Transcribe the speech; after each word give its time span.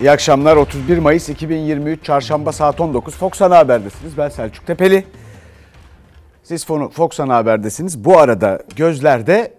İyi 0.00 0.10
akşamlar. 0.10 0.56
31 0.56 0.98
Mayıs 0.98 1.28
2023 1.28 2.04
Çarşamba 2.04 2.52
saat 2.52 2.80
19. 2.80 3.14
Fox 3.14 3.42
Ana 3.42 3.58
Haber'desiniz. 3.58 4.18
Ben 4.18 4.28
Selçuk 4.28 4.66
Tepeli. 4.66 5.06
Siz 6.42 6.66
Fox 6.66 7.20
Ana 7.20 7.36
Haber'desiniz. 7.36 8.04
Bu 8.04 8.18
arada 8.18 8.62
gözlerde 8.76 9.54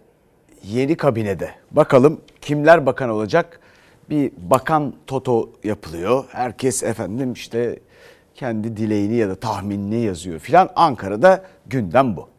yeni 0.64 0.98
kabinede. 0.98 1.56
Bakalım 1.72 2.22
kimler 2.42 2.86
bakan 2.86 3.10
olacak? 3.10 3.60
Bir 4.10 4.32
bakan 4.38 4.94
toto 5.08 5.50
yapılıyor. 5.64 6.26
Herkes 6.32 6.84
efendim 6.84 7.34
işte 7.34 7.80
kendi 8.36 8.78
dileğini 8.78 9.16
ya 9.16 9.30
da 9.30 9.36
tahminini 9.36 10.06
yazıyor 10.06 10.40
filan. 10.40 10.70
Ankara'da 10.76 11.46
gündem 11.66 12.16
bu. 12.16 12.30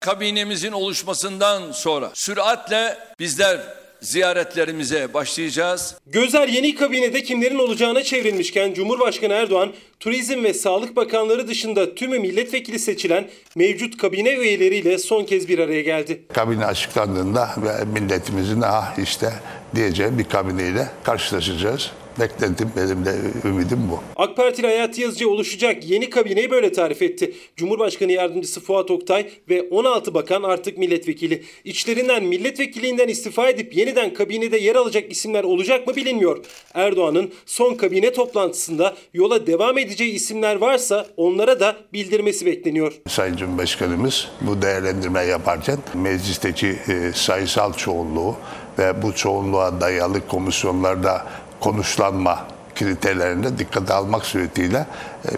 Kabinemizin 0.00 0.72
oluşmasından 0.72 1.72
sonra 1.72 2.10
süratle 2.14 2.98
bizler 3.18 3.77
ziyaretlerimize 4.00 5.14
başlayacağız. 5.14 5.94
Gözler 6.06 6.48
yeni 6.48 6.74
kabinede 6.74 7.22
kimlerin 7.22 7.58
olacağına 7.58 8.02
çevrilmişken 8.02 8.74
Cumhurbaşkanı 8.74 9.32
Erdoğan 9.32 9.72
Turizm 10.00 10.44
ve 10.44 10.54
Sağlık 10.54 10.96
Bakanları 10.96 11.48
dışında 11.48 11.94
tümü 11.94 12.18
milletvekili 12.18 12.78
seçilen 12.78 13.28
mevcut 13.56 13.96
kabine 13.96 14.34
üyeleriyle 14.34 14.98
son 14.98 15.24
kez 15.24 15.48
bir 15.48 15.58
araya 15.58 15.82
geldi. 15.82 16.22
Kabine 16.32 16.64
açıklandığında 16.66 17.50
ve 17.56 18.00
milletimizin 18.00 18.60
ah 18.60 18.98
işte 18.98 19.32
diyeceği 19.74 20.18
bir 20.18 20.24
kabineyle 20.24 20.88
karşılaşacağız. 21.04 21.90
Beklentim 22.20 22.70
benim 22.76 23.04
de 23.04 23.14
ümidim 23.44 23.78
bu. 23.90 24.00
AK 24.16 24.36
Partili 24.36 24.66
Hayati 24.66 25.00
Yazıcı 25.00 25.30
oluşacak 25.30 25.90
yeni 25.90 26.10
kabineyi 26.10 26.50
böyle 26.50 26.72
tarif 26.72 27.02
etti. 27.02 27.34
Cumhurbaşkanı 27.56 28.12
Yardımcısı 28.12 28.60
Fuat 28.60 28.90
Oktay 28.90 29.30
ve 29.48 29.62
16 29.62 30.14
bakan 30.14 30.42
artık 30.42 30.78
milletvekili. 30.78 31.42
İçlerinden 31.64 32.24
milletvekiliğinden 32.24 33.08
istifa 33.08 33.48
edip 33.48 33.76
yeniden 33.76 34.14
kabinede 34.14 34.56
yer 34.56 34.76
alacak 34.76 35.12
isimler 35.12 35.44
olacak 35.44 35.86
mı 35.86 35.96
bilinmiyor. 35.96 36.44
Erdoğan'ın 36.74 37.32
son 37.46 37.74
kabine 37.74 38.12
toplantısında 38.12 38.96
yola 39.14 39.46
devam 39.46 39.78
edeceği 39.78 40.12
isimler 40.12 40.56
varsa 40.56 41.06
onlara 41.16 41.60
da 41.60 41.76
bildirmesi 41.92 42.46
bekleniyor. 42.46 42.92
Sayın 43.08 43.36
Cumhurbaşkanımız 43.36 44.28
bu 44.40 44.62
değerlendirme 44.62 45.24
yaparken 45.24 45.78
meclisteki 45.94 46.66
e, 46.66 47.12
sayısal 47.14 47.72
çoğunluğu 47.72 48.36
ve 48.78 49.02
bu 49.02 49.14
çoğunluğa 49.14 49.80
dayalı 49.80 50.26
komisyonlarda 50.28 51.26
konuşlanma 51.60 52.46
kriterlerinde 52.74 53.58
dikkate 53.58 53.94
almak 53.94 54.24
suretiyle 54.26 54.86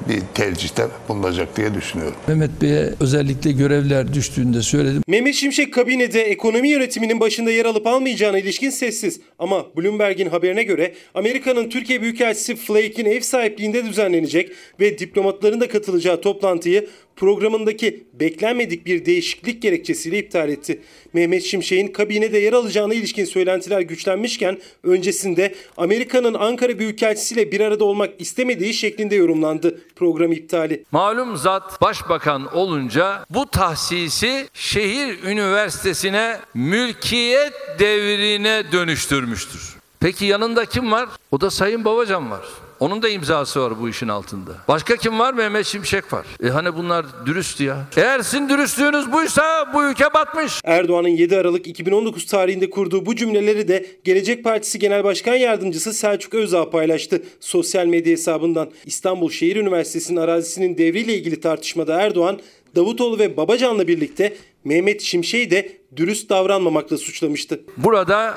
bir 0.09 0.21
tercihte 0.35 0.87
bulunacak 1.09 1.57
diye 1.57 1.75
düşünüyorum. 1.75 2.17
Mehmet 2.29 2.51
Bey'e 2.63 2.91
özellikle 3.01 3.53
görevler 3.53 4.15
düştüğünde 4.15 4.63
söyledim. 4.63 5.03
Mehmet 5.09 5.35
Şimşek 5.35 5.75
kabinede 5.75 6.23
ekonomi 6.23 6.69
yönetiminin 6.69 7.21
başında 7.21 7.51
yer 7.51 7.65
alıp 7.65 7.87
almayacağına 7.87 8.39
ilişkin 8.39 8.71
sessiz. 8.71 9.21
Ama 9.39 9.67
Bloomberg'in 9.77 10.29
haberine 10.29 10.63
göre 10.63 10.95
Amerika'nın 11.15 11.69
Türkiye 11.69 12.03
Büyükelçisi 12.03 12.57
Flake'in 12.57 13.07
ev 13.07 13.21
sahipliğinde 13.21 13.85
düzenlenecek 13.85 14.51
ve 14.81 14.99
diplomatların 14.99 15.61
da 15.61 15.69
katılacağı 15.69 16.21
toplantıyı 16.21 16.89
programındaki 17.17 18.05
beklenmedik 18.15 18.87
bir 18.87 19.07
değişiklik 19.07 19.63
gerekçesiyle 19.63 20.19
iptal 20.19 20.49
etti. 20.49 20.81
Mehmet 21.13 21.43
Şimşek'in 21.43 21.89
kabinede 21.89 22.39
yer 22.39 22.53
alacağına 22.53 22.95
ilişkin 22.95 23.25
söylentiler 23.25 23.81
güçlenmişken 23.81 24.59
öncesinde 24.83 25.55
Amerika'nın 25.77 26.35
Ankara 26.35 26.79
Büyükelçisiyle 26.79 27.53
bir 27.53 27.61
arada 27.61 27.85
olmak 27.85 28.11
istemediği 28.19 28.75
şeklinde 28.75 29.15
yorumlandı 29.15 29.70
program 29.97 30.33
iptali. 30.33 30.85
Malum 30.93 31.37
zat 31.37 31.81
başbakan 31.81 32.57
olunca 32.57 33.25
bu 33.31 33.47
tahsisi 33.47 34.49
şehir 34.55 35.23
üniversitesine 35.25 36.39
mülkiyet 36.55 37.53
devrine 37.79 38.73
dönüştürmüştür. 38.73 39.77
Peki 40.01 40.25
yanında 40.25 40.65
kim 40.65 40.93
var? 40.93 41.09
O 41.31 41.41
da 41.41 41.51
Sayın 41.51 41.85
Babacan 41.85 42.31
var. 42.31 42.45
Onun 42.81 43.03
da 43.03 43.09
imzası 43.09 43.61
var 43.61 43.81
bu 43.81 43.89
işin 43.89 44.09
altında. 44.09 44.51
Başka 44.69 44.97
kim 44.97 45.19
var? 45.19 45.35
Mehmet 45.35 45.67
Şimşek 45.67 46.13
var. 46.13 46.27
E 46.43 46.49
hani 46.49 46.77
bunlar 46.77 47.07
dürüst 47.27 47.61
ya. 47.61 47.87
Eğer 47.97 48.23
sizin 48.23 48.49
dürüstlüğünüz 48.49 49.13
buysa 49.13 49.73
bu 49.75 49.85
ülke 49.85 50.15
batmış. 50.15 50.61
Erdoğan'ın 50.65 51.09
7 51.09 51.37
Aralık 51.37 51.67
2019 51.67 52.27
tarihinde 52.27 52.71
kurduğu 52.71 53.07
bu 53.07 53.17
cümleleri 53.17 53.69
de 53.69 53.87
Gelecek 54.05 54.45
Partisi 54.45 54.79
Genel 54.79 55.05
Başkan 55.05 55.35
Yardımcısı 55.35 55.93
Selçuk 55.93 56.35
Özdağ 56.35 56.71
paylaştı. 56.71 57.23
Sosyal 57.41 57.87
medya 57.87 58.13
hesabından 58.13 58.71
İstanbul 58.85 59.31
Şehir 59.31 59.57
Üniversitesi'nin 59.57 60.21
arazisinin 60.21 60.79
devriyle 60.79 61.15
ilgili 61.15 61.41
tartışmada 61.41 62.01
Erdoğan, 62.01 62.41
Davutoğlu 62.77 63.19
ve 63.19 63.37
Babacan'la 63.37 63.89
birlikte 63.89 64.37
Mehmet 64.65 65.03
Şimşek'i 65.03 65.51
de 65.51 65.73
dürüst 65.97 66.31
davranmamakla 66.31 66.99
suçlamıştı. 66.99 67.61
Burada 67.77 68.35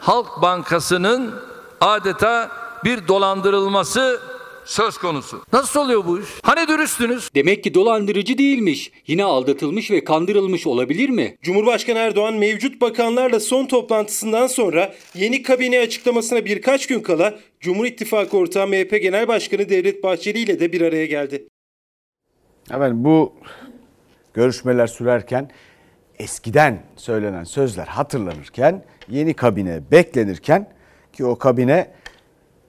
Halk 0.00 0.42
Bankası'nın 0.42 1.34
adeta 1.80 2.65
bir 2.86 3.08
dolandırılması 3.08 4.20
söz 4.64 4.98
konusu. 4.98 5.42
Nasıl 5.52 5.80
oluyor 5.80 6.04
bu 6.04 6.20
iş? 6.20 6.28
Hani 6.42 6.68
dürüstünüz? 6.68 7.30
Demek 7.34 7.64
ki 7.64 7.74
dolandırıcı 7.74 8.38
değilmiş. 8.38 8.92
Yine 9.06 9.24
aldatılmış 9.24 9.90
ve 9.90 10.04
kandırılmış 10.04 10.66
olabilir 10.66 11.08
mi? 11.08 11.36
Cumhurbaşkanı 11.42 11.98
Erdoğan 11.98 12.34
mevcut 12.34 12.80
bakanlarla 12.80 13.40
son 13.40 13.66
toplantısından 13.66 14.46
sonra 14.46 14.94
yeni 15.14 15.42
kabine 15.42 15.80
açıklamasına 15.80 16.44
birkaç 16.44 16.86
gün 16.86 17.00
kala 17.00 17.38
Cumhur 17.60 17.86
İttifakı 17.86 18.36
ortağı 18.36 18.66
MHP 18.66 19.02
Genel 19.02 19.28
Başkanı 19.28 19.68
Devlet 19.68 20.02
Bahçeli 20.02 20.38
ile 20.38 20.60
de 20.60 20.72
bir 20.72 20.80
araya 20.80 21.06
geldi. 21.06 21.48
Evet 22.70 22.92
bu 22.94 23.32
görüşmeler 24.34 24.86
sürerken 24.86 25.50
eskiden 26.18 26.82
söylenen 26.96 27.44
sözler 27.44 27.86
hatırlanırken 27.86 28.84
yeni 29.08 29.34
kabine 29.34 29.80
beklenirken 29.90 30.72
ki 31.12 31.24
o 31.24 31.38
kabine 31.38 31.90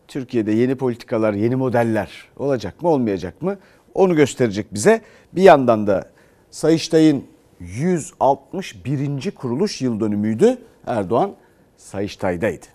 Türkiye'de 0.07 0.51
yeni 0.51 0.75
politikalar, 0.75 1.33
yeni 1.33 1.55
modeller 1.55 2.11
olacak 2.37 2.81
mı 2.81 2.89
olmayacak 2.89 3.41
mı 3.41 3.57
onu 3.93 4.15
gösterecek 4.15 4.73
bize. 4.73 5.01
Bir 5.33 5.41
yandan 5.41 5.87
da 5.87 6.09
Sayıştay'ın 6.51 7.25
161. 7.59 9.31
kuruluş 9.31 9.81
yıl 9.81 9.99
dönümüydü. 9.99 10.57
Erdoğan 10.87 11.35
Sayıştay'daydı. 11.77 12.65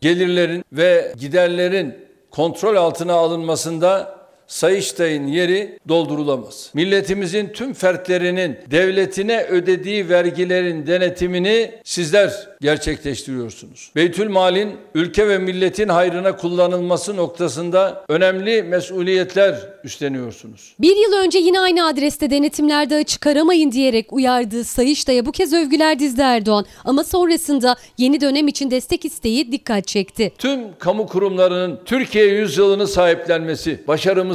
Gelirlerin 0.00 0.64
ve 0.72 1.12
giderlerin 1.18 1.94
kontrol 2.30 2.76
altına 2.76 3.14
alınmasında 3.14 4.17
Sayıştay'ın 4.48 5.26
yeri 5.26 5.78
doldurulamaz. 5.88 6.70
Milletimizin 6.74 7.48
tüm 7.48 7.74
fertlerinin 7.74 8.56
devletine 8.70 9.44
ödediği 9.44 10.08
vergilerin 10.08 10.86
denetimini 10.86 11.72
sizler 11.84 12.48
gerçekleştiriyorsunuz. 12.60 13.90
Beytül 13.96 14.28
Mal'in 14.28 14.76
ülke 14.94 15.28
ve 15.28 15.38
milletin 15.38 15.88
hayrına 15.88 16.36
kullanılması 16.36 17.16
noktasında 17.16 18.04
önemli 18.08 18.62
mesuliyetler 18.62 19.54
üstleniyorsunuz. 19.84 20.74
Bir 20.80 20.96
yıl 20.96 21.12
önce 21.24 21.38
yine 21.38 21.60
aynı 21.60 21.86
adreste 21.86 22.30
denetimlerde 22.30 22.96
açık 22.96 23.26
aramayın 23.26 23.72
diyerek 23.72 24.12
uyardığı 24.12 24.64
Sayıştay'a 24.64 25.26
bu 25.26 25.32
kez 25.32 25.52
övgüler 25.52 25.98
dizdi 25.98 26.20
Erdoğan. 26.20 26.66
Ama 26.84 27.04
sonrasında 27.04 27.76
yeni 27.98 28.20
dönem 28.20 28.48
için 28.48 28.70
destek 28.70 29.04
isteği 29.04 29.52
dikkat 29.52 29.86
çekti. 29.86 30.32
Tüm 30.38 30.60
kamu 30.78 31.06
kurumlarının 31.06 31.80
Türkiye 31.84 32.26
yüzyılını 32.26 32.86
sahiplenmesi 32.86 33.80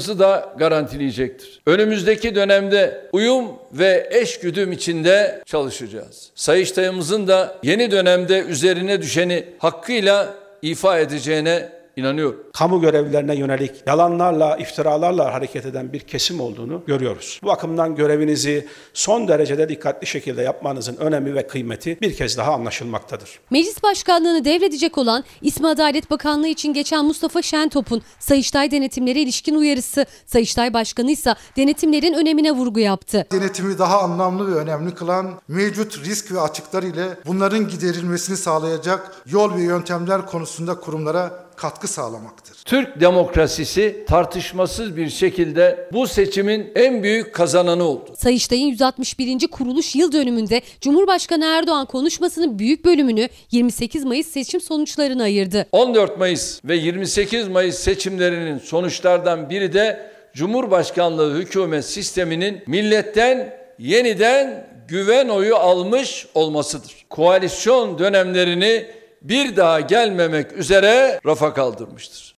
başarımızı 0.03 0.19
da 0.19 0.53
garantileyecektir. 0.58 1.62
Önümüzdeki 1.66 2.36
dönemde 2.36 3.09
uyum 3.14 3.46
ve 3.72 4.09
eşgüdüm 4.12 4.72
içinde 4.72 5.41
çalışacağız. 5.46 6.31
Sayıştay'ımızın 6.36 7.28
da 7.28 7.56
yeni 7.64 7.91
dönemde 7.91 8.40
üzerine 8.40 9.02
düşeni 9.02 9.46
hakkıyla 9.59 10.34
ifa 10.62 11.00
edeceğine 11.00 11.69
inanıyorum. 11.95 12.43
Kamu 12.53 12.81
görevlilerine 12.81 13.35
yönelik 13.35 13.71
yalanlarla, 13.87 14.57
iftiralarla 14.57 15.33
hareket 15.33 15.65
eden 15.65 15.93
bir 15.93 15.99
kesim 15.99 16.39
olduğunu 16.41 16.83
görüyoruz. 16.87 17.39
Bu 17.43 17.47
bakımdan 17.47 17.95
görevinizi 17.95 18.67
son 18.93 19.27
derecede 19.27 19.69
dikkatli 19.69 20.07
şekilde 20.07 20.41
yapmanızın 20.41 20.95
önemi 20.95 21.35
ve 21.35 21.47
kıymeti 21.47 22.01
bir 22.01 22.15
kez 22.15 22.37
daha 22.37 22.53
anlaşılmaktadır. 22.53 23.40
Meclis 23.51 23.84
başkanlığını 23.84 24.45
devredecek 24.45 24.97
olan 24.97 25.23
İsmi 25.41 25.67
Adalet 25.67 26.11
Bakanlığı 26.11 26.47
için 26.47 26.73
geçen 26.73 27.05
Mustafa 27.05 27.41
Şentop'un 27.41 28.01
Sayıştay 28.19 28.72
denetimlere 28.72 29.19
ilişkin 29.19 29.55
uyarısı. 29.55 30.05
Sayıştay 30.25 30.73
Başkanı 30.73 31.11
ise 31.11 31.35
denetimlerin 31.57 32.13
önemine 32.13 32.51
vurgu 32.51 32.79
yaptı. 32.79 33.28
Denetimi 33.31 33.78
daha 33.78 34.01
anlamlı 34.01 34.55
ve 34.55 34.59
önemli 34.59 34.96
kılan 34.96 35.41
mevcut 35.47 36.05
risk 36.05 36.31
ve 36.31 36.41
açıklar 36.41 36.84
ile 36.84 37.07
bunların 37.25 37.67
giderilmesini 37.67 38.37
sağlayacak 38.37 39.11
yol 39.25 39.55
ve 39.55 39.61
yöntemler 39.61 40.25
konusunda 40.25 40.79
kurumlara 40.79 41.42
katkı 41.55 41.88
sağlamaktır. 41.88 42.58
Türk 42.66 43.02
demokrasisi 43.02 44.05
tartışmasız 44.08 44.97
bir 44.97 45.09
şekilde 45.09 45.90
bu 45.94 46.08
seçimin 46.08 46.72
en 46.76 47.03
büyük 47.03 47.34
kazananı 47.34 47.84
oldu. 47.84 48.14
Sayıştay'ın 48.17 48.67
161. 48.67 49.47
kuruluş 49.47 49.96
yıl 49.96 50.11
dönümünde 50.11 50.61
Cumhurbaşkanı 50.82 51.46
Erdoğan 51.46 51.85
konuşmasının 51.85 52.59
büyük 52.59 52.85
bölümünü 52.85 53.29
28 53.52 54.03
Mayıs 54.03 54.28
seçim 54.28 54.61
sonuçlarına 54.61 55.23
ayırdı. 55.23 55.67
14 55.72 56.17
Mayıs 56.17 56.59
ve 56.66 56.76
28 56.76 57.47
Mayıs 57.47 57.78
seçimlerinin 57.78 58.59
sonuçlardan 58.59 59.49
biri 59.49 59.73
de 59.73 60.11
Cumhurbaşkanlığı 60.34 61.38
hükümet 61.38 61.85
sisteminin 61.85 62.64
milletten 62.67 63.53
yeniden 63.79 64.67
güven 64.88 65.28
oyu 65.28 65.56
almış 65.56 66.28
olmasıdır. 66.35 67.06
Koalisyon 67.09 67.99
dönemlerini 67.99 68.85
bir 69.23 69.55
daha 69.55 69.79
gelmemek 69.79 70.53
üzere 70.53 71.20
rafa 71.25 71.53
kaldırmıştır. 71.53 72.35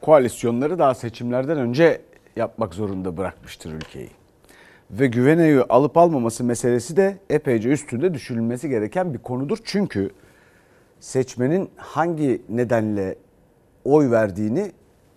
koalisyonları 0.00 0.78
daha 0.78 0.94
seçimlerden 0.94 1.58
önce 1.58 2.00
yapmak 2.36 2.74
zorunda 2.74 3.16
bırakmıştır 3.16 3.72
ülkeyi. 3.72 4.10
Ve 4.90 5.06
güveneyi 5.06 5.60
alıp 5.60 5.96
almaması 5.96 6.44
meselesi 6.44 6.96
de 6.96 7.18
epeyce 7.30 7.68
üstünde 7.68 8.14
düşünülmesi 8.14 8.68
gereken 8.68 9.14
bir 9.14 9.18
konudur. 9.18 9.58
Çünkü 9.64 10.10
seçmenin 11.00 11.70
hangi 11.76 12.42
nedenle 12.48 13.16
oy 13.84 14.10
verdiğini 14.10 14.72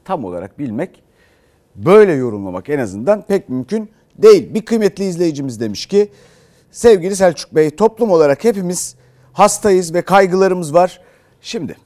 tam 0.06 0.25
olarak 0.25 0.59
bilmek, 0.59 1.03
böyle 1.75 2.13
yorumlamak 2.13 2.69
en 2.69 2.79
azından 2.79 3.21
pek 3.21 3.50
mümkün 3.50 3.89
değil. 4.18 4.53
Bir 4.53 4.65
kıymetli 4.65 5.03
izleyicimiz 5.03 5.59
demiş 5.59 5.85
ki, 5.85 6.12
sevgili 6.71 7.15
Selçuk 7.15 7.56
Bey 7.56 7.69
toplum 7.69 8.12
olarak 8.12 8.44
hepimiz 8.44 8.95
hastayız 9.38 9.94
ve 9.94 10.01
kaygılarımız 10.01 10.74
var. 10.74 11.01
Şimdi 11.42 11.78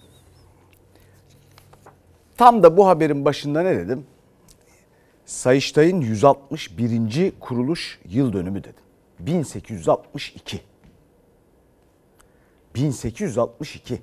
Tam 2.38 2.63
da 2.63 2.77
bu 2.77 2.88
haberin 2.88 3.25
başında 3.25 3.62
ne 3.62 3.77
dedim? 3.77 4.06
Sayıştay'ın 5.25 6.01
161. 6.01 7.33
kuruluş 7.39 8.00
yıl 8.06 8.33
dönümü 8.33 8.63
dedim. 8.63 8.83
1862. 9.19 10.62
1862. 12.75 14.01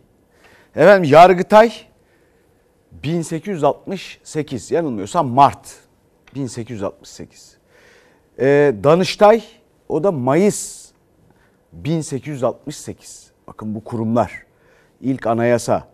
Efendim 0.76 1.10
Yargıtay 1.10 1.72
1868 2.92 4.70
yanılmıyorsam 4.70 5.28
Mart 5.28 5.76
1868. 6.34 7.56
Ee, 8.38 8.74
Danıştay 8.84 9.44
o 9.88 10.04
da 10.04 10.12
Mayıs 10.12 10.88
1868. 11.72 13.27
Bakın 13.48 13.74
bu 13.74 13.84
kurumlar. 13.84 14.42
İlk 15.00 15.26
anayasa 15.26 15.88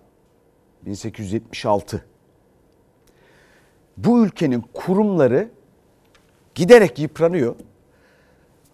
1876 0.86 2.04
bu 3.96 4.24
ülkenin 4.24 4.64
kurumları 4.74 5.48
giderek 6.54 6.98
yıpranıyor. 6.98 7.54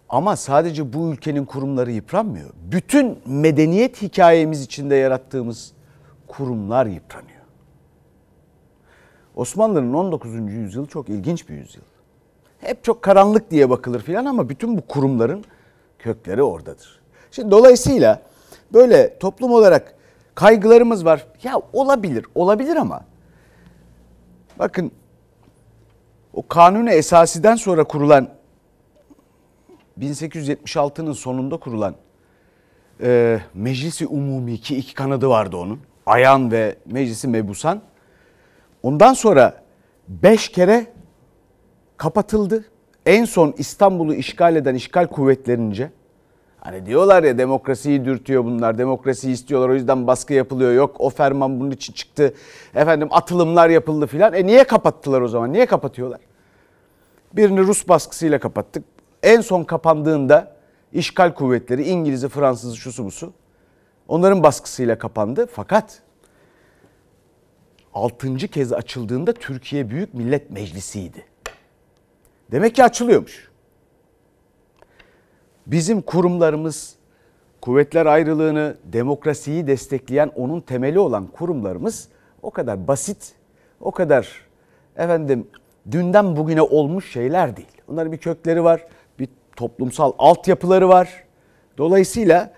Ama 0.09 0.35
sadece 0.35 0.93
bu 0.93 1.11
ülkenin 1.11 1.45
kurumları 1.45 1.91
yıpranmıyor. 1.91 2.49
Bütün 2.71 3.19
medeniyet 3.25 4.01
hikayemiz 4.01 4.63
içinde 4.63 4.95
yarattığımız 4.95 5.73
kurumlar 6.27 6.85
yıpranıyor. 6.85 7.41
Osmanlı'nın 9.35 9.93
19. 9.93 10.33
yüzyılı 10.33 10.87
çok 10.87 11.09
ilginç 11.09 11.49
bir 11.49 11.55
yüzyıl. 11.55 11.83
Hep 12.59 12.83
çok 12.83 13.01
karanlık 13.01 13.51
diye 13.51 13.69
bakılır 13.69 13.99
filan 14.01 14.25
ama 14.25 14.49
bütün 14.49 14.77
bu 14.77 14.81
kurumların 14.81 15.45
kökleri 15.99 16.43
oradadır. 16.43 17.01
Şimdi 17.31 17.51
dolayısıyla 17.51 18.30
böyle 18.73 19.19
toplum 19.19 19.51
olarak 19.51 19.95
kaygılarımız 20.35 21.05
var. 21.05 21.27
Ya 21.43 21.61
olabilir, 21.73 22.25
olabilir 22.35 22.75
ama 22.75 23.01
bakın 24.59 24.91
o 26.33 26.47
kanuni 26.47 26.89
esasiden 26.89 27.55
sonra 27.55 27.83
kurulan 27.83 28.29
1876'nın 29.99 31.13
sonunda 31.13 31.57
kurulan 31.57 31.95
e, 33.01 33.39
Meclisi 33.53 34.07
Umumi 34.07 34.57
ki 34.57 34.77
iki 34.77 34.93
kanadı 34.93 35.29
vardı 35.29 35.57
onun. 35.57 35.79
Ayan 36.05 36.51
ve 36.51 36.75
Meclisi 36.85 37.27
Mebusan. 37.27 37.81
Ondan 38.83 39.13
sonra 39.13 39.63
beş 40.07 40.49
kere 40.49 40.85
kapatıldı. 41.97 42.65
En 43.05 43.25
son 43.25 43.53
İstanbul'u 43.57 44.13
işgal 44.13 44.55
eden 44.55 44.75
işgal 44.75 45.07
kuvvetlerince 45.07 45.91
hani 46.61 46.85
diyorlar 46.85 47.23
ya 47.23 47.37
demokrasiyi 47.37 48.05
dürtüyor 48.05 48.45
bunlar, 48.45 48.77
demokrasiyi 48.77 49.33
istiyorlar 49.33 49.69
o 49.69 49.73
yüzden 49.73 50.07
baskı 50.07 50.33
yapılıyor. 50.33 50.71
Yok 50.73 50.95
o 50.99 51.09
ferman 51.09 51.59
bunun 51.59 51.71
için 51.71 51.93
çıktı. 51.93 52.33
Efendim 52.75 53.07
atılımlar 53.11 53.69
yapıldı 53.69 54.07
filan. 54.07 54.33
E 54.33 54.45
niye 54.45 54.63
kapattılar 54.63 55.21
o 55.21 55.27
zaman? 55.27 55.53
Niye 55.53 55.65
kapatıyorlar? 55.65 56.19
Birini 57.33 57.59
Rus 57.59 57.87
baskısıyla 57.87 58.39
kapattık. 58.39 58.83
En 59.23 59.41
son 59.41 59.63
kapandığında 59.63 60.55
işgal 60.93 61.33
kuvvetleri 61.33 61.83
İngiliz'i, 61.83 62.29
Fransız'ı, 62.29 62.77
şusu 62.77 63.05
busu 63.05 63.33
onların 64.07 64.43
baskısıyla 64.43 64.97
kapandı. 64.97 65.47
Fakat 65.53 66.01
6. 67.93 68.35
kez 68.37 68.73
açıldığında 68.73 69.33
Türkiye 69.33 69.89
Büyük 69.89 70.13
Millet 70.13 70.51
Meclisi'ydi. 70.51 71.25
Demek 72.51 72.75
ki 72.75 72.83
açılıyormuş. 72.83 73.50
Bizim 75.67 76.01
kurumlarımız 76.01 76.95
kuvvetler 77.61 78.05
ayrılığını, 78.05 78.77
demokrasiyi 78.83 79.67
destekleyen 79.67 80.31
onun 80.35 80.61
temeli 80.61 80.99
olan 80.99 81.27
kurumlarımız 81.27 82.07
o 82.41 82.51
kadar 82.51 82.87
basit, 82.87 83.33
o 83.81 83.91
kadar 83.91 84.27
efendim 84.95 85.47
dünden 85.91 86.35
bugüne 86.37 86.61
olmuş 86.61 87.11
şeyler 87.11 87.57
değil. 87.57 87.81
Onların 87.87 88.11
bir 88.11 88.17
kökleri 88.17 88.63
var, 88.63 88.85
bir 89.19 89.29
toplumsal 89.55 90.13
altyapıları 90.17 90.89
var. 90.89 91.23
Dolayısıyla 91.77 92.53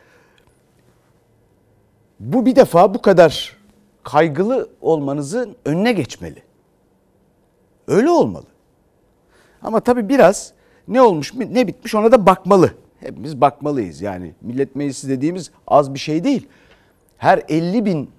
bu 2.19 2.45
bir 2.45 2.55
defa 2.55 2.93
bu 2.93 3.01
kadar 3.01 3.57
kaygılı 4.03 4.69
olmanızın 4.81 5.55
önüne 5.65 5.91
geçmeli. 5.91 6.43
Öyle 7.87 8.09
olmalı. 8.09 8.45
Ama 9.61 9.79
tabii 9.79 10.09
biraz 10.09 10.53
ne 10.87 11.01
olmuş 11.01 11.33
ne 11.33 11.67
bitmiş 11.67 11.95
ona 11.95 12.11
da 12.11 12.25
bakmalı. 12.25 12.71
Hepimiz 13.03 13.41
bakmalıyız 13.41 14.01
yani. 14.01 14.33
Millet 14.41 14.75
Meclisi 14.75 15.09
dediğimiz 15.09 15.51
az 15.67 15.93
bir 15.93 15.99
şey 15.99 16.23
değil. 16.23 16.47
Her 17.17 17.41
50 17.49 17.85
bin 17.85 18.11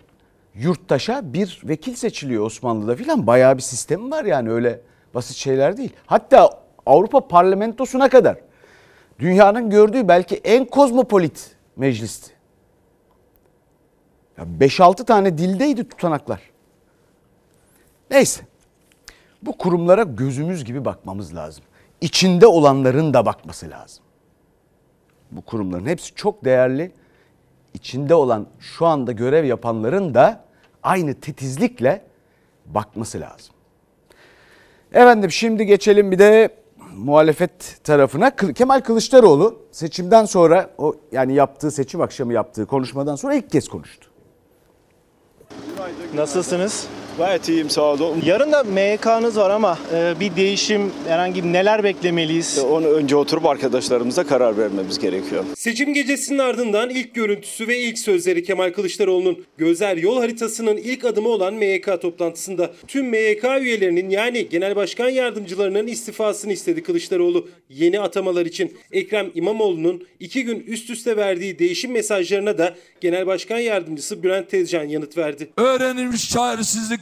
yurttaşa 0.54 1.32
bir 1.32 1.62
vekil 1.64 1.94
seçiliyor 1.94 2.46
Osmanlı'da 2.46 2.96
filan. 2.96 3.26
Bayağı 3.26 3.56
bir 3.56 3.62
sistemi 3.62 4.10
var 4.10 4.24
yani 4.24 4.50
öyle 4.50 4.80
basit 5.14 5.36
şeyler 5.36 5.76
değil. 5.76 5.92
Hatta 6.06 6.50
Avrupa 6.86 7.28
Parlamentosu'na 7.28 8.08
kadar 8.08 8.36
dünyanın 9.18 9.70
gördüğü 9.70 10.08
belki 10.08 10.36
en 10.36 10.64
kozmopolit 10.64 11.56
meclisti. 11.76 12.30
5-6 14.38 15.04
tane 15.04 15.38
dildeydi 15.38 15.88
tutanaklar. 15.88 16.40
Neyse. 18.10 18.42
Bu 19.42 19.58
kurumlara 19.58 20.02
gözümüz 20.02 20.64
gibi 20.64 20.84
bakmamız 20.84 21.34
lazım. 21.34 21.64
İçinde 22.00 22.46
olanların 22.46 23.14
da 23.14 23.26
bakması 23.26 23.70
lazım. 23.70 24.04
Bu 25.30 25.40
kurumların 25.42 25.86
hepsi 25.86 26.14
çok 26.14 26.44
değerli. 26.44 26.92
İçinde 27.74 28.14
olan 28.14 28.46
şu 28.60 28.86
anda 28.86 29.12
görev 29.12 29.44
yapanların 29.44 30.14
da 30.14 30.44
aynı 30.82 31.14
titizlikle 31.14 32.04
bakması 32.66 33.20
lazım. 33.20 33.54
Efendim 34.92 35.30
şimdi 35.30 35.66
geçelim 35.66 36.10
bir 36.10 36.18
de 36.18 36.48
muhalefet 36.96 37.78
tarafına. 37.84 38.36
Kemal 38.36 38.80
Kılıçdaroğlu 38.80 39.58
seçimden 39.72 40.24
sonra 40.24 40.70
o 40.78 40.94
yani 41.12 41.34
yaptığı 41.34 41.70
seçim 41.70 42.00
akşamı 42.00 42.32
yaptığı 42.32 42.66
konuşmadan 42.66 43.16
sonra 43.16 43.34
ilk 43.34 43.50
kez 43.50 43.68
konuştu. 43.68 44.08
Nasılsınız? 46.14 46.86
Gayet 47.18 47.48
iyiyim 47.48 47.70
sağ 47.70 47.82
olun. 47.82 48.22
Yarın 48.26 48.52
da 48.52 48.62
MYK'nız 48.64 49.36
var 49.36 49.50
ama 49.50 49.78
e, 49.94 50.14
bir 50.20 50.36
değişim 50.36 50.92
herhangi 51.08 51.44
bir 51.44 51.52
neler 51.52 51.84
beklemeliyiz? 51.84 52.58
Onu 52.58 52.86
önce 52.86 53.16
oturup 53.16 53.46
arkadaşlarımıza 53.46 54.26
karar 54.26 54.58
vermemiz 54.58 54.98
gerekiyor. 54.98 55.44
Seçim 55.56 55.94
gecesinin 55.94 56.38
ardından 56.38 56.90
ilk 56.90 57.14
görüntüsü 57.14 57.68
ve 57.68 57.78
ilk 57.78 57.98
sözleri 57.98 58.42
Kemal 58.42 58.72
Kılıçdaroğlu'nun 58.72 59.44
gözler 59.58 59.96
yol 59.96 60.18
haritasının 60.18 60.76
ilk 60.76 61.04
adımı 61.04 61.28
olan 61.28 61.54
MYK 61.54 62.00
toplantısında 62.02 62.70
tüm 62.86 63.06
MYK 63.06 63.44
üyelerinin 63.60 64.10
yani 64.10 64.48
genel 64.48 64.76
başkan 64.76 65.08
yardımcılarının 65.08 65.86
istifasını 65.86 66.52
istedi 66.52 66.82
Kılıçdaroğlu. 66.82 67.48
Yeni 67.68 68.00
atamalar 68.00 68.46
için 68.46 68.76
Ekrem 68.92 69.30
İmamoğlu'nun 69.34 70.06
iki 70.20 70.44
gün 70.44 70.64
üst 70.66 70.90
üste 70.90 71.16
verdiği 71.16 71.58
değişim 71.58 71.92
mesajlarına 71.92 72.58
da 72.58 72.74
genel 73.00 73.26
başkan 73.26 73.58
yardımcısı 73.58 74.22
Bülent 74.22 74.50
Tezcan 74.50 74.84
yanıt 74.84 75.18
verdi. 75.18 75.48
Öğrenilmiş 75.56 76.30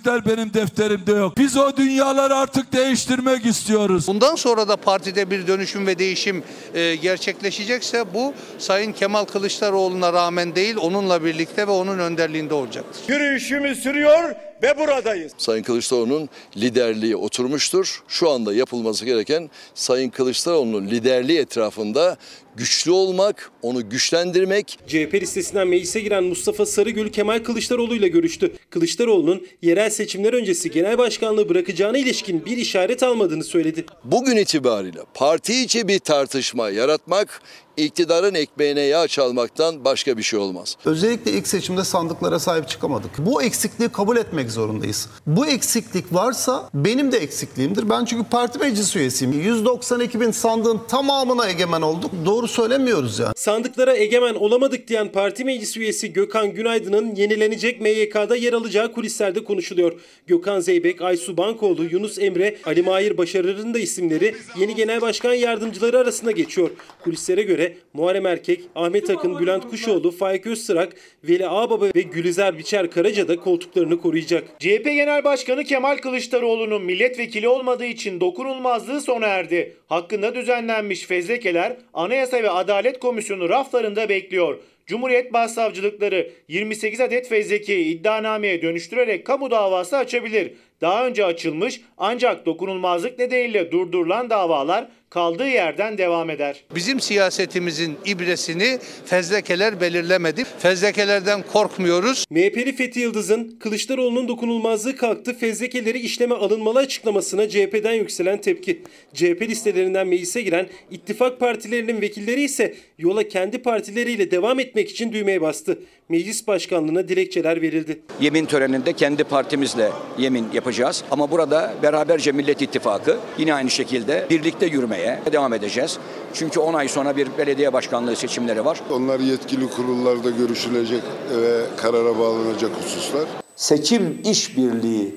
çaresizlikler 0.03 0.37
benim 0.37 0.55
defterimde 0.55 1.13
yok. 1.13 1.37
Biz 1.39 1.57
o 1.57 1.77
dünyaları 1.77 2.35
artık 2.35 2.73
değiştirmek 2.73 3.47
istiyoruz. 3.47 4.09
Bundan 4.09 4.35
sonra 4.35 4.69
da 4.69 4.77
partide 4.77 5.31
bir 5.31 5.47
dönüşüm 5.47 5.87
ve 5.87 5.99
değişim 5.99 6.43
e, 6.75 6.97
gerçekleşecekse 6.97 8.15
bu 8.15 8.35
Sayın 8.59 8.93
Kemal 8.93 9.25
Kılıçdaroğlu'na 9.25 10.13
rağmen 10.13 10.55
değil 10.55 10.77
onunla 10.77 11.25
birlikte 11.25 11.67
ve 11.67 11.71
onun 11.71 11.99
önderliğinde 11.99 12.55
olacaktır. 12.55 13.03
Yürüyüşümüz 13.09 13.83
sürüyor 13.83 14.35
ve 14.63 14.79
buradayız. 14.79 15.33
Sayın 15.39 15.63
Kılıçdaroğlu'nun 15.63 16.29
liderliği 16.57 17.17
oturmuştur. 17.17 18.03
Şu 18.09 18.31
anda 18.31 18.55
yapılması 18.55 19.05
gereken 19.05 19.51
Sayın 19.75 20.11
Kılıçdaroğlu'nun 20.11 20.87
liderliği 20.87 21.39
etrafında 21.39 22.17
güçlü 22.57 22.91
olmak, 22.91 23.51
onu 23.63 23.91
güçlendirmek. 23.91 24.79
CHP 24.87 25.15
listesinden 25.15 25.69
meclise 25.69 26.01
giren 26.01 26.25
Mustafa 26.25 26.67
Sarıgül 26.67 27.13
Kemal 27.13 27.39
Kılıçdaroğlu 27.39 27.95
ile 27.95 28.09
görüştü. 28.09 28.53
Kılıçdaroğlu'nun 28.71 29.47
yerel 29.63 29.91
seçimler 29.91 30.33
öncesi 30.33 30.71
genel 30.71 30.99
başkanlığı 30.99 31.49
bırakacağına 31.49 31.99
ilişkin 31.99 32.45
bir 32.45 32.57
işaret 32.57 33.03
almadığını 33.03 33.45
söyledi. 33.45 33.85
Bugün 34.05 34.37
itibariyle 34.37 35.01
parti 35.15 35.63
içi 35.63 35.89
bir 35.89 35.99
tartışma 35.99 36.71
yaratmak, 36.71 37.43
iktidarın 37.77 38.35
ekmeğine 38.35 38.81
yağ 38.81 39.09
çalmaktan 39.09 39.85
başka 39.85 40.19
bir 40.19 40.23
şey 40.23 40.39
olmaz. 40.39 40.77
Özellikle 40.85 41.31
ilk 41.33 41.49
seçimde 41.49 41.85
sandıklara 41.85 42.39
sahip 42.39 42.69
çıkamadık. 42.69 43.11
Bu 43.19 43.43
eksikliği 43.43 43.89
kabul 43.89 44.17
etmek 44.17 44.51
zorundayız. 44.51 45.09
Bu 45.27 45.47
eksiklik 45.47 46.15
varsa 46.15 46.71
benim 46.75 47.13
de 47.13 47.19
eksikliğimdir. 47.19 47.91
Ben 47.91 48.05
çünkü 48.05 48.25
parti 48.31 48.59
meclis 48.59 48.97
üyesiyim. 48.97 49.33
192 49.33 50.21
bin 50.21 50.31
sandığın 50.31 50.81
tamamına 50.89 51.49
egemen 51.49 51.83
olduk. 51.83 52.11
Doğru 52.25 52.42
söylemiyoruz 52.49 53.19
yani. 53.19 53.33
Sandıklara 53.37 53.97
egemen 53.97 54.35
olamadık 54.35 54.89
diyen 54.89 55.13
parti 55.13 55.45
meclis 55.45 55.77
üyesi 55.77 56.13
Gökhan 56.13 56.55
Günaydın'ın 56.55 57.15
yenilenecek 57.15 57.81
MYK'da 57.81 58.37
yer 58.37 58.53
alacağı 58.53 58.93
kulislerde 58.93 59.45
konuşuluyor. 59.45 59.93
Gökhan 60.27 60.61
Zeybek, 60.61 61.03
Aysu 61.03 61.37
Bankoğlu, 61.37 61.85
Yunus 61.85 62.19
Emre, 62.19 62.57
Ali 62.65 62.83
Mahir 62.83 63.19
Başarır'ın 63.19 63.75
da 63.75 63.79
isimleri 63.79 64.35
yeni 64.59 64.75
genel 64.75 65.01
başkan 65.01 65.35
yardımcıları 65.35 65.99
arasında 65.99 66.31
geçiyor. 66.31 66.71
Kulislere 67.05 67.43
göre 67.43 67.77
Muharrem 67.93 68.27
Erkek, 68.27 68.61
Ahmet 68.75 69.11
Akın, 69.11 69.39
Bülent 69.39 69.71
Kuşoğlu, 69.71 70.11
Faik 70.11 70.47
Öztrak, 70.47 70.93
Veli 71.25 71.49
Ağbaba 71.49 71.87
ve 71.95 72.03
Gülizar 72.03 72.59
Biçer 72.59 72.91
Karaca 72.91 73.29
da 73.29 73.37
koltuklarını 73.37 74.01
koruyacak. 74.01 74.45
CHP 74.59 74.85
Genel 74.85 75.25
Başkanı 75.25 75.65
Kemal 75.65 75.97
Kılıçdaroğlu'nun 75.97 76.83
milletvekili 76.83 77.49
olmadığı 77.49 77.85
için 77.85 78.21
dokunulmazlığı 78.21 79.01
sona 79.01 79.27
erdi. 79.27 79.77
Hakkında 79.87 80.35
düzenlenmiş 80.35 81.07
fezlekeler 81.07 81.77
Anayasa 81.95 82.32
ve 82.37 82.51
Adalet 82.51 82.99
Komisyonu 82.99 83.49
raflarında 83.49 84.09
bekliyor. 84.09 84.59
Cumhuriyet 84.87 85.33
Başsavcılıkları 85.33 86.31
28 86.49 87.01
adet 87.01 87.29
fezlekeyi 87.29 87.85
iddianameye 87.85 88.63
dönüştürerek 88.63 89.27
kamu 89.27 89.51
davası 89.51 89.97
açabilir. 89.97 90.53
Daha 90.81 91.07
önce 91.07 91.25
açılmış 91.25 91.81
ancak 91.99 92.47
dokunulmazlık 92.47 93.19
nedeniyle 93.19 93.73
durdurulan 93.73 94.31
davalar 94.31 94.89
kaldığı 95.13 95.49
yerden 95.49 95.99
devam 95.99 96.31
eder. 96.31 96.65
Bizim 96.75 97.01
siyasetimizin 97.01 97.97
ibresini 98.07 98.79
fezlekeler 99.05 99.81
belirlemedi. 99.81 100.45
Fezlekelerden 100.59 101.43
korkmuyoruz. 101.53 102.25
MHP'li 102.31 102.77
Fethi 102.77 103.01
Yıldız'ın 103.01 103.57
Kılıçdaroğlu'nun 103.61 104.29
dokunulmazlığı 104.29 104.97
kalktı 104.97 105.39
fezlekeleri 105.39 105.99
işleme 105.99 106.35
alınmalı 106.35 106.79
açıklamasına 106.79 107.49
CHP'den 107.49 107.93
yükselen 107.93 108.41
tepki. 108.41 108.83
CHP 109.15 109.43
listelerinden 109.43 110.07
meclise 110.07 110.43
giren 110.43 110.69
ittifak 110.91 111.41
partilerinin 111.41 112.01
vekilleri 112.01 112.43
ise 112.43 112.75
yola 112.99 113.29
kendi 113.29 113.59
partileriyle 113.59 114.31
devam 114.31 114.61
etmek 114.61 114.91
için 114.91 115.13
düğmeye 115.13 115.41
bastı. 115.41 115.79
Meclis 116.13 116.47
başkanlığına 116.47 117.09
dilekçeler 117.09 117.63
verildi. 117.63 118.03
Yemin 118.21 118.47
töreninde 118.47 118.93
kendi 118.93 119.25
partimizle 119.25 119.93
yemin 120.19 120.49
yapacağız. 120.53 121.05
Ama 121.11 121.31
burada 121.31 121.73
beraberce 121.83 122.33
Millet 122.33 122.63
İttifakı 122.63 123.17
yine 123.39 123.55
aynı 123.55 123.71
şekilde 123.71 124.27
birlikte 124.31 124.67
yürümeye 124.67 125.21
devam 125.33 125.53
edeceğiz. 125.53 125.99
Çünkü 126.35 126.61
10 126.61 126.75
ay 126.75 126.89
sonra 126.89 127.17
bir 127.17 127.29
belediye 127.39 127.73
başkanlığı 127.73 128.17
seçimleri 128.17 128.65
var. 128.65 128.81
Onlar 128.91 129.21
yetkili 129.21 129.71
kurullarda 129.71 130.31
görüşülecek 130.31 131.03
ve 131.37 131.61
karara 131.77 132.19
bağlanacak 132.19 132.71
hususlar. 132.83 133.25
Seçim 133.57 134.21
işbirliği, 134.25 135.15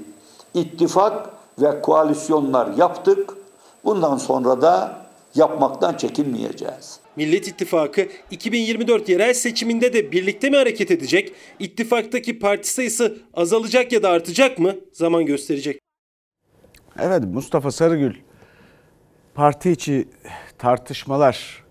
ittifak 0.53 1.29
ve 1.61 1.81
koalisyonlar 1.81 2.77
yaptık. 2.77 3.29
Bundan 3.85 4.17
sonra 4.17 4.61
da 4.61 5.04
yapmaktan 5.35 5.97
çekinmeyeceğiz. 5.97 6.99
Millet 7.15 7.47
İttifakı 7.47 8.07
2024 8.31 9.09
yerel 9.09 9.33
seçiminde 9.33 9.93
de 9.93 10.11
birlikte 10.11 10.49
mi 10.49 10.57
hareket 10.57 10.91
edecek? 10.91 11.33
İttifaktaki 11.59 12.39
parti 12.39 12.69
sayısı 12.69 13.17
azalacak 13.33 13.91
ya 13.91 14.03
da 14.03 14.09
artacak 14.09 14.59
mı? 14.59 14.75
Zaman 14.93 15.25
gösterecek. 15.25 15.79
Evet 16.99 17.23
Mustafa 17.23 17.71
Sarıgül 17.71 18.13
parti 19.33 19.71
içi 19.71 20.07
tartışmalar 20.57 21.63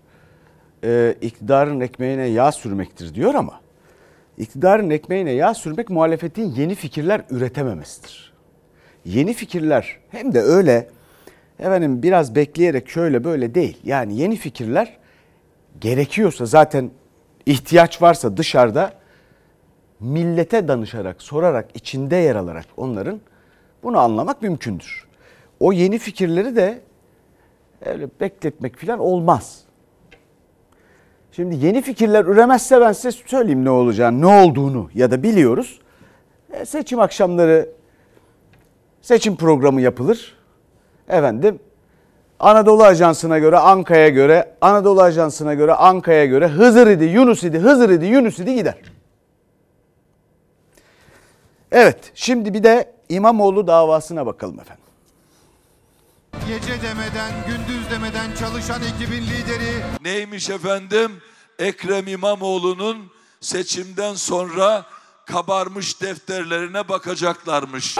e, 0.83 1.15
iktidarın 1.21 1.79
ekmeğine 1.79 2.27
yağ 2.27 2.51
sürmektir 2.51 3.15
diyor 3.15 3.35
ama 3.35 3.61
iktidarın 4.37 4.89
ekmeğine 4.89 5.31
yağ 5.31 5.53
sürmek 5.53 5.89
muhalefetin 5.89 6.51
yeni 6.51 6.75
fikirler 6.75 7.21
üretememesidir. 7.29 8.33
Yeni 9.05 9.33
fikirler 9.33 9.99
hem 10.11 10.33
de 10.33 10.41
öyle 10.41 10.89
efendim 11.59 12.03
biraz 12.03 12.35
bekleyerek 12.35 12.89
şöyle 12.89 13.23
böyle 13.23 13.55
değil. 13.55 13.77
Yani 13.83 14.17
yeni 14.17 14.35
fikirler 14.35 14.97
gerekiyorsa 15.81 16.45
zaten 16.45 16.91
ihtiyaç 17.45 18.01
varsa 18.01 18.37
dışarıda 18.37 18.93
millete 19.99 20.67
danışarak, 20.67 21.21
sorarak, 21.21 21.69
içinde 21.73 22.15
yer 22.15 22.35
alarak 22.35 22.65
onların 22.77 23.19
bunu 23.83 23.99
anlamak 23.99 24.41
mümkündür. 24.41 25.07
O 25.59 25.73
yeni 25.73 25.97
fikirleri 25.97 26.55
de 26.55 26.81
öyle 27.85 28.07
bekletmek 28.19 28.77
falan 28.77 28.99
olmaz. 28.99 29.65
Şimdi 31.31 31.65
yeni 31.65 31.81
fikirler 31.81 32.25
üremezse 32.25 32.81
ben 32.81 32.91
size 32.91 33.11
söyleyeyim 33.11 33.65
ne 33.65 33.69
olacağını, 33.69 34.21
ne 34.21 34.43
olduğunu 34.43 34.89
ya 34.93 35.11
da 35.11 35.23
biliyoruz. 35.23 35.79
E, 36.51 36.65
seçim 36.65 36.99
akşamları 36.99 37.69
seçim 39.01 39.35
programı 39.35 39.81
yapılır. 39.81 40.37
Efendim 41.09 41.59
Anadolu 42.39 42.83
Ajansı'na 42.83 43.39
göre, 43.39 43.57
Anka'ya 43.57 44.09
göre, 44.09 44.55
Anadolu 44.61 45.01
Ajansı'na 45.01 45.53
göre, 45.53 45.73
Anka'ya 45.73 46.25
göre 46.25 46.47
Hızır 46.47 46.87
idi, 46.87 47.03
Yunus 47.03 47.43
idi, 47.43 47.59
Hızır 47.59 47.89
idi, 47.89 48.05
Yunus 48.05 48.39
idi 48.39 48.55
gider. 48.55 48.75
Evet, 51.71 52.11
şimdi 52.15 52.53
bir 52.53 52.63
de 52.63 52.93
İmamoğlu 53.09 53.67
davasına 53.67 54.25
bakalım 54.25 54.59
efendim. 54.59 54.83
Gece 56.47 56.81
demeden, 56.81 57.31
gündüz 57.47 57.91
demeden 57.91 58.35
çalışan 58.39 58.81
ekibin 58.81 59.23
lideri 59.23 59.83
Neymiş 60.03 60.49
efendim? 60.49 61.11
Ekrem 61.59 62.07
İmamoğlu'nun 62.07 62.97
seçimden 63.41 64.13
sonra 64.13 64.85
kabarmış 65.25 66.01
defterlerine 66.01 66.89
bakacaklarmış. 66.89 67.97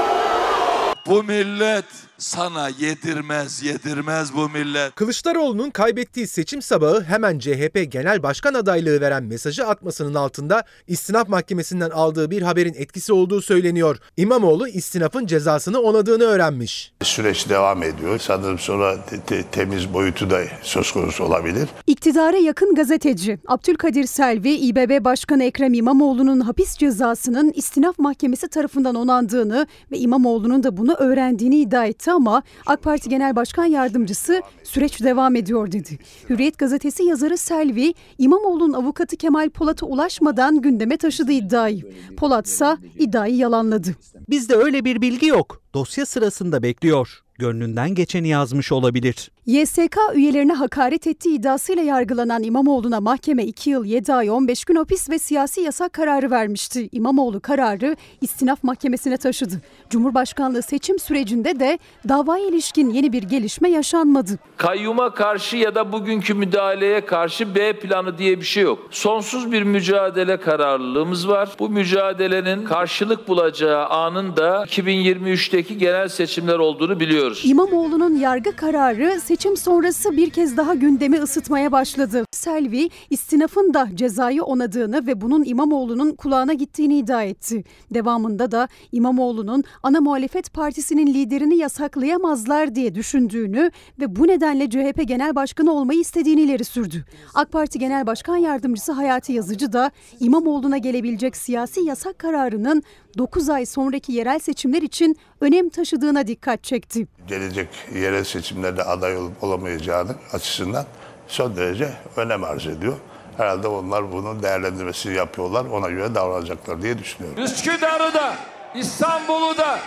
Bu 1.07 1.23
millet 1.23 1.85
sana 2.17 2.69
yedirmez, 2.69 3.63
yedirmez 3.63 4.33
bu 4.35 4.49
millet. 4.49 4.95
Kılıçdaroğlu'nun 4.95 5.69
kaybettiği 5.69 6.27
seçim 6.27 6.61
sabahı 6.61 7.03
hemen 7.03 7.39
CHP 7.39 7.91
Genel 7.91 8.23
Başkan 8.23 8.53
adaylığı 8.53 9.01
veren 9.01 9.23
mesajı 9.23 9.67
atmasının 9.67 10.13
altında 10.13 10.63
istinaf 10.87 11.29
mahkemesinden 11.29 11.89
aldığı 11.89 12.31
bir 12.31 12.41
haberin 12.41 12.73
etkisi 12.73 13.13
olduğu 13.13 13.41
söyleniyor. 13.41 13.97
İmamoğlu 14.17 14.67
istinafın 14.67 15.25
cezasını 15.25 15.79
onadığını 15.79 16.23
öğrenmiş. 16.23 16.91
Süreç 17.03 17.49
devam 17.49 17.83
ediyor. 17.83 18.19
Sanırım 18.19 18.59
sonra 18.59 19.05
te- 19.05 19.19
te- 19.21 19.43
temiz 19.43 19.93
boyutu 19.93 20.29
da 20.29 20.41
söz 20.61 20.91
konusu 20.91 21.23
olabilir. 21.23 21.69
İktidara 21.87 22.37
yakın 22.37 22.75
gazeteci 22.75 23.39
Abdülkadir 23.47 24.05
Selvi, 24.05 24.51
İBB 24.51 25.05
Başkanı 25.05 25.43
Ekrem 25.43 25.73
İmamoğlu'nun 25.73 26.39
hapis 26.39 26.77
cezasının 26.77 27.51
istinaf 27.55 27.99
mahkemesi 27.99 28.47
tarafından 28.47 28.95
onandığını 28.95 29.67
ve 29.91 29.97
İmamoğlu'nun 29.97 30.63
da 30.63 30.77
bunu 30.77 30.93
öğrendiğini 30.93 31.55
iddia 31.55 31.85
etti 31.85 32.04
ama 32.11 32.43
AK 32.65 32.83
Parti 32.83 33.09
Genel 33.09 33.35
Başkan 33.35 33.65
Yardımcısı 33.65 34.41
süreç 34.63 35.03
devam 35.03 35.35
ediyor 35.35 35.71
dedi. 35.71 35.99
Hürriyet 36.29 36.57
gazetesi 36.57 37.03
yazarı 37.03 37.37
Selvi, 37.37 37.93
İmamoğlu'nun 38.17 38.73
avukatı 38.73 39.17
Kemal 39.17 39.49
Polat'a 39.49 39.85
ulaşmadan 39.85 40.61
gündeme 40.61 40.97
taşıdı 40.97 41.31
iddiayı. 41.31 41.93
Polat 42.17 42.47
ise 42.47 42.77
iddiayı 42.99 43.35
yalanladı. 43.35 43.95
Bizde 44.29 44.55
öyle 44.55 44.85
bir 44.85 45.01
bilgi 45.01 45.27
yok. 45.27 45.61
Dosya 45.73 46.05
sırasında 46.05 46.63
bekliyor. 46.63 47.21
Gönlünden 47.39 47.95
geçeni 47.95 48.27
yazmış 48.27 48.71
olabilir. 48.71 49.31
YSK 49.45 49.97
üyelerine 50.13 50.53
hakaret 50.53 51.07
ettiği 51.07 51.35
iddiasıyla 51.35 51.83
yargılanan 51.83 52.43
İmamoğlu'na 52.43 53.01
mahkeme 53.01 53.43
2 53.45 53.69
yıl 53.69 53.85
7 53.85 54.13
ay 54.13 54.29
15 54.29 54.65
gün 54.65 54.75
hapis 54.75 55.09
ve 55.09 55.19
siyasi 55.19 55.61
yasak 55.61 55.93
kararı 55.93 56.31
vermişti. 56.31 56.89
İmamoğlu 56.91 57.39
kararı 57.39 57.95
istinaf 58.21 58.63
mahkemesine 58.63 59.17
taşıdı. 59.17 59.61
Cumhurbaşkanlığı 59.89 60.61
seçim 60.61 60.99
sürecinde 60.99 61.59
de 61.59 61.79
davaya 62.09 62.47
ilişkin 62.47 62.89
yeni 62.89 63.13
bir 63.13 63.23
gelişme 63.23 63.69
yaşanmadı. 63.69 64.31
Kayyuma 64.57 65.13
karşı 65.13 65.57
ya 65.57 65.75
da 65.75 65.91
bugünkü 65.91 66.33
müdahaleye 66.33 67.05
karşı 67.05 67.55
B 67.55 67.79
planı 67.79 68.17
diye 68.17 68.39
bir 68.39 68.45
şey 68.45 68.63
yok. 68.63 68.79
Sonsuz 68.91 69.51
bir 69.51 69.63
mücadele 69.63 70.37
kararlılığımız 70.37 71.27
var. 71.27 71.49
Bu 71.59 71.69
mücadelenin 71.69 72.65
karşılık 72.65 73.27
bulacağı 73.27 73.85
anın 73.85 74.37
da 74.37 74.63
2023'teki 74.63 75.77
genel 75.77 76.07
seçimler 76.07 76.59
olduğunu 76.59 76.99
biliyoruz. 76.99 77.41
İmamoğlu'nun 77.45 78.15
yargı 78.15 78.55
kararı 78.55 79.19
seçim 79.19 79.34
sonrası 79.35 80.17
bir 80.17 80.29
kez 80.29 80.57
daha 80.57 80.73
gündemi 80.73 81.17
ısıtmaya 81.17 81.71
başladı. 81.71 82.25
Selvi, 82.31 82.89
istinafın 83.09 83.73
da 83.73 83.89
cezayı 83.95 84.43
onadığını 84.43 85.07
ve 85.07 85.21
bunun 85.21 85.43
İmamoğlu'nun 85.43 86.15
kulağına 86.15 86.53
gittiğini 86.53 86.97
iddia 86.97 87.23
etti. 87.23 87.63
Devamında 87.93 88.51
da 88.51 88.67
İmamoğlu'nun 88.91 89.63
ana 89.83 90.01
muhalefet 90.01 90.53
partisinin 90.53 91.13
liderini 91.13 91.57
yasaklayamazlar 91.57 92.75
diye 92.75 92.95
düşündüğünü 92.95 93.71
ve 93.99 94.15
bu 94.15 94.27
nedenle 94.27 94.69
CHP 94.69 95.07
Genel 95.07 95.35
Başkanı 95.35 95.71
olmayı 95.71 95.99
istediğini 95.99 96.41
ileri 96.41 96.63
sürdü. 96.63 97.05
AK 97.33 97.51
Parti 97.51 97.79
Genel 97.79 98.07
Başkan 98.07 98.37
Yardımcısı 98.37 98.91
Hayati 98.91 99.33
Yazıcı 99.33 99.73
da 99.73 99.91
İmamoğlu'na 100.19 100.77
gelebilecek 100.77 101.37
siyasi 101.37 101.81
yasak 101.81 102.19
kararının 102.19 102.83
9 103.17 103.49
ay 103.49 103.65
sonraki 103.65 104.13
yerel 104.13 104.39
seçimler 104.39 104.81
için 104.81 105.17
önem 105.41 105.69
taşıdığına 105.69 106.27
dikkat 106.27 106.63
çekti. 106.63 107.07
Gelecek 107.27 107.67
yerel 107.95 108.23
seçimlerde 108.23 108.83
aday 108.83 109.15
olup 109.25 109.43
olamayacağını 109.43 110.11
açısından 110.33 110.85
son 111.27 111.55
derece 111.57 111.89
önem 112.17 112.43
arz 112.43 112.67
ediyor. 112.67 112.93
Herhalde 113.37 113.67
onlar 113.67 114.11
bunun 114.11 114.43
değerlendirmesini 114.43 115.15
yapıyorlar. 115.15 115.65
Ona 115.65 115.89
göre 115.89 116.15
davranacaklar 116.15 116.81
diye 116.81 116.99
düşünüyorum. 116.99 117.43
Üsküdar'ı 117.43 118.13
da 118.13 118.35
İstanbul'u 118.75 119.57
da 119.57 119.79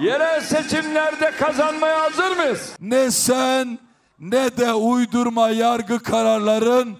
yerel 0.00 0.40
seçimlerde 0.40 1.30
kazanmaya 1.30 2.02
hazır 2.02 2.36
mıyız? 2.36 2.72
Ne 2.80 3.10
sen 3.10 3.78
ne 4.20 4.56
de 4.56 4.74
uydurma 4.74 5.48
yargı 5.48 5.98
kararların 5.98 6.96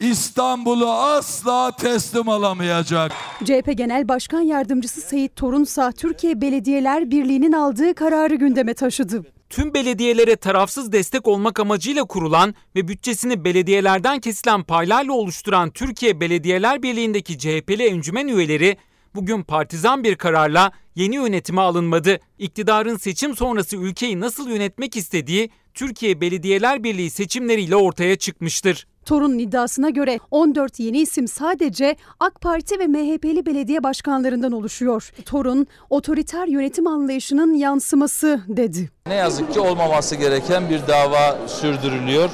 İstanbul'u 0.00 0.90
asla 0.92 1.70
teslim 1.76 2.28
alamayacak. 2.28 3.12
CHP 3.44 3.72
Genel 3.76 4.08
Başkan 4.08 4.40
Yardımcısı 4.40 5.00
Seyit 5.00 5.36
Torunsa 5.36 5.92
Türkiye 5.92 6.40
Belediyeler 6.40 7.10
Birliği'nin 7.10 7.52
aldığı 7.52 7.94
kararı 7.94 8.34
gündeme 8.34 8.74
taşıdı. 8.74 9.24
Tüm 9.50 9.74
belediyelere 9.74 10.36
tarafsız 10.36 10.92
destek 10.92 11.28
olmak 11.28 11.60
amacıyla 11.60 12.04
kurulan 12.04 12.54
ve 12.76 12.88
bütçesini 12.88 13.44
belediyelerden 13.44 14.20
kesilen 14.20 14.62
paylarla 14.62 15.12
oluşturan 15.12 15.70
Türkiye 15.70 16.20
Belediyeler 16.20 16.82
Birliği'ndeki 16.82 17.38
CHP'li 17.38 17.86
encümen 17.86 18.28
üyeleri 18.28 18.76
bugün 19.14 19.42
partizan 19.42 20.04
bir 20.04 20.14
kararla 20.14 20.72
yeni 20.94 21.14
yönetime 21.14 21.60
alınmadı. 21.60 22.20
İktidarın 22.38 22.96
seçim 22.96 23.36
sonrası 23.36 23.76
ülkeyi 23.76 24.20
nasıl 24.20 24.50
yönetmek 24.50 24.96
istediği 24.96 25.50
Türkiye 25.74 26.20
Belediyeler 26.20 26.84
Birliği 26.84 27.10
seçimleriyle 27.10 27.76
ortaya 27.76 28.16
çıkmıştır. 28.16 28.86
Torun'un 29.04 29.38
iddiasına 29.38 29.90
göre 29.90 30.18
14 30.30 30.80
yeni 30.80 30.98
isim 30.98 31.28
sadece 31.28 31.96
AK 32.20 32.40
Parti 32.40 32.78
ve 32.78 32.86
MHP'li 32.86 33.46
belediye 33.46 33.82
başkanlarından 33.82 34.52
oluşuyor. 34.52 35.12
Torun, 35.24 35.66
otoriter 35.90 36.46
yönetim 36.46 36.86
anlayışının 36.86 37.54
yansıması 37.54 38.40
dedi. 38.48 38.90
Ne 39.06 39.14
yazık 39.14 39.52
ki 39.52 39.60
olmaması 39.60 40.16
gereken 40.16 40.70
bir 40.70 40.86
dava 40.88 41.48
sürdürülüyor. 41.48 42.30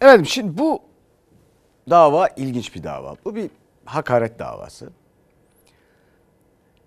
Evet 0.00 0.26
şimdi 0.26 0.58
bu 0.58 0.80
dava 1.90 2.28
ilginç 2.36 2.74
bir 2.74 2.82
dava. 2.82 3.16
Bu 3.24 3.34
bir 3.34 3.50
hakaret 3.84 4.38
davası. 4.38 4.90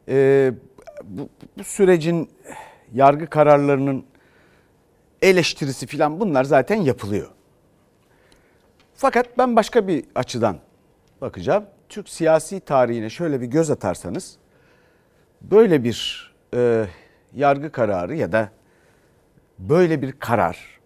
Ee, 0.10 0.53
bu, 1.03 1.29
bu 1.58 1.63
sürecin 1.63 2.29
yargı 2.94 3.27
kararlarının 3.27 4.05
eleştirisi 5.22 5.88
filan 5.88 6.20
bunlar 6.20 6.44
zaten 6.44 6.82
yapılıyor. 6.82 7.29
Fakat 8.96 9.38
ben 9.38 9.56
başka 9.56 9.88
bir 9.88 10.06
açıdan 10.16 10.58
bakacağım. 11.22 11.66
Türk 11.90 12.10
siyasi 12.10 12.60
tarihine 12.60 13.10
şöyle 13.10 13.42
bir 13.42 13.46
göz 13.46 13.72
atarsanız 13.72 14.38
böyle 15.42 15.84
bir 15.84 16.32
e, 16.54 16.86
yargı 17.34 17.72
kararı 17.72 18.16
ya 18.16 18.32
da 18.32 18.50
böyle 19.60 20.02
bir 20.02 20.12
karar 20.12 20.80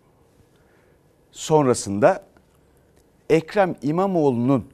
sonrasında 1.32 2.24
Ekrem 3.30 3.76
İmamoğlu'nun 3.82 4.70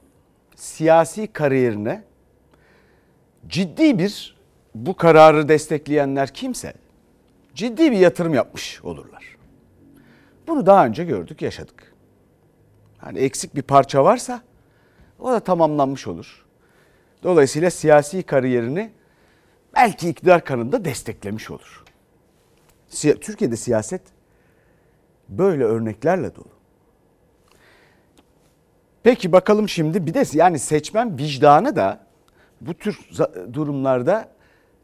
siyasi 0.54 1.26
kariyerine 1.26 2.04
ciddi 3.48 3.98
bir 3.98 4.36
bu 4.74 4.96
kararı 4.96 5.48
destekleyenler 5.48 6.34
kimse 6.34 6.74
ciddi 7.54 7.92
bir 7.92 7.96
yatırım 7.96 8.34
yapmış 8.34 8.84
olurlar. 8.84 9.36
Bunu 10.46 10.66
daha 10.66 10.86
önce 10.86 11.04
gördük, 11.04 11.42
yaşadık. 11.42 11.95
Hani 12.98 13.18
eksik 13.18 13.54
bir 13.54 13.62
parça 13.62 14.04
varsa 14.04 14.42
o 15.18 15.32
da 15.32 15.40
tamamlanmış 15.40 16.06
olur. 16.06 16.44
Dolayısıyla 17.22 17.70
siyasi 17.70 18.22
kariyerini 18.22 18.90
belki 19.74 20.08
iktidar 20.08 20.44
kanında 20.44 20.84
desteklemiş 20.84 21.50
olur. 21.50 21.84
Türkiye'de 23.20 23.56
siyaset 23.56 24.02
böyle 25.28 25.64
örneklerle 25.64 26.36
dolu. 26.36 26.56
Peki 29.02 29.32
bakalım 29.32 29.68
şimdi 29.68 30.06
bir 30.06 30.14
de 30.14 30.24
yani 30.32 30.58
seçmen 30.58 31.18
vicdanı 31.18 31.76
da 31.76 32.06
bu 32.60 32.74
tür 32.74 32.98
durumlarda 33.52 34.28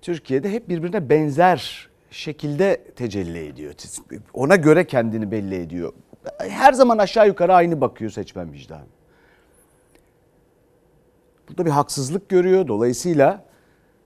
Türkiye'de 0.03 0.53
hep 0.53 0.69
birbirine 0.69 1.09
benzer 1.09 1.89
şekilde 2.11 2.85
tecelli 2.97 3.47
ediyor. 3.47 3.75
Ona 4.35 4.57
göre 4.57 4.87
kendini 4.87 5.31
belli 5.31 5.55
ediyor. 5.55 5.93
Her 6.39 6.73
zaman 6.73 6.99
aşağı 6.99 7.27
yukarı 7.27 7.55
aynı 7.55 7.81
bakıyor 7.81 8.11
seçmen 8.11 8.53
vicdanı. 8.53 8.87
Burada 11.49 11.67
bir 11.67 11.71
haksızlık 11.71 12.29
görüyor. 12.29 12.69
Dolayısıyla 12.69 13.45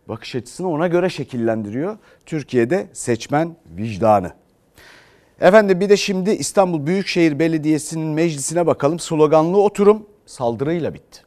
bakış 0.09 0.35
açısını 0.35 0.71
ona 0.71 0.89
göre 0.89 1.09
şekillendiriyor. 1.09 1.99
Türkiye'de 2.27 2.87
seçmen 2.93 3.57
vicdanı. 3.67 4.33
Efendim 5.41 5.81
bir 5.81 5.89
de 5.89 5.97
şimdi 5.97 6.31
İstanbul 6.31 6.87
Büyükşehir 6.87 7.39
Belediyesi'nin 7.39 8.07
meclisine 8.07 8.67
bakalım. 8.67 8.99
Sloganlı 8.99 9.63
oturum 9.63 10.07
saldırıyla 10.27 10.95
bitti. 10.95 11.23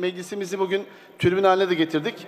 Meclisimizi 0.00 0.58
bugün 0.58 0.84
tribün 1.18 1.44
haline 1.44 1.70
de 1.70 1.74
getirdik. 1.74 2.26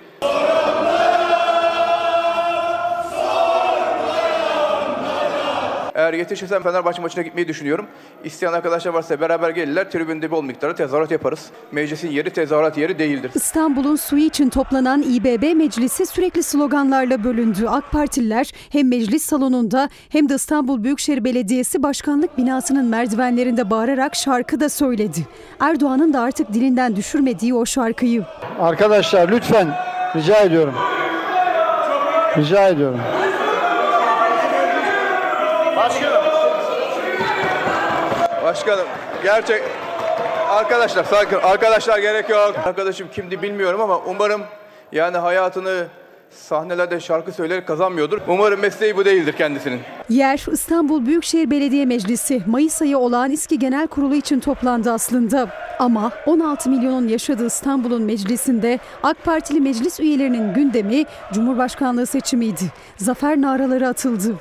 Eğer 5.95 6.13
yetişirsem 6.15 6.63
Fenerbahçe 6.63 7.03
maçına 7.03 7.23
gitmeyi 7.23 7.49
düşünüyorum. 7.49 7.87
İsteyen 8.25 8.53
arkadaşlar 8.53 8.93
varsa 8.93 9.21
beraber 9.21 9.51
gelirler. 9.51 9.91
Tribünde 9.91 10.31
bol 10.31 10.43
miktarda 10.43 10.75
tezahürat 10.75 11.11
yaparız. 11.11 11.51
Meclisin 11.73 12.11
yeri 12.11 12.31
tezahürat 12.31 12.79
yeri 12.79 12.99
değildir. 12.99 13.31
İstanbul'un 13.35 13.97
suyu 13.97 14.23
için 14.25 14.49
toplanan 14.49 15.03
İBB 15.03 15.57
meclisi 15.57 16.07
sürekli 16.07 16.43
sloganlarla 16.43 17.25
bölündü. 17.25 17.67
AK 17.69 17.93
Partililer 17.93 18.53
hem 18.71 18.89
meclis 18.89 19.23
salonunda 19.23 19.89
hem 20.09 20.29
de 20.29 20.35
İstanbul 20.35 20.85
Büyükşehir 20.85 21.25
Belediyesi 21.25 21.83
Başkanlık 21.83 22.39
binasının 22.39 22.85
merdivenlerinde 22.87 23.71
bağırarak 23.71 24.15
şarkı 24.15 24.61
da 24.61 24.69
söyledi. 24.69 25.27
Erdoğan'ın 25.61 26.13
da 26.13 26.21
artık 26.21 26.53
dilinden 26.53 26.97
düşürmediği 26.97 27.55
o 27.55 27.67
şarkıyı. 27.67 28.25
Arkadaşlar 28.61 29.29
lütfen 29.29 29.69
rica 30.17 30.37
ediyorum. 30.37 30.75
Rica 32.37 32.69
ediyorum. 32.69 33.01
Başkanım 38.53 38.87
gerçek 39.23 39.63
arkadaşlar 40.49 41.05
sakin 41.05 41.37
arkadaşlar 41.37 41.99
gerek 41.99 42.31
yok. 42.31 42.55
Arkadaşım 42.65 43.09
kimdi 43.13 43.43
bilmiyorum 43.43 43.81
ama 43.81 43.99
umarım 43.99 44.43
yani 44.93 45.17
hayatını 45.17 45.87
sahnelerde 46.31 47.01
şarkı 47.01 47.33
söyleyerek 47.33 47.67
kazanmıyordur. 47.67 48.19
Umarım 48.29 48.61
mesleği 48.61 48.97
bu 48.97 49.05
değildir 49.05 49.35
kendisinin. 49.39 49.81
Yer 50.09 50.45
İstanbul 50.53 51.07
Büyükşehir 51.07 51.51
Belediye 51.51 51.87
Meclisi 51.87 52.43
Mayıs 52.47 52.83
ayı 52.83 52.99
olağan 52.99 53.31
İSKİ 53.31 53.59
Genel 53.59 53.87
Kurulu 53.87 54.15
için 54.15 54.41
toplandı 54.41 54.93
aslında. 54.93 55.49
Ama 55.79 56.13
16 56.27 56.71
milyonun 56.71 57.09
yaşadığı 57.09 57.47
İstanbul'un 57.47 58.03
meclisinde 58.03 58.79
AK 59.03 59.25
Partili 59.25 59.61
meclis 59.61 60.01
üyelerinin 60.01 60.55
gündemi 60.55 61.05
Cumhurbaşkanlığı 61.33 62.07
seçimiydi. 62.07 62.65
Zafer 62.97 63.41
naraları 63.41 63.89
atıldı. 63.89 64.35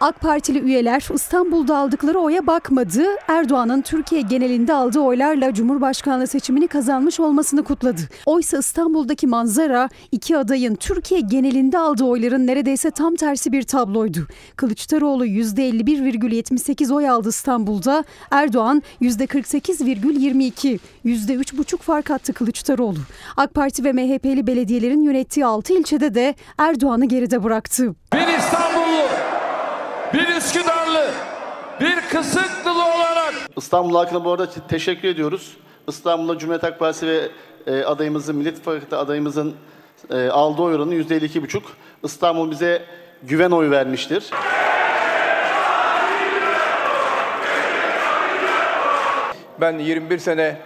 AK 0.00 0.20
Partili 0.20 0.58
üyeler 0.58 1.08
İstanbul'da 1.14 1.76
aldıkları 1.76 2.18
oya 2.18 2.46
bakmadı. 2.46 3.02
Erdoğan'ın 3.28 3.82
Türkiye 3.82 4.20
genelinde 4.20 4.74
aldığı 4.74 5.00
oylarla 5.00 5.54
Cumhurbaşkanlığı 5.54 6.26
seçimini 6.26 6.68
kazanmış 6.68 7.20
olmasını 7.20 7.64
kutladı. 7.64 8.00
Oysa 8.26 8.58
İstanbul'daki 8.58 9.26
manzara 9.26 9.88
iki 10.12 10.36
adayın 10.36 10.74
Türkiye 10.74 11.20
genelinde 11.20 11.78
aldığı 11.78 12.04
oyların 12.04 12.46
neredeyse 12.46 12.90
tam 12.90 13.14
tersi 13.14 13.52
bir 13.52 13.62
tabloydu. 13.62 14.26
Kılıçdaroğlu 14.56 15.26
%51,78 15.26 16.94
oy 16.94 17.08
aldı 17.08 17.28
İstanbul'da. 17.28 18.04
Erdoğan 18.30 18.82
%48,22. 19.00 20.78
%3,5 21.04 21.78
fark 21.78 22.10
attı 22.10 22.32
Kılıçdaroğlu. 22.32 22.98
AK 23.36 23.54
Parti 23.54 23.84
ve 23.84 23.92
MHP'li 23.92 24.46
belediyelerin 24.46 25.02
yönettiği 25.02 25.46
6 25.46 25.72
ilçede 25.72 26.14
de 26.14 26.34
Erdoğan'ı 26.58 27.04
geride 27.04 27.44
bıraktı. 27.44 27.94
Bir 28.14 28.38
İstanbullu 28.38 29.23
bir 30.14 30.28
Üsküdarlı, 30.28 31.10
bir 31.80 32.00
Kısıklılı 32.00 32.84
olarak 32.84 33.34
İstanbul 33.56 33.94
halkına 33.94 34.24
bu 34.24 34.32
arada 34.32 34.46
teşekkür 34.68 35.08
ediyoruz. 35.08 35.56
İstanbul'da 35.88 36.38
Cumhuriyet 36.38 36.62
Halk 36.62 36.78
Partisi 36.78 37.06
ve 37.06 37.28
e, 37.66 37.84
adayımızın, 37.84 38.36
Millet 38.36 38.58
İttifakı 38.58 38.98
adayımızın 38.98 39.54
e, 40.10 40.28
aldığı 40.28 40.62
oy 40.62 40.74
oranı 40.74 40.94
%52,5. 40.94 41.62
İstanbul 42.02 42.50
bize 42.50 42.82
güven 43.22 43.50
oyu 43.50 43.70
vermiştir. 43.70 44.30
Ben 49.60 49.78
21 49.78 50.18
sene 50.18 50.56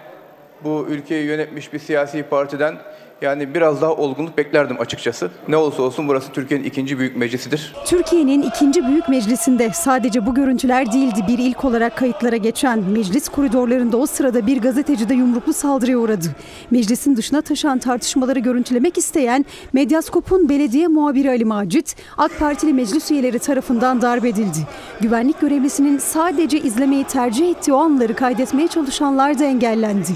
bu 0.64 0.86
ülkeyi 0.88 1.26
yönetmiş 1.26 1.72
bir 1.72 1.78
siyasi 1.78 2.22
partiden 2.22 2.78
yani 3.22 3.54
biraz 3.54 3.82
daha 3.82 3.94
olgunluk 3.94 4.38
beklerdim 4.38 4.80
açıkçası. 4.80 5.30
Ne 5.48 5.56
olursa 5.56 5.82
olsun 5.82 6.08
burası 6.08 6.32
Türkiye'nin 6.32 6.64
ikinci 6.64 6.98
büyük 6.98 7.16
meclisidir. 7.16 7.74
Türkiye'nin 7.86 8.42
ikinci 8.42 8.86
büyük 8.86 9.08
meclisinde 9.08 9.70
sadece 9.74 10.26
bu 10.26 10.34
görüntüler 10.34 10.92
değildi 10.92 11.24
bir 11.28 11.38
ilk 11.38 11.64
olarak 11.64 11.96
kayıtlara 11.96 12.36
geçen. 12.36 12.78
Meclis 12.78 13.28
koridorlarında 13.28 13.96
o 13.96 14.06
sırada 14.06 14.46
bir 14.46 14.60
gazeteci 14.60 15.08
de 15.08 15.14
yumruklu 15.14 15.52
saldırıya 15.52 15.98
uğradı. 15.98 16.26
Meclisin 16.70 17.16
dışına 17.16 17.42
taşan 17.42 17.78
tartışmaları 17.78 18.38
görüntülemek 18.38 18.98
isteyen 18.98 19.44
Medyaskop'un 19.72 20.48
belediye 20.48 20.88
muhabiri 20.88 21.30
Ali 21.30 21.44
Macit, 21.44 21.96
AK 22.18 22.38
Partili 22.38 22.72
meclis 22.72 23.10
üyeleri 23.10 23.38
tarafından 23.38 24.02
darp 24.02 24.24
edildi. 24.24 24.58
Güvenlik 25.00 25.40
görevlisinin 25.40 25.98
sadece 25.98 26.58
izlemeyi 26.58 27.04
tercih 27.04 27.50
ettiği 27.50 27.72
o 27.72 27.76
anları 27.76 28.14
kaydetmeye 28.14 28.68
çalışanlar 28.68 29.38
da 29.38 29.44
engellendi. 29.44 30.10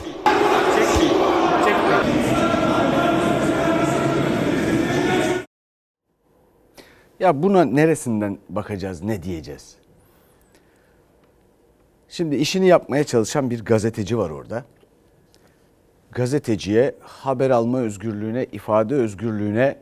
Ya 7.23 7.43
buna 7.43 7.65
neresinden 7.65 8.39
bakacağız, 8.49 9.03
ne 9.03 9.23
diyeceğiz? 9.23 9.77
Şimdi 12.09 12.37
işini 12.37 12.67
yapmaya 12.67 13.05
çalışan 13.05 13.51
bir 13.51 13.65
gazeteci 13.65 14.19
var 14.19 14.31
orada. 14.31 14.65
Gazeteciye 16.11 16.95
haber 17.01 17.51
alma 17.51 17.79
özgürlüğüne, 17.79 18.45
ifade 18.45 18.95
özgürlüğüne, 18.95 19.77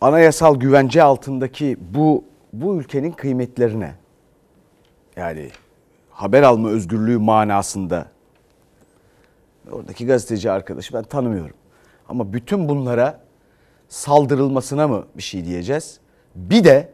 anayasal 0.00 0.56
güvence 0.56 1.02
altındaki 1.02 1.76
bu 1.80 2.24
bu 2.52 2.76
ülkenin 2.76 3.12
kıymetlerine 3.12 3.94
yani 5.16 5.50
haber 6.10 6.42
alma 6.42 6.68
özgürlüğü 6.68 7.18
manasında 7.18 8.06
oradaki 9.70 10.06
gazeteci 10.06 10.50
arkadaşı 10.50 10.94
ben 10.94 11.02
tanımıyorum. 11.02 11.56
Ama 12.08 12.32
bütün 12.32 12.68
bunlara 12.68 13.20
saldırılmasına 13.88 14.88
mı 14.88 15.06
bir 15.16 15.22
şey 15.22 15.44
diyeceğiz? 15.44 16.00
Bir 16.40 16.64
de 16.64 16.92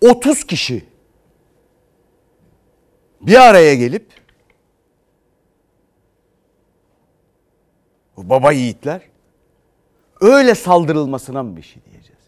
30 0.00 0.46
kişi 0.46 0.84
bir 3.20 3.48
araya 3.48 3.74
gelip 3.74 4.12
o 8.16 8.28
baba 8.28 8.52
yiğitler 8.52 9.02
öyle 10.20 10.54
saldırılmasına 10.54 11.42
mı 11.42 11.56
bir 11.56 11.62
şey 11.62 11.82
diyeceğiz? 11.84 12.22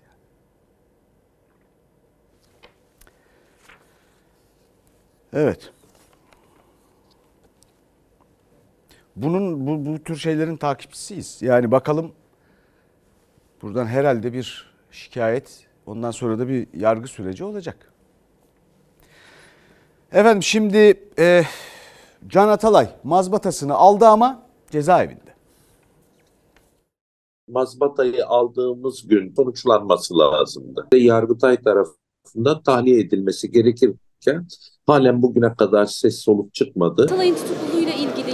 Evet. 5.32 5.72
Bunun 9.16 9.66
bu, 9.66 9.86
bu 9.86 10.04
tür 10.04 10.16
şeylerin 10.16 10.56
takipçisiyiz. 10.56 11.42
Yani 11.42 11.70
bakalım 11.70 12.12
buradan 13.62 13.86
herhalde 13.86 14.32
bir 14.32 14.72
şikayet 14.90 15.69
ondan 15.90 16.10
sonra 16.10 16.38
da 16.38 16.48
bir 16.48 16.66
yargı 16.74 17.08
süreci 17.08 17.44
olacak. 17.44 17.92
Efendim 20.12 20.42
şimdi 20.42 21.00
e, 21.18 21.42
Can 22.28 22.48
Atalay 22.48 22.88
mazbatasını 23.04 23.74
aldı 23.74 24.06
ama 24.06 24.42
cezaevinde. 24.70 25.30
mazbatayı 27.48 28.26
aldığımız 28.26 29.08
gün 29.08 29.34
sonuçlanması 29.36 30.18
lazımdı. 30.18 30.86
Yargıtay 30.94 31.62
tarafından 31.62 32.62
tahliye 32.62 33.00
edilmesi 33.00 33.50
gerekirken 33.50 34.46
halen 34.86 35.22
bugüne 35.22 35.54
kadar 35.54 35.86
ses 35.86 36.18
soluk 36.18 36.54
çıkmadı. 36.54 37.02
Atalay'ın 37.02 37.34
ilgili 37.34 37.69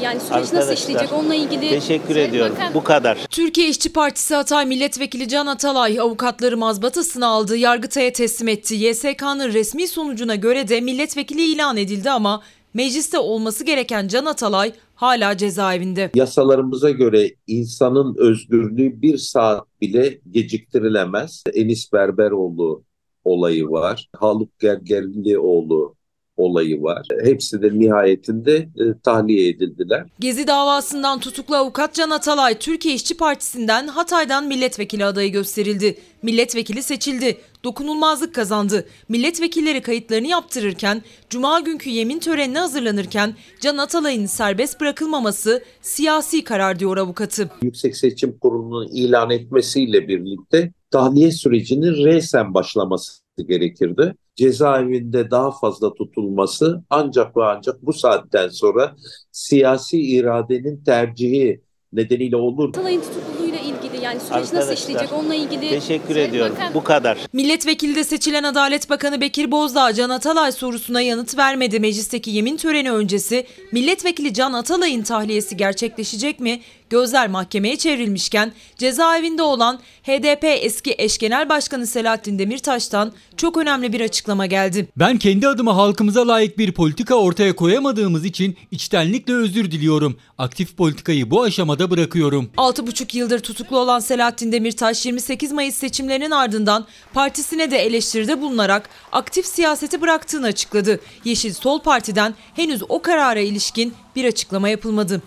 yani 0.07 0.21
süreç 0.21 0.31
nasıl 0.31 0.57
Arkadaşlar, 0.57 0.77
işleyecek 0.77 1.13
onunla 1.13 1.35
ilgili 1.35 1.69
Teşekkür 1.69 2.15
Sayın 2.15 2.29
ediyorum. 2.29 2.57
Bakan- 2.57 2.75
Bu 2.75 2.85
kadar. 2.85 3.19
Türkiye 3.31 3.69
İşçi 3.69 3.93
Partisi 3.93 4.35
Hatay 4.35 4.67
Milletvekili 4.67 5.29
Can 5.29 5.47
Atalay 5.47 6.01
avukatları 6.01 6.57
mazbatasını 6.57 7.27
aldı, 7.27 7.57
Yargıtay'a 7.57 8.13
teslim 8.13 8.49
etti. 8.49 8.75
YSK'nın 8.75 9.53
resmi 9.53 9.89
sonucuna 9.89 10.35
göre 10.35 10.69
de 10.69 10.81
milletvekili 10.81 11.43
ilan 11.45 11.77
edildi 11.77 12.11
ama 12.11 12.43
mecliste 12.75 13.19
olması 13.19 13.65
gereken 13.65 14.09
Can 14.09 14.25
Atalay 14.25 14.73
hala 14.95 15.37
cezaevinde. 15.37 16.11
Yasalarımıza 16.15 16.91
göre 16.91 17.31
insanın 17.47 18.15
özgürlüğü 18.19 19.03
bir 19.03 19.19
saat 19.19 19.65
bile 19.81 20.19
geciktirilemez. 20.31 21.45
Enis 21.55 21.93
Berberoğlu 21.93 22.83
olayı 23.25 23.69
var. 23.71 24.09
Haluk 24.17 24.59
Gergerlioğlu 24.59 25.96
olayı 26.37 26.83
var. 26.83 27.07
Hepsi 27.25 27.63
de 27.63 27.79
nihayetinde 27.79 28.57
e, 28.57 28.85
tahliye 29.03 29.49
edildiler. 29.49 30.07
Gezi 30.21 30.47
davasından 30.47 31.21
tutuklu 31.21 31.57
avukat 31.57 31.95
Can 31.95 32.11
Atalay, 32.11 32.59
Türkiye 32.59 32.95
İşçi 32.95 33.17
Partisi'nden 33.17 33.89
Hatay'dan 33.89 34.47
milletvekili 34.47 35.05
adayı 35.05 35.33
gösterildi. 35.33 35.99
Milletvekili 36.23 36.83
seçildi. 36.83 37.37
Dokunulmazlık 37.65 38.35
kazandı. 38.35 38.87
Milletvekilleri 39.09 39.81
kayıtlarını 39.83 40.27
yaptırırken, 40.27 41.03
cuma 41.31 41.61
günkü 41.61 41.91
yemin 41.91 42.19
törenine 42.19 42.59
hazırlanırken 42.59 43.35
Can 43.61 43.77
Atalay'ın 43.77 44.27
serbest 44.27 44.81
bırakılmaması 44.81 45.65
siyasi 45.83 46.45
karar 46.45 46.79
diyor 46.79 46.97
avukatı. 46.97 47.51
Yüksek 47.63 47.97
Seçim 47.97 48.39
Kurulu'nun 48.39 48.89
ilan 48.93 49.31
etmesiyle 49.31 50.09
birlikte 50.09 50.73
tahliye 50.91 51.33
sürecinin 51.33 52.05
resen 52.05 52.55
başlaması 52.55 53.26
gerekirdi. 53.43 54.15
Cezaevinde 54.37 55.31
daha 55.31 55.51
fazla 55.51 55.95
tutulması 55.95 56.83
ancak 56.91 57.37
ve 57.37 57.45
ancak 57.45 57.87
bu 57.87 57.93
saatten 57.93 58.49
sonra 58.49 58.97
siyasi 59.33 60.01
iradenin 60.01 60.85
tercihi 60.85 61.61
nedeniyle 61.93 62.37
olur. 62.37 62.69
Atalay'ın 62.69 63.01
tutukluluğuyla 63.01 63.59
ilgili 63.59 64.05
yani 64.05 64.21
süreç 64.21 64.31
nasıl 64.33 64.57
Arkadaşlar, 64.57 64.75
işleyecek 64.77 65.13
onunla 65.13 65.35
ilgili 65.35 65.69
Teşekkür 65.69 66.15
Sayın 66.15 66.29
ediyorum. 66.29 66.57
Bakan- 66.57 66.75
Bu 66.75 66.85
kadar. 66.85 67.19
Milletvekili 67.33 67.95
de 67.97 68.05
seçilen 68.05 68.43
Adalet 68.45 68.91
Bakanı 68.91 69.21
Bekir 69.21 69.51
Bozdağ 69.51 69.93
Can 69.93 70.11
Atalay 70.11 70.53
sorusuna 70.53 71.01
yanıt 71.01 71.39
vermedi. 71.39 71.81
Meclisteki 71.81 72.31
yemin 72.31 72.57
töreni 72.57 72.93
öncesi 72.93 73.47
milletvekili 73.73 74.35
Can 74.35 74.53
Atalay'ın 74.53 75.03
tahliyesi 75.03 75.57
gerçekleşecek 75.57 76.41
mi? 76.41 76.61
Gözler 76.91 77.29
mahkemeye 77.29 77.77
çevrilmişken 77.77 78.53
cezaevinde 78.77 79.43
olan 79.43 79.81
HDP 80.03 80.45
eski 80.45 80.95
eş 80.99 81.19
genel 81.19 81.49
başkanı 81.49 81.87
Selahattin 81.87 82.39
Demirtaş'tan 82.39 83.13
çok 83.37 83.57
önemli 83.57 83.93
bir 83.93 84.01
açıklama 84.01 84.47
geldi. 84.47 84.89
Ben 84.97 85.19
kendi 85.19 85.49
adıma 85.49 85.77
halkımıza 85.77 86.29
layık 86.29 86.59
bir 86.59 86.73
politika 86.73 87.15
ortaya 87.15 87.57
koyamadığımız 87.57 88.25
için 88.25 88.57
içtenlikle 88.71 89.35
özür 89.35 89.71
diliyorum. 89.71 90.17
Aktif 90.39 90.77
politikayı 90.77 91.31
bu 91.31 91.43
aşamada 91.43 91.91
bırakıyorum. 91.91 92.51
6,5 92.57 93.17
yıldır 93.17 93.39
tutuklu 93.39 93.79
olan 93.79 94.01
Selahattin 94.01 94.53
Demirtaş 94.53 95.07
28 95.07 95.53
Mayıs 95.53 95.75
seçimlerinin 95.75 96.31
ardından 96.31 96.87
partisine 97.15 97.71
de 97.71 97.79
eleştiride 97.79 98.41
bulunarak 98.41 98.89
aktif 99.13 99.47
siyaseti 99.47 100.01
bıraktığını 100.01 100.47
açıkladı. 100.47 101.01
Yeşil 101.25 101.53
Sol 101.53 101.81
Parti'den 101.81 102.35
henüz 102.55 102.83
o 102.89 103.03
karara 103.03 103.41
ilişkin 103.41 103.95
bir 104.17 104.25
açıklama 104.25 104.69
yapılmadı. 104.69 105.23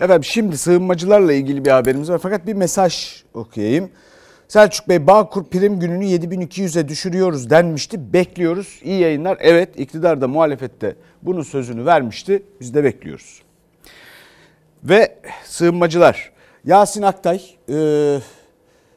Efendim 0.00 0.24
şimdi 0.24 0.58
sığınmacılarla 0.58 1.32
ilgili 1.32 1.64
bir 1.64 1.70
haberimiz 1.70 2.10
var 2.10 2.18
fakat 2.22 2.46
bir 2.46 2.54
mesaj 2.54 3.22
okuyayım. 3.34 3.90
Selçuk 4.48 4.88
Bey 4.88 5.06
Bağkur 5.06 5.44
prim 5.44 5.80
gününü 5.80 6.04
7200'e 6.04 6.88
düşürüyoruz 6.88 7.50
denmişti. 7.50 8.12
Bekliyoruz. 8.12 8.80
İyi 8.82 9.00
yayınlar. 9.00 9.38
Evet 9.40 9.80
iktidar 9.80 10.20
da 10.20 10.28
muhalefette 10.28 10.96
bunun 11.22 11.42
sözünü 11.42 11.86
vermişti. 11.86 12.42
Biz 12.60 12.74
de 12.74 12.84
bekliyoruz. 12.84 13.42
Ve 14.84 15.18
sığınmacılar. 15.44 16.32
Yasin 16.64 17.02
Aktay, 17.02 17.42
e, 17.68 18.18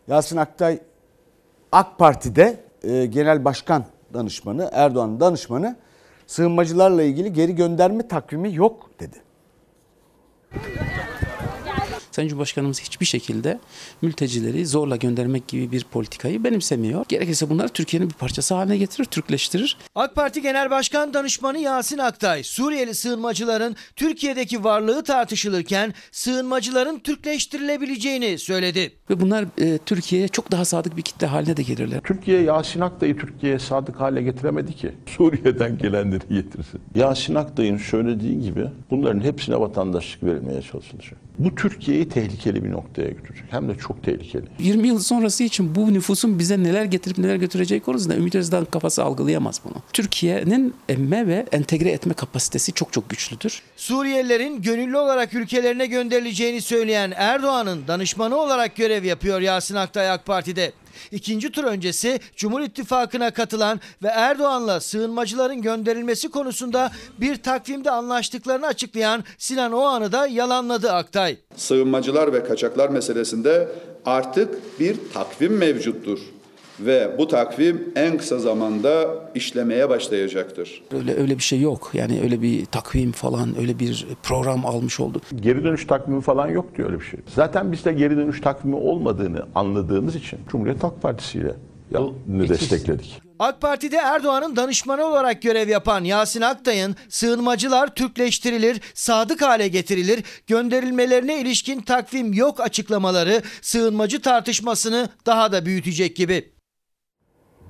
Yasin 0.08 0.38
Aktay 0.38 0.80
AK 1.72 2.00
Parti'de 2.00 2.58
e, 2.84 3.06
genel 3.06 3.46
başkan 3.46 3.86
danışmanı, 4.14 4.70
Erdoğan'ın 4.74 5.20
danışmanı 5.20 5.76
sığınmacılarla 6.28 7.04
ilgili 7.04 7.34
geri 7.34 7.56
gönderme 7.56 8.08
takvimi 8.08 8.56
yok 8.56 8.90
dedi. 9.00 9.18
Yeah. 10.56 11.23
Sayın 12.14 12.30
Cumhurbaşkanımız 12.30 12.82
hiçbir 12.82 13.06
şekilde 13.06 13.60
mültecileri 14.02 14.66
zorla 14.66 14.96
göndermek 14.96 15.48
gibi 15.48 15.72
bir 15.72 15.84
politikayı 15.84 16.44
benimsemiyor. 16.44 17.06
Gerekirse 17.10 17.50
bunları 17.50 17.70
Türkiye'nin 17.70 18.10
bir 18.10 18.14
parçası 18.14 18.54
haline 18.54 18.78
getirir, 18.78 19.06
Türkleştirir. 19.06 19.78
AK 19.96 20.16
Parti 20.16 20.42
Genel 20.42 20.70
Başkan 20.70 21.14
Danışmanı 21.14 21.60
Yasin 21.60 21.98
Aktay, 21.98 22.44
Suriyeli 22.44 22.96
sığınmacıların 22.96 23.76
Türkiye'deki 23.96 24.64
varlığı 24.64 25.04
tartışılırken 25.04 25.94
sığınmacıların 26.12 27.00
Türkleştirilebileceğini 27.00 28.38
söyledi. 28.38 28.92
Ve 29.10 29.20
bunlar 29.20 29.46
e, 29.58 29.78
Türkiye'ye 29.78 30.28
çok 30.28 30.52
daha 30.52 30.66
sadık 30.66 30.98
bir 30.98 31.02
kitle 31.02 31.28
haline 31.28 31.58
de 31.58 31.64
gelirler. 31.64 32.02
Türkiye 32.02 32.42
Yasin 32.42 32.82
Aktay'ı 32.82 33.18
Türkiye'ye 33.18 33.60
sadık 33.60 34.00
hale 34.00 34.22
getiremedi 34.22 34.74
ki. 34.74 34.92
Suriye'den 35.06 35.78
gelenleri 35.78 36.28
getirsin. 36.30 36.82
Yasin 36.96 37.36
Aktay'ın 37.36 37.78
söylediği 37.78 38.42
gibi 38.42 38.68
bunların 38.92 39.22
hepsine 39.22 39.60
vatandaşlık 39.60 40.24
verilmeye 40.24 40.62
çalışılacak. 40.62 41.24
Bu 41.40 41.56
Türkiye'yi 41.56 42.10
tehlikeli 42.10 42.64
bir 42.64 42.72
noktaya 42.72 43.10
götürecek. 43.10 43.46
Hem 43.50 43.70
de 43.70 43.78
çok 43.78 44.04
tehlikeli. 44.04 44.46
20 44.60 44.88
yıl 44.88 45.00
sonrası 45.00 45.44
için 45.44 45.76
bu 45.76 45.94
nüfusun 45.94 46.40
bize 46.40 46.64
neler 46.64 46.86
getirip 46.86 47.18
neler 47.18 47.36
götüreceği 47.36 47.82
konusunda 47.82 48.16
Ümit 48.16 48.36
Özdağ'ın 48.36 48.66
kafası 48.66 49.04
algılayamaz 49.04 49.62
bunu. 49.66 49.74
Türkiye'nin 49.94 50.76
emme 50.90 51.28
ve 51.28 51.46
entegre 51.52 51.90
etme 51.90 52.14
kapasitesi 52.14 52.74
çok 52.74 52.94
çok 52.94 53.10
güçlüdür. 53.10 53.62
Suriyelilerin 53.76 54.62
gönüllü 54.62 54.98
olarak 54.98 55.34
ülkelerine 55.34 55.86
gönderileceğini 55.86 56.62
söyleyen 56.62 57.14
Erdoğan'ın 57.16 57.88
danışmanı 57.88 58.38
olarak 58.38 58.76
görev 58.76 59.04
yapıyor 59.04 59.42
Yasin 59.42 59.76
Aktay 59.76 60.12
AK 60.12 60.26
Parti'de. 60.26 60.72
İkinci 61.12 61.52
tur 61.52 61.64
öncesi 61.64 62.20
Cumhur 62.36 62.62
İttifakı'na 62.62 63.32
katılan 63.32 63.80
ve 64.04 64.08
Erdoğan'la 64.08 64.80
sığınmacıların 64.80 65.62
gönderilmesi 65.62 66.30
konusunda 66.30 66.92
bir 67.18 67.36
takvimde 67.36 67.92
anlaştıklarını 67.92 68.68
açıklayan 68.68 69.24
Sinan 69.38 69.72
Oğan'ı 69.72 70.12
da 70.12 70.28
yalanladı 70.28 70.92
Aktay. 70.92 71.38
Sığınmacılar 71.56 72.34
ve 72.34 72.44
kaçaklar 72.44 72.90
meselesinde 72.90 73.68
artık 74.06 74.80
bir 74.80 74.98
takvim 75.14 75.58
mevcuttur 75.58 76.20
ve 76.86 77.16
bu 77.18 77.28
takvim 77.28 77.94
en 77.96 78.18
kısa 78.18 78.40
zamanda 78.40 79.08
işlemeye 79.36 79.90
başlayacaktır. 79.90 80.84
Öyle 80.92 81.16
öyle 81.16 81.38
bir 81.38 81.44
şey 81.44 81.62
yok. 81.62 81.92
Yani 81.94 82.20
öyle 82.24 82.42
bir 82.42 82.66
takvim 82.66 83.12
falan, 83.12 83.60
öyle 83.60 83.80
bir 83.80 84.06
program 84.24 84.66
almış 84.66 85.00
oldu. 85.00 85.22
Geri 85.36 85.64
dönüş 85.64 85.88
takvimi 85.88 86.22
falan 86.22 86.48
yok 86.48 86.78
diyor 86.78 86.90
öyle 86.90 87.00
bir 87.00 87.06
şey. 87.06 87.20
Zaten 87.36 87.72
biz 87.72 87.86
de 87.86 87.94
geri 87.94 88.18
dönüş 88.18 88.42
takvimi 88.42 88.76
olmadığını 88.76 89.46
anladığımız 89.56 90.16
için 90.16 90.40
Cumhuriyet 90.52 90.84
Halk 90.84 91.02
Partisi 91.02 91.38
ile 91.38 91.54
destekledik. 92.50 93.22
AK 93.40 93.62
Parti'de 93.62 93.98
Erdoğan'ın 93.98 94.56
danışmanı 94.56 95.06
olarak 95.06 95.42
görev 95.42 95.70
yapan 95.70 96.04
Yasin 96.04 96.42
Aktay'ın 96.42 96.96
sığınmacılar 97.10 97.96
Türkleştirilir, 97.96 98.82
sadık 98.94 99.42
hale 99.42 99.68
getirilir, 99.68 100.24
gönderilmelerine 100.48 101.42
ilişkin 101.42 101.82
takvim 101.82 102.34
yok 102.34 102.60
açıklamaları 102.60 103.42
sığınmacı 103.62 104.22
tartışmasını 104.22 105.10
daha 105.26 105.52
da 105.52 105.66
büyütecek 105.66 106.16
gibi. 106.16 106.53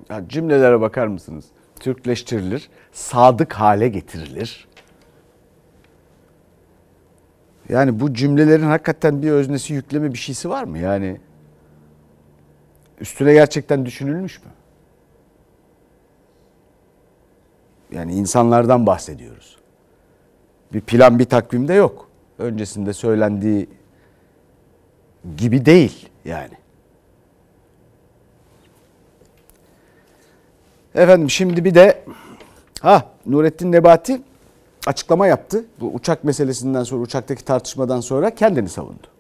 Ya 0.10 0.28
cümlelere 0.28 0.82
bakar 0.82 1.08
mısınız? 1.08 1.46
Türkleştirilir, 1.80 2.70
sadık 2.92 3.54
hale 3.54 3.88
getirilir. 3.88 4.68
Yani 7.70 8.00
bu 8.00 8.14
cümlelerin 8.14 8.64
hakikaten 8.64 9.22
bir 9.22 9.32
öznesi, 9.32 9.74
yükleme 9.74 10.14
bir 10.14 10.18
şeysi 10.18 10.50
var 10.50 10.64
mı? 10.64 10.78
Yani 10.78 11.22
üstüne 13.00 13.34
gerçekten 13.34 13.86
düşünülmüş 13.86 14.40
mü? 14.44 14.52
Yani 17.92 18.14
insanlardan 18.14 18.86
bahsediyoruz. 18.86 19.58
Bir 20.74 20.82
plan, 20.82 21.20
bir 21.20 21.26
takvimde 21.26 21.74
yok. 21.74 22.10
Öncesinde 22.40 22.94
söylendiği 22.94 23.70
gibi 25.38 25.66
değil 25.66 26.10
yani. 26.26 26.63
Efendim 30.96 31.30
şimdi 31.30 31.66
bir 31.66 31.76
de 31.76 32.04
ha 32.82 33.04
Nurettin 33.26 33.72
Nebati 33.72 34.22
açıklama 34.88 35.28
yaptı. 35.28 35.66
Bu 35.80 35.94
uçak 35.94 36.24
meselesinden 36.24 36.84
sonra 36.84 37.02
uçaktaki 37.02 37.46
tartışmadan 37.46 38.00
sonra 38.02 38.36
kendini 38.36 38.70
savundu. 38.70 39.13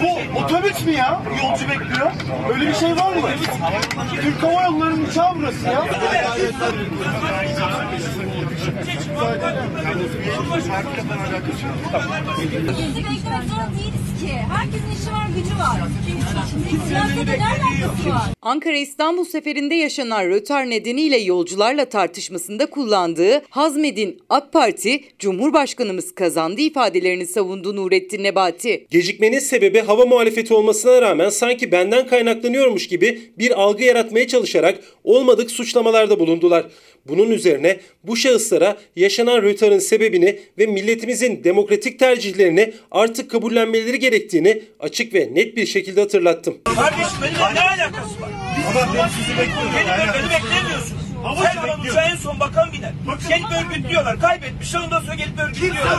Bu 0.00 0.38
otobüs 0.44 0.84
mü 0.86 0.92
ya? 0.92 1.22
Yolcu 1.42 1.64
bekliyor. 1.68 2.10
Öyle 2.54 2.68
bir 2.68 2.74
şey 2.74 2.90
var 2.96 3.16
mı? 3.16 3.28
Türk 4.22 4.42
Hava 4.42 4.62
Yolları'nın 4.62 5.04
uçağı 5.04 5.36
burası 5.36 5.66
ya. 5.66 5.84
Bizi 12.40 13.04
beklemek 13.06 13.20
zorunda 13.20 13.70
değiliz 13.78 14.20
ki. 14.22 14.32
Herkesin 14.52 14.90
işi 15.02 15.12
var, 15.12 15.26
gücü 15.36 15.58
var. 15.58 15.88
Şimdi 16.50 16.88
siyasete 16.88 17.38
ne 17.38 17.44
alakası 17.46 18.10
var? 18.10 18.22
Ankara 18.42 18.76
İstanbul 18.76 19.24
seferinde 19.24 19.74
yaşanan 19.74 20.24
rötar 20.24 20.70
nedeniyle 20.70 21.16
yolcularla 21.16 21.84
tartışmasında 21.84 22.66
kullandığı 22.66 23.42
Hazmed'in 23.50 24.22
AK 24.28 24.52
Parti 24.52 25.04
Cumhurbaşkanımız 25.18 26.14
kazandı 26.14 26.60
ifadelerini 26.60 27.26
savundu 27.26 27.76
Nurettin 27.76 28.24
Nebati. 28.24 28.86
Gecikmenin 28.90 29.38
sebebi 29.38 29.79
hava 29.82 30.06
muhalefeti 30.06 30.54
olmasına 30.54 31.02
rağmen 31.02 31.28
sanki 31.28 31.72
benden 31.72 32.06
kaynaklanıyormuş 32.06 32.88
gibi 32.88 33.20
bir 33.38 33.60
algı 33.60 33.84
yaratmaya 33.84 34.28
çalışarak 34.28 34.78
olmadık 35.04 35.50
suçlamalarda 35.50 36.18
bulundular. 36.20 36.66
Bunun 37.08 37.30
üzerine 37.30 37.80
bu 38.04 38.16
şahıslara 38.16 38.76
yaşanan 38.96 39.42
rötarın 39.42 39.78
sebebini 39.78 40.38
ve 40.58 40.66
milletimizin 40.66 41.44
demokratik 41.44 41.98
tercihlerini 41.98 42.72
artık 42.90 43.30
kabullenmeleri 43.30 43.98
gerektiğini 43.98 44.62
açık 44.80 45.14
ve 45.14 45.28
net 45.32 45.56
bir 45.56 45.66
şekilde 45.66 46.00
hatırlattım. 46.00 46.58
Kardeşim 46.64 47.18
benimle 47.22 47.54
ne 47.54 47.60
alakası 47.60 48.20
var? 48.20 48.30
Ama 48.70 48.94
ben 48.96 49.08
sizi 49.08 49.38
bekliyorum. 49.38 49.72
Beni, 49.76 49.88
beni 49.88 50.69
beklemiyorsunuz. 51.24 51.86
Her 51.86 51.90
uçağa 51.90 52.12
en 52.12 52.16
son 52.16 52.40
bakan 52.40 52.72
biner. 52.72 52.92
Gelip 53.28 53.46
örgütlüyorlar. 53.66 54.20
Kaybetmişler 54.20 54.80
ondan 54.80 55.00
sonra 55.00 55.14
gelip 55.14 55.38
örgütlüyorlar. 55.40 55.98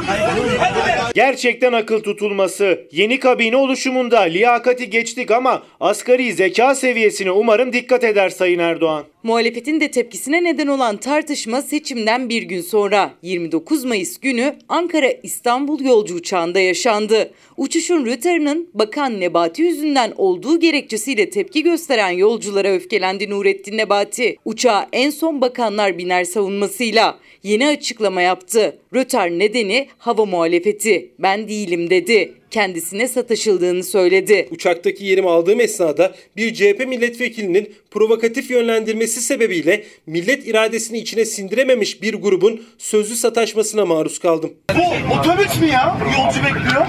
Gerçekten 1.14 1.74
akıl 1.74 2.04
tutulması. 2.04 2.88
Yeni 2.92 3.20
kabine 3.20 3.56
oluşumunda 3.56 4.20
liyakati 4.20 4.90
geçtik 4.90 5.32
ama 5.32 5.64
asgari 5.80 6.34
zeka 6.34 6.76
seviyesine 6.76 7.32
umarım 7.32 7.74
dikkat 7.74 8.04
eder 8.04 8.30
Sayın 8.30 8.60
Erdoğan. 8.60 9.04
Muhalefetin 9.24 9.80
de 9.80 9.92
tepkisine 9.92 10.44
neden 10.44 10.68
olan 10.68 10.98
tartışma 10.98 11.62
seçimden 11.62 12.30
bir 12.30 12.42
gün 12.42 12.62
sonra 12.62 13.14
29 13.22 13.84
Mayıs 13.84 14.18
günü 14.18 14.56
Ankara 14.70 15.12
İstanbul 15.24 15.80
yolcu 15.80 16.16
uçağında 16.16 16.60
yaşandı. 16.60 17.32
Uçuşun 17.58 18.06
rötarının 18.06 18.70
Bakan 18.74 19.20
Nebati 19.20 19.62
yüzünden 19.62 20.14
olduğu 20.18 20.60
gerekçesiyle 20.60 21.30
tepki 21.30 21.64
gösteren 21.64 22.10
yolculara 22.10 22.68
öfkelendi 22.68 23.30
Nurettin 23.30 23.78
Nebati. 23.78 24.38
Uçağa 24.46 24.90
en 24.94 25.10
son 25.10 25.42
bakanlar 25.42 25.98
biner 25.98 26.24
savunmasıyla 26.24 27.20
yeni 27.44 27.68
açıklama 27.68 28.22
yaptı. 28.22 28.78
Rötar 28.94 29.30
nedeni 29.30 29.88
hava 29.98 30.26
muhalefeti. 30.26 31.12
Ben 31.20 31.48
değilim 31.48 31.90
dedi. 31.90 32.41
Kendisine 32.52 33.08
sataşıldığını 33.08 33.84
söyledi. 33.84 34.48
Uçaktaki 34.52 35.06
yerimi 35.06 35.30
aldığım 35.30 35.60
esnada 35.60 36.16
bir 36.38 36.54
CHP 36.54 36.88
milletvekilinin 36.88 37.74
provokatif 37.92 38.52
yönlendirmesi 38.52 39.22
sebebiyle 39.22 39.84
millet 40.06 40.48
iradesini 40.48 40.98
içine 40.98 41.26
sindirememiş 41.26 42.02
bir 42.02 42.14
grubun 42.14 42.64
sözlü 42.78 43.16
sataşmasına 43.16 43.86
maruz 43.86 44.20
kaldım. 44.20 44.54
Bu 44.76 45.14
otobüs 45.20 45.62
mü 45.62 45.68
ya? 45.68 45.98
Yolcu 46.18 46.40
bekliyor. 46.44 46.86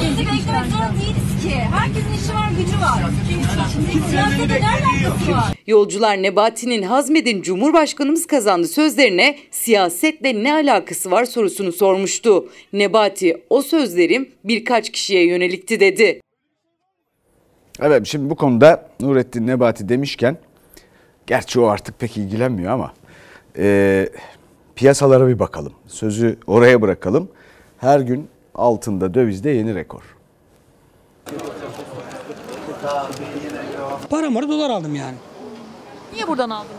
Bizi 0.00 0.26
beklemek 0.26 0.42
zorunda 0.42 0.92
değiliz 1.00 1.33
ki. 1.44 1.50
Herkesin 1.50 2.12
işi 2.12 2.34
var, 2.34 2.50
gücü 2.58 2.80
var. 2.80 3.10
Şimdi 3.72 4.08
siyasete 4.10 4.60
ne 4.60 4.68
alakası 4.68 5.32
var? 5.32 5.58
Yolcular 5.66 6.22
Nebati'nin 6.22 6.82
Hazmed'in 6.82 7.42
Cumhurbaşkanımız 7.42 8.26
kazandı 8.26 8.68
sözlerine 8.68 9.38
siyasetle 9.50 10.44
ne 10.44 10.52
alakası 10.52 11.10
var 11.10 11.24
sorusunu 11.24 11.72
sormuştu. 11.72 12.48
Nebati 12.72 13.42
o 13.50 13.62
sözlerim 13.62 14.28
birkaç 14.44 14.92
kişiye 14.92 15.26
yönelikti 15.26 15.80
dedi. 15.80 16.20
Evet 17.80 18.06
şimdi 18.06 18.30
bu 18.30 18.36
konuda 18.36 18.88
Nurettin 19.00 19.46
Nebati 19.46 19.88
demişken 19.88 20.36
gerçi 21.26 21.60
o 21.60 21.66
artık 21.66 22.00
pek 22.00 22.16
ilgilenmiyor 22.16 22.72
ama 22.72 22.94
e, 23.58 24.08
piyasalara 24.76 25.28
bir 25.28 25.38
bakalım. 25.38 25.72
Sözü 25.86 26.38
oraya 26.46 26.82
bırakalım. 26.82 27.28
Her 27.78 28.00
gün 28.00 28.28
altında 28.54 29.14
dövizde 29.14 29.50
yeni 29.50 29.74
rekor. 29.74 30.02
Paramı 34.10 34.48
dolar 34.48 34.70
aldım 34.70 34.94
yani. 34.94 35.14
Niye 36.12 36.28
buradan 36.28 36.50
aldınız? 36.50 36.76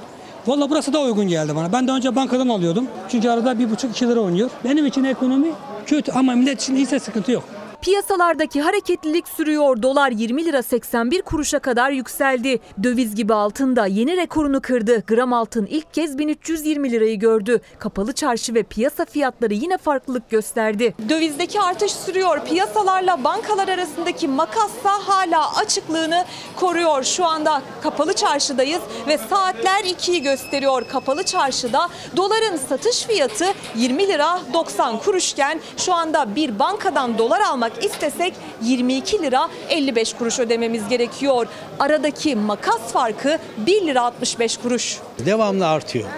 Valla 0.48 0.70
burası 0.70 0.94
da 0.94 1.02
uygun 1.02 1.28
geldi 1.28 1.56
bana. 1.56 1.72
Ben 1.74 1.88
daha 1.88 1.98
önce 1.98 2.16
bankadan 2.16 2.48
alıyordum. 2.48 2.88
Çünkü 3.10 3.30
arada 3.30 3.60
bir 3.60 3.72
buçuk 3.72 3.92
iki 3.92 4.08
lira 4.08 4.20
oynuyor. 4.20 4.50
Benim 4.64 4.86
için 4.86 5.04
ekonomi 5.04 5.52
kötü 5.86 6.12
ama 6.12 6.36
millet 6.36 6.62
için 6.62 6.76
iyiyse 6.76 7.00
sıkıntı 7.00 7.32
yok. 7.32 7.44
Piyasalardaki 7.86 8.62
hareketlilik 8.62 9.28
sürüyor. 9.28 9.82
Dolar 9.82 10.12
20 10.12 10.46
lira 10.46 10.64
81 10.64 11.22
kuruşa 11.22 11.60
kadar 11.60 11.92
yükseldi. 11.92 12.60
Döviz 12.84 13.16
gibi 13.16 13.34
altın 13.34 13.76
da 13.76 13.86
yeni 13.86 14.18
rekorunu 14.18 14.62
kırdı. 14.62 15.04
Gram 15.08 15.34
altın 15.34 15.66
ilk 15.66 15.94
kez 15.94 16.18
1320 16.18 16.92
lirayı 16.92 17.20
gördü. 17.20 17.62
Kapalı 17.80 18.14
çarşı 18.14 18.54
ve 18.54 18.64
piyasa 18.64 19.06
fiyatları 19.06 19.54
yine 19.54 19.78
farklılık 19.78 20.30
gösterdi. 20.30 20.96
Dövizdeki 21.10 21.62
artış 21.62 21.92
sürüyor. 21.92 22.46
Piyasalarla 22.46 23.24
bankalar 23.24 23.68
arasındaki 23.68 24.28
makassa 24.28 24.92
hala 25.08 25.56
açıklığını 25.56 26.26
koruyor. 26.56 27.04
Şu 27.04 27.26
anda 27.26 27.62
kapalı 27.84 28.14
çarşıdayız 28.14 28.82
ve 29.08 29.18
saatler 29.18 29.84
2'yi 29.84 30.22
gösteriyor. 30.22 30.88
Kapalı 30.92 31.24
çarşıda 31.24 31.90
doların 32.16 32.58
satış 32.70 33.04
fiyatı 33.04 33.46
20 33.76 34.08
lira 34.08 34.40
90 34.54 35.00
kuruşken 35.00 35.60
şu 35.78 35.94
anda 35.94 36.36
bir 36.36 36.60
bankadan 36.60 37.18
dolar 37.18 37.42
almak 37.42 37.75
istesek 37.82 38.34
22 38.64 39.22
lira 39.22 39.50
55 39.70 40.14
kuruş 40.14 40.40
ödememiz 40.40 40.88
gerekiyor. 40.90 41.48
Aradaki 41.80 42.36
makas 42.36 42.92
farkı 42.94 43.38
1 43.58 43.88
lira 43.88 44.02
65 44.02 44.58
kuruş. 44.58 44.98
Devamlı 45.26 45.68
artıyor. 45.68 46.10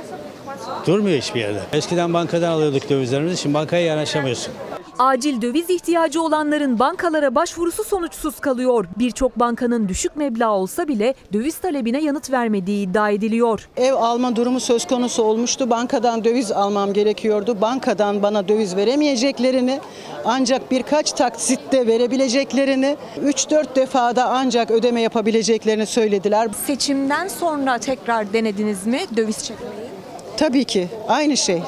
Durmuyor 0.87 1.17
hiçbir 1.17 1.39
yerde. 1.39 1.59
Eskiden 1.73 2.13
bankadan 2.13 2.51
alıyorduk 2.51 2.89
dövizlerimizi, 2.89 3.37
şimdi 3.41 3.53
bankaya 3.53 3.85
yanaşamıyorsun. 3.85 4.53
Acil 4.99 5.41
döviz 5.41 5.69
ihtiyacı 5.69 6.21
olanların 6.21 6.79
bankalara 6.79 7.35
başvurusu 7.35 7.83
sonuçsuz 7.83 8.39
kalıyor. 8.39 8.85
Birçok 8.99 9.39
bankanın 9.39 9.87
düşük 9.89 10.15
meblağ 10.15 10.51
olsa 10.51 10.87
bile 10.87 11.13
döviz 11.33 11.57
talebine 11.57 12.01
yanıt 12.01 12.31
vermediği 12.31 12.87
iddia 12.89 13.09
ediliyor. 13.09 13.69
Ev 13.77 13.93
alma 13.93 14.35
durumu 14.35 14.59
söz 14.59 14.87
konusu 14.87 15.23
olmuştu. 15.23 15.69
Bankadan 15.69 16.23
döviz 16.23 16.51
almam 16.51 16.93
gerekiyordu. 16.93 17.61
Bankadan 17.61 18.23
bana 18.23 18.47
döviz 18.47 18.75
veremeyeceklerini 18.75 19.79
ancak 20.25 20.71
birkaç 20.71 21.11
taksitte 21.11 21.87
verebileceklerini 21.87 22.97
3-4 23.25 23.75
defada 23.75 24.25
ancak 24.29 24.71
ödeme 24.71 25.01
yapabileceklerini 25.01 25.85
söylediler. 25.85 26.49
Seçimden 26.65 27.27
sonra 27.27 27.77
tekrar 27.77 28.33
denediniz 28.33 28.87
mi 28.87 28.99
döviz 29.15 29.43
çekmeyi? 29.43 29.87
Tabii 30.37 30.65
ki 30.65 30.87
aynı 31.07 31.37
şey. 31.37 31.55
Mi? 31.55 31.63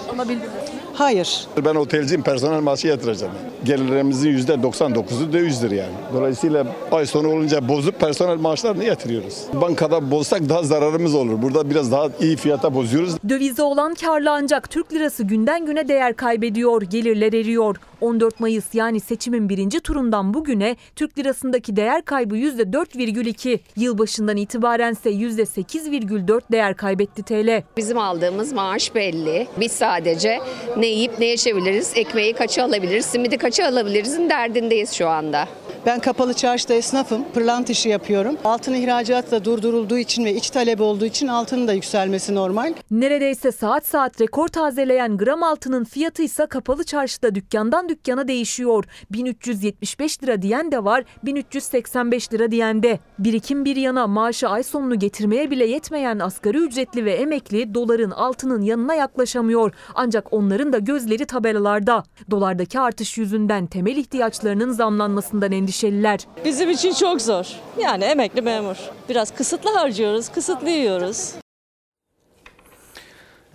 Hayır. 0.99 1.47
Ben 1.65 1.75
otelciyim, 1.75 2.23
personel 2.23 2.61
maaşı 2.61 2.87
yatıracağım. 2.87 3.33
Gelirlerimizin 3.63 4.37
%99'u 4.37 5.33
dövizdir 5.33 5.71
yani. 5.71 5.93
Dolayısıyla 6.13 6.67
ay 6.91 7.05
sonu 7.05 7.27
olunca 7.27 7.67
bozup 7.67 7.99
personel 7.99 8.37
maaşlarını 8.37 8.83
yatırıyoruz. 8.83 9.43
Bankada 9.53 10.11
bozsak 10.11 10.49
daha 10.49 10.63
zararımız 10.63 11.15
olur. 11.15 11.41
Burada 11.41 11.69
biraz 11.69 11.91
daha 11.91 12.09
iyi 12.21 12.35
fiyata 12.35 12.75
bozuyoruz. 12.75 13.15
Dövize 13.29 13.61
olan 13.61 13.93
karlı 13.93 14.31
ancak 14.31 14.69
Türk 14.69 14.93
lirası 14.93 15.23
günden 15.23 15.65
güne 15.65 15.87
değer 15.87 16.15
kaybediyor, 16.15 16.81
gelirler 16.81 17.33
eriyor. 17.33 17.75
14 18.01 18.39
Mayıs 18.39 18.65
yani 18.73 18.99
seçimin 18.99 19.49
birinci 19.49 19.79
turundan 19.79 20.33
bugüne 20.33 20.75
Türk 20.95 21.17
lirasındaki 21.19 21.75
değer 21.75 22.05
kaybı 22.05 22.37
%4,2. 22.37 23.59
Yılbaşından 23.75 24.37
itibaren 24.37 24.91
ise 24.91 25.09
%8,4 25.09 26.41
değer 26.51 26.75
kaybetti 26.75 27.23
TL. 27.23 27.63
Bizim 27.77 27.97
aldığımız 27.97 28.53
maaş 28.53 28.95
belli. 28.95 29.47
Biz 29.59 29.71
sadece 29.71 30.39
ne 30.77 30.88
yiyip 30.89 31.19
ne 31.19 31.25
yaşayabiliriz, 31.25 31.91
ekmeği 31.95 32.33
kaça 32.33 32.63
alabiliriz, 32.63 33.05
simidi 33.05 33.37
kaça 33.37 33.65
alabilirizin 33.67 34.29
derdindeyiz 34.29 34.93
şu 34.93 35.07
anda. 35.07 35.47
Ben 35.85 35.99
kapalı 35.99 36.33
çarşıda 36.33 36.73
esnafım. 36.73 37.25
Pırlant 37.33 37.69
işi 37.69 37.89
yapıyorum. 37.89 38.37
Altın 38.45 38.73
ihracatı 38.73 39.31
da 39.31 39.45
durdurulduğu 39.45 39.97
için 39.97 40.25
ve 40.25 40.33
iç 40.33 40.49
talep 40.49 40.81
olduğu 40.81 41.05
için 41.05 41.27
altının 41.27 41.67
da 41.67 41.73
yükselmesi 41.73 42.35
normal. 42.35 42.73
Neredeyse 42.91 43.51
saat 43.51 43.87
saat 43.87 44.21
rekor 44.21 44.47
tazeleyen 44.47 45.17
gram 45.17 45.43
altının 45.43 45.83
fiyatı 45.83 46.23
ise 46.23 46.45
kapalı 46.45 46.83
çarşıda 46.83 47.35
dükkandan 47.35 47.89
dükkana 47.89 48.27
değişiyor. 48.27 48.85
1375 49.11 50.23
lira 50.23 50.41
diyen 50.41 50.71
de 50.71 50.83
var, 50.83 51.03
1385 51.23 52.33
lira 52.33 52.51
diyen 52.51 52.83
de. 52.83 52.99
Birikim 53.19 53.65
bir 53.65 53.75
yana 53.75 54.07
maaşı 54.07 54.49
ay 54.49 54.63
sonunu 54.63 54.99
getirmeye 54.99 55.51
bile 55.51 55.65
yetmeyen 55.65 56.19
asgari 56.19 56.57
ücretli 56.57 57.05
ve 57.05 57.13
emekli 57.13 57.73
doların 57.73 58.11
altının 58.11 58.61
yanına 58.61 58.93
yaklaşamıyor. 58.93 59.73
Ancak 59.95 60.33
onların 60.33 60.73
da 60.73 60.77
gözleri 60.79 61.25
tabelalarda. 61.25 62.03
Dolardaki 62.31 62.79
artış 62.79 63.17
yüzünden 63.17 63.67
temel 63.67 63.97
ihtiyaçlarının 63.97 64.71
zamlanmasından 64.71 65.51
endişeliler. 65.51 66.19
Bizim 66.45 66.69
için 66.69 66.93
çok 66.93 67.21
zor. 67.21 67.45
Yani 67.79 68.03
emekli 68.03 68.41
memur. 68.41 68.77
Biraz 69.09 69.35
kısıtlı 69.35 69.69
harcıyoruz, 69.69 70.29
kısıtlı 70.29 70.69
yiyoruz. 70.69 71.33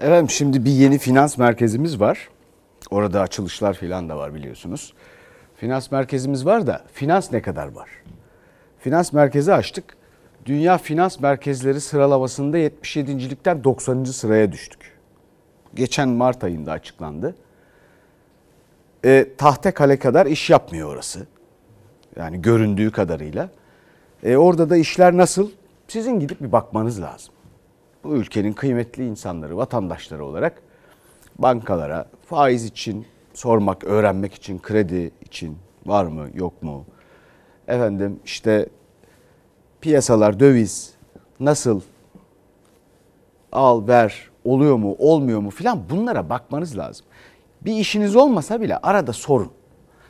Efendim 0.01 0.31
şimdi 0.31 0.65
bir 0.65 0.71
yeni 0.71 0.99
finans 0.99 1.39
merkezimiz 1.39 2.01
var. 2.01 2.29
Orada 2.91 3.21
açılışlar 3.21 3.75
falan 3.75 4.09
da 4.09 4.17
var 4.17 4.35
biliyorsunuz. 4.35 4.95
Finans 5.57 5.91
merkezimiz 5.91 6.47
var 6.47 6.67
da 6.67 6.85
finans 6.93 7.33
ne 7.33 7.43
kadar 7.43 7.67
var? 7.73 7.89
Finans 8.85 9.13
merkezi 9.13 9.55
açtık. 9.55 9.97
Dünya 10.47 10.79
finans 10.79 11.21
merkezleri 11.21 11.81
sıralamasında 11.81 12.59
77.likten 12.59 13.65
90. 13.65 14.05
sıraya 14.05 14.53
düştük. 14.53 14.99
Geçen 15.75 16.09
Mart 16.09 16.45
ayında 16.45 16.73
açıklandı. 16.73 17.35
E, 19.05 19.27
Tahtekale 19.39 19.99
kadar 19.99 20.27
iş 20.27 20.51
yapmıyor 20.51 20.89
orası. 20.89 21.27
Yani 22.17 22.43
göründüğü 22.43 22.91
kadarıyla. 22.91 23.51
E, 24.23 24.37
orada 24.37 24.71
da 24.71 24.77
işler 24.77 25.17
nasıl? 25.17 25.51
Sizin 25.89 26.21
gidip 26.21 26.41
bir 26.41 26.53
bakmanız 26.53 27.01
lazım. 27.01 27.35
Bu 28.05 28.17
ülkenin 28.17 28.53
kıymetli 28.53 29.07
insanları, 29.07 29.57
vatandaşları 29.57 30.25
olarak 30.25 30.63
bankalara 31.39 32.07
faiz 32.27 32.65
için 32.65 33.07
sormak, 33.35 33.85
öğrenmek 33.85 34.35
için, 34.35 34.59
kredi 34.59 35.11
için 35.21 35.59
var 35.87 36.05
mı, 36.05 36.29
yok 36.35 36.63
mu? 36.63 36.85
Efendim 37.69 38.21
işte 38.25 38.67
piyasalar, 39.81 40.41
döviz 40.41 40.95
nasıl 41.41 41.81
al, 43.53 43.89
ver, 43.89 44.31
oluyor 44.45 44.77
mu, 44.77 44.97
olmuyor 44.99 45.41
mu 45.41 45.51
filan 45.51 45.91
bunlara 45.91 46.31
bakmanız 46.31 46.79
lazım. 46.79 47.07
Bir 47.61 47.73
işiniz 47.73 48.17
olmasa 48.17 48.61
bile 48.61 48.77
arada 48.77 49.13
sorun. 49.13 49.53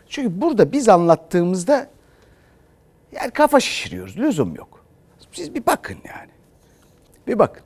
Çünkü 0.09 0.41
burada 0.41 0.73
biz 0.73 0.89
anlattığımızda 0.89 1.91
yani 3.13 3.31
kafa 3.31 3.61
şişiriyoruz, 3.61 4.19
lüzum 4.19 4.55
yok. 4.55 4.85
Siz 5.33 5.55
bir 5.55 5.67
bakın 5.67 5.97
yani. 6.05 6.31
Bir 7.27 7.39
bakın. 7.39 7.63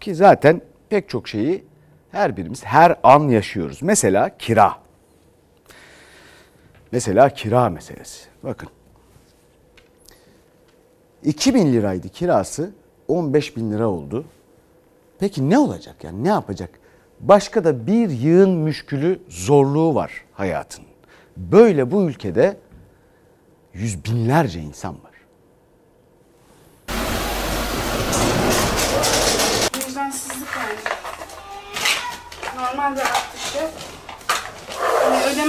Ki 0.00 0.14
zaten 0.14 0.60
pek 0.88 1.08
çok 1.08 1.28
şeyi 1.28 1.64
her 2.10 2.36
birimiz 2.36 2.64
her 2.64 2.96
an 3.02 3.28
yaşıyoruz. 3.28 3.82
Mesela 3.82 4.36
kira. 4.38 4.76
Mesela 6.92 7.28
kira 7.28 7.68
meselesi. 7.68 8.28
Bakın. 8.42 8.68
2000 11.24 11.72
liraydı 11.72 12.08
kirası 12.08 12.70
15 13.08 13.56
bin 13.56 13.70
lira 13.70 13.88
oldu. 13.88 14.24
Peki 15.18 15.50
ne 15.50 15.58
olacak 15.58 16.04
yani 16.04 16.24
ne 16.24 16.28
yapacak? 16.28 16.70
Başka 17.20 17.64
da 17.64 17.86
bir 17.86 18.10
yığın 18.10 18.50
müşkülü 18.50 19.20
zorluğu 19.28 19.94
var 19.94 20.12
hayatın. 20.32 20.84
Böyle 21.36 21.90
bu 21.90 22.02
ülkede 22.02 22.56
yüz 23.74 24.04
binlerce 24.04 24.60
insan 24.60 24.94
var. 24.94 25.12
Vicdansızlık 29.76 30.48
yani. 30.56 30.78
Normal 32.56 32.96
bir 32.96 33.00
artış 33.00 33.10
yok. 33.10 33.11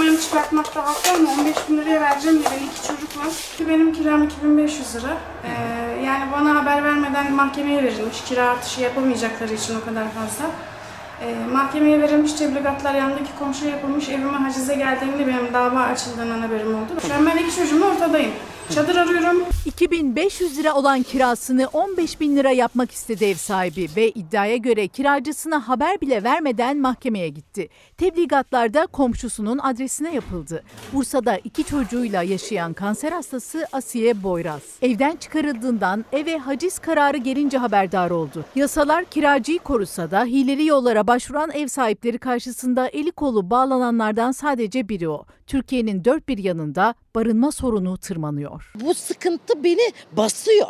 Yani 0.04 0.12
ödememi 0.12 0.22
çıkartmakta 0.22 0.86
haklı 0.86 1.12
ama 1.12 1.42
15 1.42 1.56
bin 1.70 1.78
liraya 1.78 2.02
vereceğim 2.02 2.40
diye 2.40 2.50
benim 2.52 2.70
iki 2.70 2.88
çocuk 2.88 3.18
var. 3.18 3.34
Benim 3.70 3.94
kiram 3.94 4.24
2500 4.24 4.96
lira. 4.96 5.18
Ee, 5.44 6.06
yani 6.06 6.32
bana 6.32 6.56
haber 6.56 6.84
vermeden 6.84 7.34
mahkemeye 7.34 7.84
verilmiş. 7.84 8.22
Kira 8.22 8.50
artışı 8.50 8.82
yapamayacakları 8.82 9.54
için 9.54 9.80
o 9.82 9.86
kadar 9.86 10.04
fazla. 10.04 10.46
Ee, 11.22 11.36
mahkemeye 11.54 12.02
verilmiş 12.02 12.34
tebligatlar 12.34 12.96
yanındaki 12.96 13.30
komşuya 13.40 13.72
yapılmış 13.72 14.10
evime 14.10 14.38
hacize 14.38 14.76
geldiğinde 14.76 15.28
benim 15.28 15.54
dava 15.54 15.80
açıldığından 15.80 16.42
haberim 16.42 16.76
oldu. 16.76 17.08
Şu 17.08 17.14
an 17.14 17.26
ben 17.26 17.38
iki 17.38 17.56
çocuğumla 17.56 17.86
ortadayım. 17.86 18.32
Çadır 18.72 18.96
arıyorum. 18.96 19.38
2500 19.66 20.58
lira 20.58 20.74
olan 20.76 21.04
kirasını 21.04 21.68
15 21.74 22.20
bin 22.20 22.36
lira 22.36 22.52
yapmak 22.52 22.92
istedi 22.92 23.26
ev 23.26 23.36
sahibi 23.36 23.90
ve 23.96 24.10
iddiaya 24.12 24.58
göre 24.58 24.88
kiracısına 24.88 25.68
haber 25.68 26.02
bile 26.02 26.24
vermeden 26.24 26.78
mahkemeye 26.78 27.30
gitti. 27.30 27.70
Tebligatlarda 27.98 28.86
komşusunun 28.86 29.58
adresine 29.58 30.16
yapıldı. 30.16 30.64
Bursa'da 30.94 31.38
iki 31.38 31.64
çocuğuyla 31.64 32.24
yaşayan 32.24 32.74
kanser 32.74 33.12
hastası 33.12 33.68
Asiye 33.72 34.24
Boyraz. 34.24 34.62
Evden 34.82 35.16
çıkarıldığından 35.16 36.06
eve 36.12 36.38
haciz 36.38 36.80
kararı 36.80 37.18
gelince 37.18 37.58
haberdar 37.58 38.12
oldu. 38.12 38.46
Yasalar 38.56 39.06
kiracıyı 39.06 39.60
korusa 39.60 40.12
da 40.12 40.26
hileli 40.26 40.66
yollara 40.66 41.08
başvuran 41.08 41.52
ev 41.52 41.68
sahipleri 41.68 42.18
karşısında 42.18 42.88
eli 42.88 43.12
kolu 43.12 43.50
bağlananlardan 43.50 44.32
sadece 44.32 44.90
biri 44.90 45.10
o. 45.10 45.26
Türkiye'nin 45.48 46.06
dört 46.06 46.28
bir 46.28 46.38
yanında 46.38 46.94
barınma 47.16 47.52
sorunu 47.52 47.98
tırmanıyor. 47.98 48.53
Bu 48.76 48.94
sıkıntı 48.94 49.64
beni 49.64 49.92
basıyor. 50.12 50.68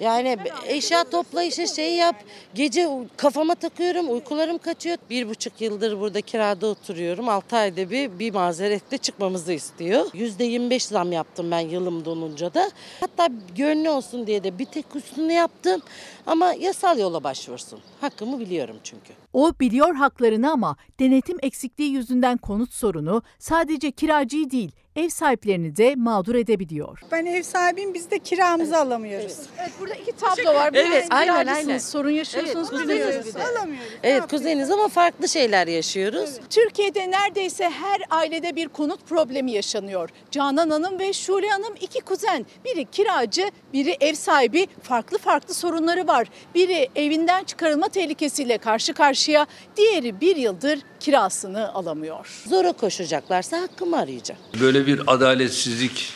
Yani 0.00 0.36
eşya 0.66 1.04
topla 1.04 1.42
işte 1.42 1.66
şey 1.66 1.94
yap. 1.96 2.16
Gece 2.54 2.88
kafama 3.16 3.54
takıyorum 3.54 4.12
uykularım 4.12 4.58
kaçıyor. 4.58 4.96
Bir 5.10 5.28
buçuk 5.28 5.60
yıldır 5.60 6.00
burada 6.00 6.20
kirada 6.20 6.66
oturuyorum. 6.66 7.28
Altı 7.28 7.56
ayda 7.56 7.90
bir, 7.90 8.18
bir 8.18 8.34
mazeretle 8.34 8.98
çıkmamızı 8.98 9.52
istiyor. 9.52 10.06
Yüzde 10.14 10.44
yirmi 10.44 10.70
beş 10.70 10.84
zam 10.84 11.12
yaptım 11.12 11.50
ben 11.50 11.60
yılım 11.60 12.04
dolunca 12.04 12.54
da. 12.54 12.70
Hatta 13.00 13.28
gönlü 13.56 13.90
olsun 13.90 14.26
diye 14.26 14.44
de 14.44 14.58
bir 14.58 14.64
tek 14.64 14.96
üstünü 14.96 15.32
yaptım. 15.32 15.82
Ama 16.26 16.52
yasal 16.52 16.98
yola 16.98 17.24
başvursun. 17.24 17.80
Hakkımı 18.00 18.40
biliyorum 18.40 18.76
çünkü. 18.84 19.12
O 19.32 19.52
biliyor 19.60 19.94
haklarını 19.94 20.52
ama 20.52 20.76
denetim 21.00 21.38
eksikliği 21.42 21.92
yüzünden 21.92 22.36
konut 22.36 22.72
sorunu 22.72 23.22
sadece 23.38 23.90
kiracıyı 23.90 24.50
değil 24.50 24.72
ev 24.96 25.08
sahiplerini 25.08 25.76
de 25.76 25.94
mağdur 25.96 26.34
edebiliyor. 26.34 27.00
Ben 27.12 27.26
ev 27.26 27.42
sahibiyim 27.42 27.94
biz 27.94 28.10
de 28.10 28.18
kiramızı 28.18 28.76
alamıyoruz. 28.78 29.36
Evet, 29.60 29.70
burada 29.80 29.94
iki 29.94 30.12
tablo 30.12 30.54
var. 30.54 30.70
Evet, 30.74 30.88
Evet, 30.92 31.06
aynen, 31.10 31.46
aynen. 31.46 31.78
sorun 31.78 32.10
yaşıyorsunuz. 32.10 32.68
Evet, 32.72 32.82
kuzeniz. 32.82 33.36
Alamıyoruz. 33.36 33.92
Evet 34.02 34.26
kuzeniz 34.30 34.70
ama 34.70 34.88
farklı 34.88 35.28
şeyler 35.28 35.66
yaşıyoruz. 35.66 36.30
Türkiye'de 36.50 37.10
neredeyse 37.10 37.70
her 37.70 38.02
ailede 38.10 38.56
bir 38.56 38.68
konut 38.68 39.06
problemi 39.08 39.52
yaşanıyor. 39.52 40.10
Canan 40.30 40.70
Hanım 40.70 40.98
ve 40.98 41.12
Şule 41.12 41.48
Hanım 41.48 41.74
iki 41.80 42.00
kuzen. 42.00 42.46
Biri 42.64 42.84
kiracı, 42.84 43.50
biri 43.72 43.96
ev 44.00 44.14
sahibi. 44.14 44.66
Farklı 44.82 45.18
farklı 45.18 45.54
sorunları 45.54 46.06
var. 46.06 46.28
Biri 46.54 46.88
evinden 46.96 47.44
çıkarılma 47.44 47.88
tehlikesiyle 47.88 48.58
karşı 48.58 48.94
karşıya, 48.94 49.46
diğeri 49.76 50.20
bir 50.20 50.36
yıldır 50.36 50.78
kirasını 51.00 51.74
alamıyor. 51.74 52.42
Zora 52.46 52.72
koşacaklarsa 52.72 53.60
hakkımı 53.60 53.98
arayacağım. 53.98 54.40
Böyle 54.60 54.83
bir 54.86 55.02
adaletsizlik, 55.06 56.12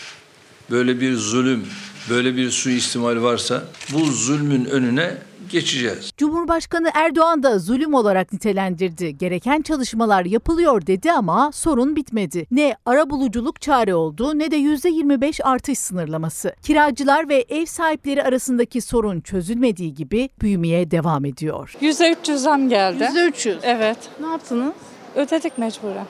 böyle 0.71 1.01
bir 1.01 1.15
zulüm, 1.15 1.67
böyle 2.11 2.37
bir 2.37 2.51
suistimal 2.51 3.23
varsa 3.23 3.63
bu 3.93 4.05
zulmün 4.05 4.65
önüne 4.65 5.15
geçeceğiz. 5.51 6.11
Cumhurbaşkanı 6.17 6.91
Erdoğan 6.95 7.43
da 7.43 7.59
zulüm 7.59 7.95
olarak 7.95 8.33
nitelendirdi. 8.33 9.19
Gereken 9.19 9.63
çalışmalar 9.63 10.25
yapılıyor 10.25 10.87
dedi 10.87 11.13
ama 11.13 11.51
sorun 11.53 11.97
bitmedi. 11.97 12.47
Ne 12.51 12.77
arabuluculuk 12.87 13.61
çare 13.61 13.95
oldu 13.95 14.39
ne 14.39 14.51
de 14.51 14.57
%25 14.57 15.43
artış 15.43 15.79
sınırlaması. 15.79 16.55
Kiracılar 16.63 17.29
ve 17.29 17.45
ev 17.49 17.67
sahipleri 17.67 18.23
arasındaki 18.23 18.81
sorun 18.81 19.21
çözülmediği 19.21 19.95
gibi 19.95 20.31
büyümeye 20.41 20.91
devam 20.91 21.25
ediyor. 21.25 21.75
%300 21.81 22.37
zam 22.37 22.69
geldi. 22.69 23.05
%300? 23.05 23.57
Evet. 23.63 23.99
Ne 24.21 24.27
yaptınız? 24.27 24.73
Ödedik 25.17 25.59
mecburen. 25.59 26.07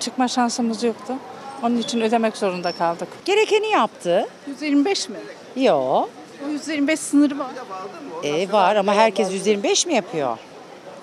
Çıkma 0.00 0.28
şansımız 0.28 0.82
yoktu. 0.82 1.12
Onun 1.64 1.78
için 1.78 2.00
ödemek 2.00 2.36
zorunda 2.36 2.72
kaldık. 2.72 3.08
Gerekeni 3.24 3.68
yaptı. 3.68 4.28
125 4.46 5.08
mi? 5.08 5.16
Yok. 5.56 6.08
O 6.46 6.48
125 6.50 7.00
sınırı 7.00 7.38
var. 7.38 7.50
E, 8.22 8.52
var 8.52 8.76
ama 8.76 8.94
herkes 8.94 9.32
125 9.32 9.86
mi 9.86 9.94
yapıyor? 9.94 10.38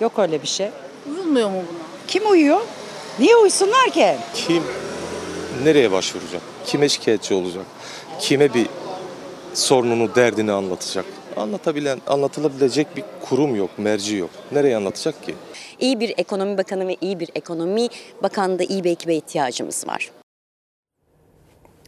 Yok 0.00 0.18
öyle 0.18 0.42
bir 0.42 0.46
şey. 0.46 0.68
Uyulmuyor 1.10 1.50
mu 1.50 1.56
buna? 1.56 1.78
Kim 2.08 2.30
uyuyor? 2.30 2.60
Niye 3.18 3.36
uysunlar 3.36 3.90
ki? 3.90 4.16
Kim 4.34 4.62
nereye 5.64 5.92
başvuracak? 5.92 6.42
Kime 6.66 6.88
şikayetçi 6.88 7.34
olacak? 7.34 7.64
Kime 8.20 8.54
bir 8.54 8.66
sorununu, 9.54 10.14
derdini 10.14 10.52
anlatacak? 10.52 11.04
Anlatabilen, 11.36 12.00
anlatılabilecek 12.06 12.96
bir 12.96 13.04
kurum 13.28 13.56
yok, 13.56 13.70
merci 13.78 14.16
yok. 14.16 14.30
Nereye 14.52 14.76
anlatacak 14.76 15.22
ki? 15.26 15.34
İyi 15.80 16.00
bir 16.00 16.14
ekonomi 16.16 16.58
bakanı 16.58 16.88
ve 16.88 16.96
iyi 17.00 17.20
bir 17.20 17.30
ekonomi 17.34 17.88
bakanında 18.22 18.64
iyi 18.64 18.84
bir 18.84 18.90
ekibe 18.90 19.14
ihtiyacımız 19.14 19.88
var. 19.88 20.10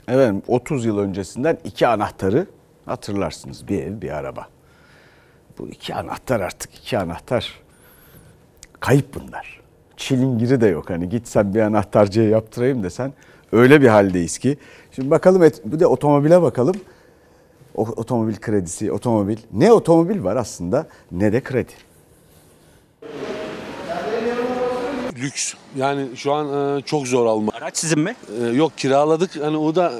Efendim 0.08 0.42
30 0.48 0.84
yıl 0.84 0.98
öncesinden 0.98 1.58
iki 1.64 1.86
anahtarı 1.86 2.46
hatırlarsınız. 2.86 3.68
Bir 3.68 3.82
ev 3.82 4.00
bir 4.00 4.10
araba. 4.10 4.48
Bu 5.58 5.68
iki 5.68 5.94
anahtar 5.94 6.40
artık 6.40 6.74
iki 6.74 6.98
anahtar. 6.98 7.60
Kayıp 8.80 9.14
bunlar. 9.14 9.60
Çilingiri 9.96 10.60
de 10.60 10.66
yok. 10.66 10.90
Hani 10.90 11.08
gitsen 11.08 11.54
bir 11.54 11.60
anahtarcıya 11.60 12.28
yaptırayım 12.28 12.82
desen 12.82 13.12
öyle 13.52 13.82
bir 13.82 13.88
haldeyiz 13.88 14.38
ki. 14.38 14.58
Şimdi 14.90 15.10
bakalım 15.10 15.42
bir 15.64 15.80
de 15.80 15.86
otomobile 15.86 16.42
bakalım. 16.42 16.76
O, 17.74 17.82
otomobil 17.82 18.36
kredisi, 18.36 18.92
otomobil. 18.92 19.38
Ne 19.52 19.72
otomobil 19.72 20.24
var 20.24 20.36
aslında 20.36 20.86
ne 21.12 21.32
de 21.32 21.40
kredi. 21.40 21.72
Lüks. 25.18 25.54
Yani 25.76 26.06
şu 26.16 26.32
an 26.32 26.78
e, 26.78 26.82
çok 26.82 27.06
zor 27.06 27.26
alma. 27.26 27.52
Araç 27.54 27.76
sizin 27.76 27.98
mi? 27.98 28.16
E, 28.42 28.46
yok 28.46 28.78
kiraladık. 28.78 29.42
Hani 29.42 29.56
o 29.56 29.74
da 29.74 29.92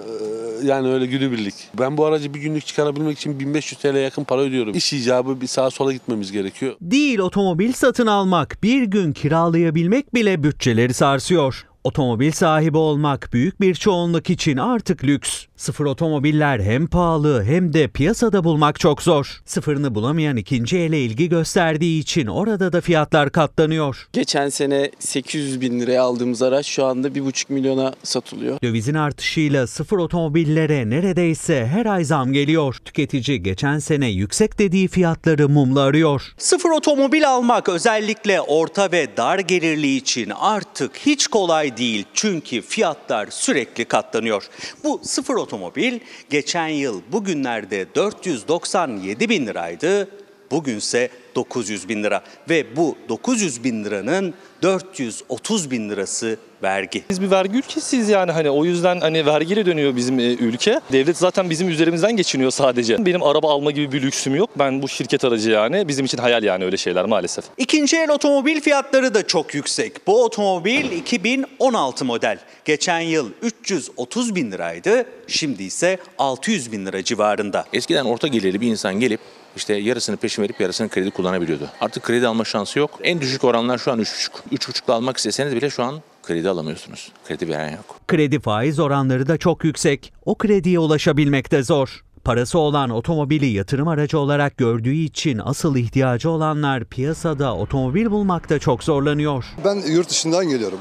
e, 0.63 0.67
yani 0.67 0.89
öyle 0.89 1.07
günübirlik. 1.07 1.55
Ben 1.79 1.97
bu 1.97 2.05
aracı 2.05 2.35
bir 2.35 2.41
günlük 2.41 2.67
çıkarabilmek 2.67 3.19
için 3.19 3.41
1500 3.41 3.81
TL 3.81 3.97
yakın 3.97 4.25
para 4.25 4.41
ödüyorum. 4.41 4.75
İş 4.75 4.93
icabı 4.93 5.41
bir 5.41 5.47
sağa 5.47 5.71
sola 5.71 5.93
gitmemiz 5.93 6.33
gerekiyor. 6.33 6.75
Değil 6.81 7.19
otomobil 7.19 7.73
satın 7.73 8.07
almak, 8.07 8.63
bir 8.63 8.83
gün 8.83 9.13
kiralayabilmek 9.13 10.15
bile 10.15 10.43
bütçeleri 10.43 10.95
sarsıyor. 10.95 11.67
Otomobil 11.85 12.33
sahibi 12.33 12.79
olmak 12.79 13.33
büyük 13.33 13.61
bir 13.61 13.75
çoğunluk 13.75 14.31
için 14.31 14.57
artık 14.57 15.05
lüks. 15.05 15.45
Sıfır 15.57 15.85
otomobiller 15.85 16.61
hem 16.61 16.87
pahalı 16.87 17.45
hem 17.45 17.73
de 17.73 17.89
piyasada 17.89 18.45
bulmak 18.45 18.81
çok 18.81 19.03
zor. 19.03 19.41
Sıfırını 19.45 19.95
bulamayan 19.95 20.37
ikinci 20.37 20.79
ele 20.79 21.01
ilgi 21.01 21.29
gösterdiği 21.29 22.01
için 22.01 22.27
orada 22.27 22.73
da 22.73 22.81
fiyatlar 22.81 23.31
katlanıyor. 23.33 24.09
Geçen 24.13 24.49
sene 24.49 24.91
800 24.99 25.61
bin 25.61 25.81
liraya 25.81 26.03
aldığımız 26.03 26.43
araç 26.43 26.67
şu 26.67 26.85
anda 26.85 27.09
1,5 27.09 27.53
milyona 27.53 27.95
satılıyor. 28.03 28.61
Dövizin 28.63 28.95
artışıyla 28.95 29.67
sıfır 29.67 29.99
otomobillere 29.99 30.91
neredeyse 30.91 31.67
her 31.67 31.87
ay 31.87 32.05
zam 32.05 32.33
geliyor. 32.33 32.77
Tüketici 32.85 33.43
geçen 33.43 33.79
sene 33.79 34.09
yüksek 34.09 34.59
dediği 34.59 34.89
fiyatları 34.89 35.49
mumla 35.49 35.81
arıyor. 35.81 36.23
Sıfır 36.39 36.71
otomobil 36.71 37.29
almak 37.29 37.69
özellikle 37.69 38.41
orta 38.41 38.93
ve 38.93 39.17
dar 39.17 39.39
gelirli 39.39 39.97
için 39.97 40.33
artık 40.41 40.97
hiç 40.97 41.27
kolay 41.27 41.74
değil. 41.77 42.05
Çünkü 42.15 42.63
fiyatlar 42.63 43.27
sürekli 43.31 43.85
katlanıyor. 43.85 44.49
Bu 44.85 45.01
sıfır 45.05 45.35
otomobil 45.35 46.01
geçen 46.31 46.69
yıl 46.69 47.03
bugünlerde 47.13 47.87
497 47.95 49.29
bin 49.29 49.47
liraydı. 49.47 50.09
Bugünse 50.51 51.09
900 51.35 51.89
bin 51.89 52.03
lira 52.03 52.23
ve 52.49 52.77
bu 52.77 52.97
900 53.09 53.65
bin 53.65 53.85
liranın 53.85 54.35
430 54.63 55.71
bin 55.71 55.91
lirası 55.91 56.39
vergi. 56.63 57.03
Biz 57.11 57.23
bir 57.23 57.31
vergi 57.31 57.59
ülkesiyiz 57.59 58.09
yani 58.09 58.33
hani 58.33 58.51
o 58.51 58.65
yüzden 58.65 59.01
hani 59.01 59.27
vergiyle 59.27 59.67
dönüyor 59.67 59.97
bizim 59.97 60.19
e, 60.19 60.23
ülke. 60.23 60.81
Devlet 60.93 61.17
zaten 61.17 61.51
bizim 61.51 61.69
üzerimizden 61.69 62.17
geçiniyor 62.17 62.51
sadece. 62.51 63.07
Benim 63.07 63.23
araba 63.23 63.51
alma 63.51 63.71
gibi 63.71 63.93
bir 63.93 64.03
lüksüm 64.03 64.35
yok. 64.35 64.51
Ben 64.59 64.83
bu 64.83 64.89
şirket 64.89 65.25
aracı 65.25 65.51
yani 65.51 65.89
bizim 65.89 66.07
için 66.07 66.19
hayal 66.19 66.43
yani 66.43 66.65
öyle 66.65 66.77
şeyler 66.77 67.05
maalesef. 67.05 67.45
İkinci 67.59 67.97
el 67.97 68.11
otomobil 68.11 68.61
fiyatları 68.61 69.15
da 69.15 69.27
çok 69.27 69.55
yüksek. 69.55 70.07
Bu 70.07 70.25
otomobil 70.25 70.93
2016 70.93 72.05
model. 72.05 72.39
Geçen 72.65 73.01
yıl 73.01 73.31
330 73.43 74.35
bin 74.35 74.53
liraydı. 74.53 75.05
Şimdi 75.27 75.63
ise 75.63 75.99
600 76.19 76.73
bin 76.73 76.87
lira 76.87 77.05
civarında. 77.05 77.65
Eskiden 77.73 78.05
orta 78.05 78.29
gelirli 78.29 78.61
bir 78.61 78.67
insan 78.67 79.01
gelip 79.01 79.21
işte 79.57 79.75
yarısını 79.75 80.17
peşin 80.17 80.43
verip 80.43 80.61
yarısını 80.61 80.89
kredi 80.89 81.11
kullanabiliyordu. 81.11 81.69
Artık 81.81 82.03
kredi 82.03 82.27
alma 82.27 82.45
şansı 82.45 82.79
yok. 82.79 82.91
En 83.03 83.21
düşük 83.21 83.45
oranlar 83.45 83.79
şu 83.79 83.93
an 83.93 84.01
3,5. 84.01 84.31
3,5'la 84.53 84.95
almak 84.95 85.17
isteseniz 85.17 85.57
bile 85.57 85.71
şu 85.71 85.83
an 85.83 86.03
kredi 86.23 86.49
alamıyorsunuz. 86.49 87.13
Kredi 87.29 87.49
veren 87.49 87.71
yok. 87.71 88.01
Kredi 88.09 88.41
faiz 88.41 88.79
oranları 88.79 89.27
da 89.27 89.39
çok 89.39 89.65
yüksek. 89.65 90.13
O 90.25 90.35
krediye 90.35 90.79
ulaşabilmek 90.79 91.51
de 91.51 91.63
zor. 91.63 92.05
Parası 92.25 92.59
olan 92.59 92.91
otomobili 92.91 93.47
yatırım 93.47 93.89
aracı 93.89 94.19
olarak 94.19 94.57
gördüğü 94.57 94.95
için 94.95 95.41
asıl 95.45 95.77
ihtiyacı 95.77 96.31
olanlar 96.31 96.85
piyasada 96.85 97.57
otomobil 97.57 98.11
bulmakta 98.11 98.59
çok 98.59 98.85
zorlanıyor. 98.85 99.45
Ben 99.65 99.75
yurt 99.75 100.11
dışından 100.11 100.49
geliyorum. 100.49 100.79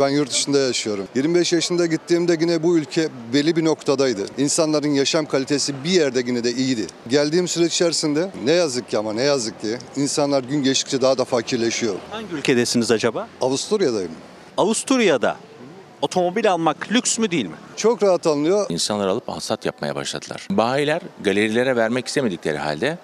Ben 0.00 0.08
yurt 0.08 0.30
dışında 0.30 0.58
yaşıyorum. 0.58 1.08
25 1.14 1.52
yaşında 1.52 1.86
gittiğimde 1.86 2.36
yine 2.40 2.62
bu 2.62 2.78
ülke 2.78 3.08
belli 3.32 3.56
bir 3.56 3.64
noktadaydı. 3.64 4.26
İnsanların 4.38 4.88
yaşam 4.88 5.26
kalitesi 5.26 5.84
bir 5.84 5.90
yerde 5.90 6.22
yine 6.26 6.44
de 6.44 6.52
iyiydi. 6.52 6.86
Geldiğim 7.08 7.48
süreç 7.48 7.74
içerisinde 7.74 8.30
ne 8.44 8.52
yazık 8.52 8.90
ki 8.90 8.98
ama 8.98 9.12
ne 9.12 9.22
yazık 9.22 9.60
ki 9.60 9.78
insanlar 9.96 10.42
gün 10.42 10.62
geçtikçe 10.62 11.00
daha 11.02 11.18
da 11.18 11.24
fakirleşiyor. 11.24 11.94
Hangi 12.10 12.34
ülkedesiniz 12.34 12.90
acaba? 12.90 13.28
Avusturya'dayım. 13.40 14.12
Avusturya'da 14.56 15.36
otomobil 16.02 16.52
almak 16.52 16.92
lüks 16.92 17.18
mü 17.18 17.30
değil 17.30 17.46
mi? 17.46 17.56
Çok 17.76 18.02
rahat 18.02 18.26
alınıyor. 18.26 18.66
İnsanlar 18.68 19.08
alıp 19.08 19.28
hasat 19.28 19.66
yapmaya 19.66 19.94
başladılar. 19.94 20.48
Bayiler 20.50 21.00
galerilere 21.20 21.76
vermek 21.76 22.06
istemedikleri 22.06 22.58
halde 22.58 22.98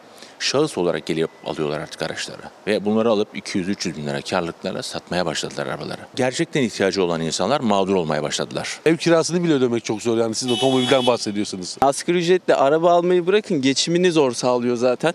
şahıs 0.44 0.78
olarak 0.78 1.06
gelip 1.06 1.30
alıyorlar 1.46 1.80
artık 1.80 2.02
araçları. 2.02 2.42
Ve 2.66 2.84
bunları 2.84 3.10
alıp 3.10 3.36
200-300 3.36 3.96
bin 3.96 4.06
lira 4.06 4.20
karlılıklarla 4.20 4.82
satmaya 4.82 5.26
başladılar 5.26 5.66
arabaları. 5.66 6.00
Gerçekten 6.16 6.62
ihtiyacı 6.62 7.04
olan 7.04 7.20
insanlar 7.20 7.60
mağdur 7.60 7.94
olmaya 7.94 8.22
başladılar. 8.22 8.80
Ev 8.86 8.96
kirasını 8.96 9.44
bile 9.44 9.52
ödemek 9.52 9.84
çok 9.84 10.02
zor 10.02 10.18
yani 10.18 10.34
siz 10.34 10.50
otomobilden 10.50 11.06
bahsediyorsunuz. 11.06 11.76
Asgari 11.80 12.18
ücretle 12.18 12.54
araba 12.54 12.92
almayı 12.92 13.26
bırakın 13.26 13.62
geçimini 13.62 14.12
zor 14.12 14.32
sağlıyor 14.32 14.76
zaten. 14.76 15.14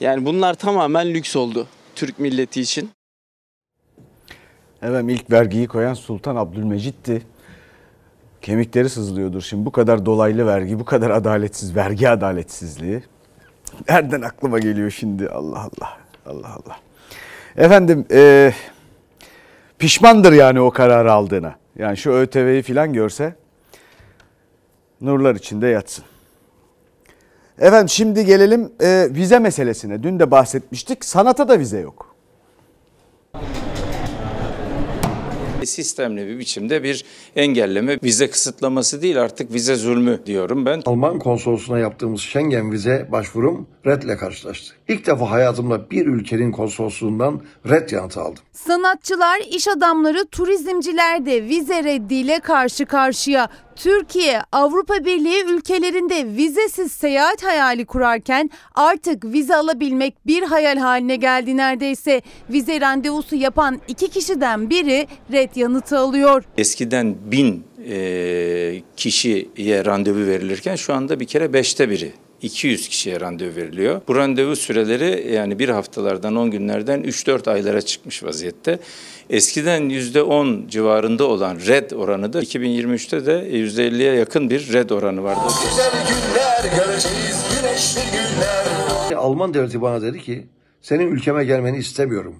Yani 0.00 0.26
bunlar 0.26 0.54
tamamen 0.54 1.14
lüks 1.14 1.36
oldu 1.36 1.66
Türk 1.94 2.18
milleti 2.18 2.60
için. 2.60 2.90
Efendim 4.82 5.08
ilk 5.08 5.30
vergiyi 5.30 5.66
koyan 5.66 5.94
Sultan 5.94 6.36
Abdülmecit'ti. 6.36 7.22
Kemikleri 8.42 8.88
sızlıyordur 8.88 9.42
şimdi 9.42 9.66
bu 9.66 9.72
kadar 9.72 10.06
dolaylı 10.06 10.46
vergi, 10.46 10.78
bu 10.78 10.84
kadar 10.84 11.10
adaletsiz 11.10 11.76
vergi 11.76 12.08
adaletsizliği. 12.08 13.02
Nereden 13.88 14.22
aklıma 14.22 14.58
geliyor 14.58 14.90
şimdi? 14.90 15.28
Allah 15.28 15.58
Allah. 15.58 15.98
Allah 16.26 16.48
Allah. 16.48 16.76
Efendim 17.56 18.06
e, 18.10 18.52
pişmandır 19.78 20.32
yani 20.32 20.60
o 20.60 20.70
kararı 20.70 21.12
aldığına. 21.12 21.54
Yani 21.76 21.96
şu 21.96 22.10
ÖTV'yi 22.10 22.62
falan 22.62 22.92
görse 22.92 23.34
nurlar 25.00 25.34
içinde 25.34 25.66
yatsın. 25.66 26.04
Efendim 27.58 27.88
şimdi 27.88 28.24
gelelim 28.24 28.72
e, 28.80 29.08
vize 29.10 29.38
meselesine. 29.38 30.02
Dün 30.02 30.18
de 30.18 30.30
bahsetmiştik. 30.30 31.04
Sanata 31.04 31.48
da 31.48 31.58
vize 31.58 31.80
yok. 31.80 32.14
Sistemli 35.66 36.26
bir 36.26 36.38
biçimde 36.38 36.82
bir 36.82 37.04
engelleme, 37.36 37.98
vize 38.04 38.30
kısıtlaması 38.30 39.02
değil 39.02 39.22
artık 39.22 39.52
vize 39.52 39.74
zulmü 39.76 40.20
diyorum 40.26 40.66
ben. 40.66 40.82
Alman 40.86 41.18
konsolosluğuna 41.18 41.78
yaptığımız 41.78 42.20
Schengen 42.20 42.72
vize 42.72 43.08
başvurum 43.12 43.66
redle 43.86 44.16
karşılaştı. 44.16 44.74
İlk 44.88 45.06
defa 45.06 45.30
hayatımda 45.30 45.90
bir 45.90 46.06
ülkenin 46.06 46.52
konsolosluğundan 46.52 47.42
red 47.68 47.90
yanıtı 47.90 48.20
aldım. 48.20 48.42
Sanatçılar, 48.52 49.40
iş 49.50 49.68
adamları, 49.68 50.24
turizmciler 50.24 51.26
de 51.26 51.42
vize 51.44 51.84
reddiyle 51.84 52.40
karşı 52.40 52.86
karşıya. 52.86 53.48
Türkiye, 53.76 54.40
Avrupa 54.52 55.04
Birliği 55.04 55.44
ülkelerinde 55.44 56.36
vizesiz 56.36 56.92
seyahat 56.92 57.42
hayali 57.42 57.84
kurarken 57.84 58.50
artık 58.74 59.24
vize 59.24 59.56
alabilmek 59.56 60.26
bir 60.26 60.42
hayal 60.42 60.76
haline 60.76 61.16
geldi 61.16 61.56
neredeyse. 61.56 62.22
Vize 62.50 62.80
randevusu 62.80 63.36
yapan 63.36 63.80
iki 63.88 64.08
kişiden 64.08 64.70
biri 64.70 65.06
red 65.32 65.56
yanıtı 65.56 65.98
alıyor. 65.98 66.44
Eskiden 66.58 67.16
bin 67.24 67.64
e, 67.88 68.82
kişiye 68.96 69.84
randevu 69.84 70.26
verilirken 70.26 70.76
şu 70.76 70.94
anda 70.94 71.20
bir 71.20 71.26
kere 71.26 71.52
beşte 71.52 71.90
biri. 71.90 72.12
200 72.42 72.88
kişiye 72.88 73.20
randevu 73.20 73.56
veriliyor. 73.56 74.00
Bu 74.08 74.16
randevu 74.16 74.56
süreleri 74.56 75.32
yani 75.32 75.58
bir 75.58 75.68
haftalardan 75.68 76.36
10 76.36 76.50
günlerden 76.50 77.00
3-4 77.00 77.50
aylara 77.50 77.82
çıkmış 77.82 78.24
vaziyette. 78.24 78.78
Eskiden 79.30 79.82
%10 79.82 80.68
civarında 80.68 81.24
olan 81.24 81.56
red 81.66 81.90
oranı 81.90 82.32
da 82.32 82.42
2023'te 82.42 83.26
de 83.26 83.32
%50'ye 83.32 84.14
yakın 84.14 84.50
bir 84.50 84.72
red 84.72 84.90
oranı 84.90 85.22
vardı. 85.22 85.40
Alman 89.16 89.54
devleti 89.54 89.82
bana 89.82 90.02
dedi 90.02 90.20
ki 90.20 90.46
senin 90.82 91.12
ülkeme 91.12 91.44
gelmeni 91.44 91.78
istemiyorum. 91.78 92.36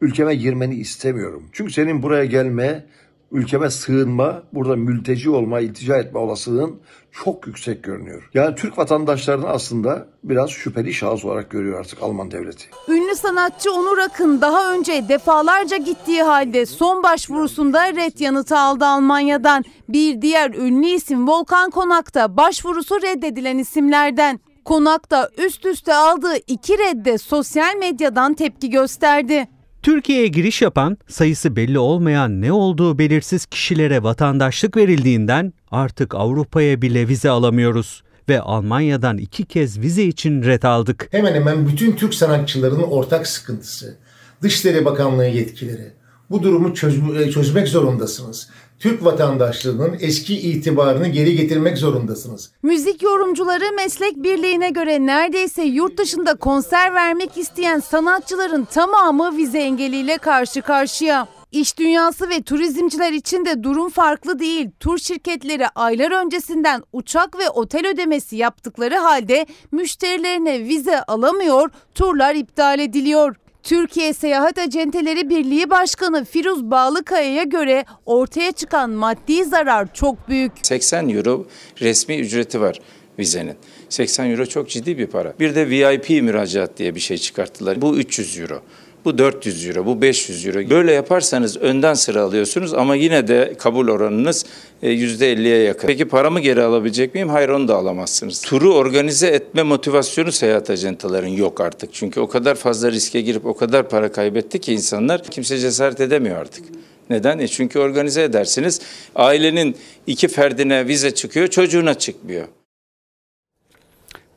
Ülkeme 0.00 0.34
girmeni 0.34 0.74
istemiyorum. 0.74 1.42
Çünkü 1.52 1.72
senin 1.72 2.02
buraya 2.02 2.24
gelme, 2.24 2.84
ülkeme 3.32 3.70
sığınma, 3.70 4.42
burada 4.52 4.76
mülteci 4.76 5.30
olma, 5.30 5.60
iltica 5.60 5.96
etme 5.96 6.18
olasılığın 6.18 6.76
çok 7.12 7.46
yüksek 7.46 7.82
görünüyor. 7.82 8.30
Yani 8.34 8.54
Türk 8.54 8.78
vatandaşlarını 8.78 9.48
aslında 9.48 10.06
biraz 10.24 10.50
şüpheli 10.50 10.94
şahıs 10.94 11.24
olarak 11.24 11.50
görüyor 11.50 11.80
artık 11.80 12.02
Alman 12.02 12.30
devleti. 12.30 12.64
Ünlü 12.88 13.14
sanatçı 13.14 13.72
Onur 13.72 13.98
Akın 13.98 14.40
daha 14.40 14.72
önce 14.72 15.08
defalarca 15.08 15.76
gittiği 15.76 16.22
halde 16.22 16.66
son 16.66 17.02
başvurusunda 17.02 17.92
red 17.92 18.18
yanıtı 18.18 18.58
aldı 18.58 18.84
Almanya'dan. 18.86 19.64
Bir 19.88 20.22
diğer 20.22 20.50
ünlü 20.50 20.86
isim 20.86 21.28
Volkan 21.28 21.70
Konak 21.70 22.14
da 22.14 22.36
başvurusu 22.36 23.02
reddedilen 23.02 23.58
isimlerden. 23.58 24.40
Konak 24.64 25.10
da 25.10 25.30
üst 25.38 25.66
üste 25.66 25.94
aldığı 25.94 26.36
iki 26.46 26.78
redde 26.78 27.18
sosyal 27.18 27.76
medyadan 27.76 28.34
tepki 28.34 28.70
gösterdi. 28.70 29.48
Türkiye'ye 29.86 30.26
giriş 30.26 30.62
yapan, 30.62 30.98
sayısı 31.08 31.56
belli 31.56 31.78
olmayan 31.78 32.40
ne 32.42 32.52
olduğu 32.52 32.98
belirsiz 32.98 33.46
kişilere 33.46 34.02
vatandaşlık 34.02 34.76
verildiğinden 34.76 35.52
artık 35.70 36.14
Avrupa'ya 36.14 36.82
bile 36.82 37.08
vize 37.08 37.30
alamıyoruz 37.30 38.02
ve 38.28 38.40
Almanya'dan 38.40 39.18
iki 39.18 39.44
kez 39.44 39.80
vize 39.80 40.02
için 40.02 40.42
ret 40.42 40.64
aldık. 40.64 41.08
Hemen 41.10 41.34
hemen 41.34 41.68
bütün 41.68 41.92
Türk 41.96 42.14
sanatçılarının 42.14 42.82
ortak 42.82 43.26
sıkıntısı. 43.26 43.96
Dışişleri 44.42 44.84
Bakanlığı 44.84 45.26
yetkileri. 45.26 45.92
Bu 46.30 46.42
durumu 46.42 46.74
çöz- 46.74 47.30
çözmek 47.30 47.68
zorundasınız. 47.68 48.50
Türk 48.80 49.04
vatandaşlığının 49.04 49.96
eski 50.00 50.40
itibarını 50.40 51.08
geri 51.08 51.36
getirmek 51.36 51.78
zorundasınız. 51.78 52.50
Müzik 52.62 53.02
yorumcuları 53.02 53.64
meslek 53.76 54.16
birliğine 54.16 54.70
göre 54.70 55.06
neredeyse 55.06 55.62
yurt 55.62 55.98
dışında 55.98 56.34
konser 56.34 56.94
vermek 56.94 57.36
isteyen 57.36 57.80
sanatçıların 57.80 58.64
tamamı 58.64 59.36
vize 59.36 59.58
engeliyle 59.58 60.18
karşı 60.18 60.62
karşıya. 60.62 61.28
İş 61.52 61.78
dünyası 61.78 62.30
ve 62.30 62.42
turizmciler 62.42 63.12
için 63.12 63.44
de 63.44 63.62
durum 63.62 63.90
farklı 63.90 64.38
değil. 64.38 64.70
Tur 64.80 64.98
şirketleri 64.98 65.68
aylar 65.68 66.24
öncesinden 66.24 66.82
uçak 66.92 67.38
ve 67.38 67.50
otel 67.50 67.86
ödemesi 67.86 68.36
yaptıkları 68.36 68.96
halde 68.96 69.46
müşterilerine 69.72 70.64
vize 70.64 71.02
alamıyor, 71.02 71.70
turlar 71.94 72.34
iptal 72.34 72.78
ediliyor. 72.78 73.36
Türkiye 73.66 74.12
Seyahat 74.12 74.58
Acenteleri 74.58 75.30
Birliği 75.30 75.70
Başkanı 75.70 76.24
Firuz 76.24 76.70
Bağlıkaya'ya 76.70 77.42
göre 77.42 77.84
ortaya 78.06 78.52
çıkan 78.52 78.90
maddi 78.90 79.44
zarar 79.44 79.94
çok 79.94 80.28
büyük. 80.28 80.52
80 80.62 81.08
euro 81.08 81.46
resmi 81.80 82.16
ücreti 82.16 82.60
var 82.60 82.80
vizenin. 83.18 83.54
80 83.88 84.30
euro 84.30 84.46
çok 84.46 84.68
ciddi 84.68 84.98
bir 84.98 85.06
para. 85.06 85.34
Bir 85.40 85.54
de 85.54 85.70
VIP 85.70 86.22
müracaat 86.22 86.78
diye 86.78 86.94
bir 86.94 87.00
şey 87.00 87.18
çıkarttılar. 87.18 87.82
Bu 87.82 87.96
300 87.96 88.38
euro. 88.38 88.62
Bu 89.06 89.18
400 89.18 89.66
euro, 89.66 89.86
bu 89.86 90.02
500 90.02 90.46
euro. 90.46 90.70
Böyle 90.70 90.92
yaparsanız 90.92 91.56
önden 91.56 91.94
sıra 91.94 92.22
alıyorsunuz 92.22 92.74
ama 92.74 92.94
yine 92.94 93.28
de 93.28 93.54
kabul 93.58 93.88
oranınız 93.88 94.46
%50'ye 94.82 95.62
yakın. 95.62 95.86
Peki 95.86 96.04
paramı 96.04 96.40
geri 96.40 96.62
alabilecek 96.62 97.14
miyim? 97.14 97.28
Hayır 97.28 97.48
onu 97.48 97.68
da 97.68 97.76
alamazsınız. 97.76 98.42
Turu 98.42 98.74
organize 98.74 99.26
etme 99.26 99.62
motivasyonu 99.62 100.32
seyahat 100.32 100.70
ajantaların 100.70 101.28
yok 101.28 101.60
artık. 101.60 101.94
Çünkü 101.94 102.20
o 102.20 102.28
kadar 102.28 102.54
fazla 102.54 102.90
riske 102.90 103.20
girip 103.20 103.46
o 103.46 103.56
kadar 103.56 103.88
para 103.88 104.12
kaybetti 104.12 104.58
ki 104.60 104.72
insanlar 104.72 105.22
kimse 105.22 105.58
cesaret 105.58 106.00
edemiyor 106.00 106.36
artık. 106.36 106.64
Neden? 107.10 107.38
E 107.38 107.48
çünkü 107.48 107.78
organize 107.78 108.22
edersiniz. 108.22 108.80
Ailenin 109.14 109.76
iki 110.06 110.28
ferdine 110.28 110.86
vize 110.86 111.14
çıkıyor, 111.14 111.48
çocuğuna 111.48 111.94
çıkmıyor. 111.94 112.48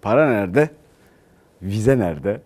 Para 0.02 0.30
nerede? 0.30 0.70
Vize 1.62 2.00
nerede? 2.00 2.42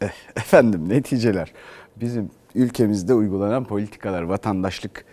Efendim 0.36 0.88
neticeler. 0.88 1.52
Bizim 1.96 2.30
ülkemizde 2.54 3.14
uygulanan 3.14 3.64
politikalar, 3.64 4.22
vatandaşlık 4.22 5.04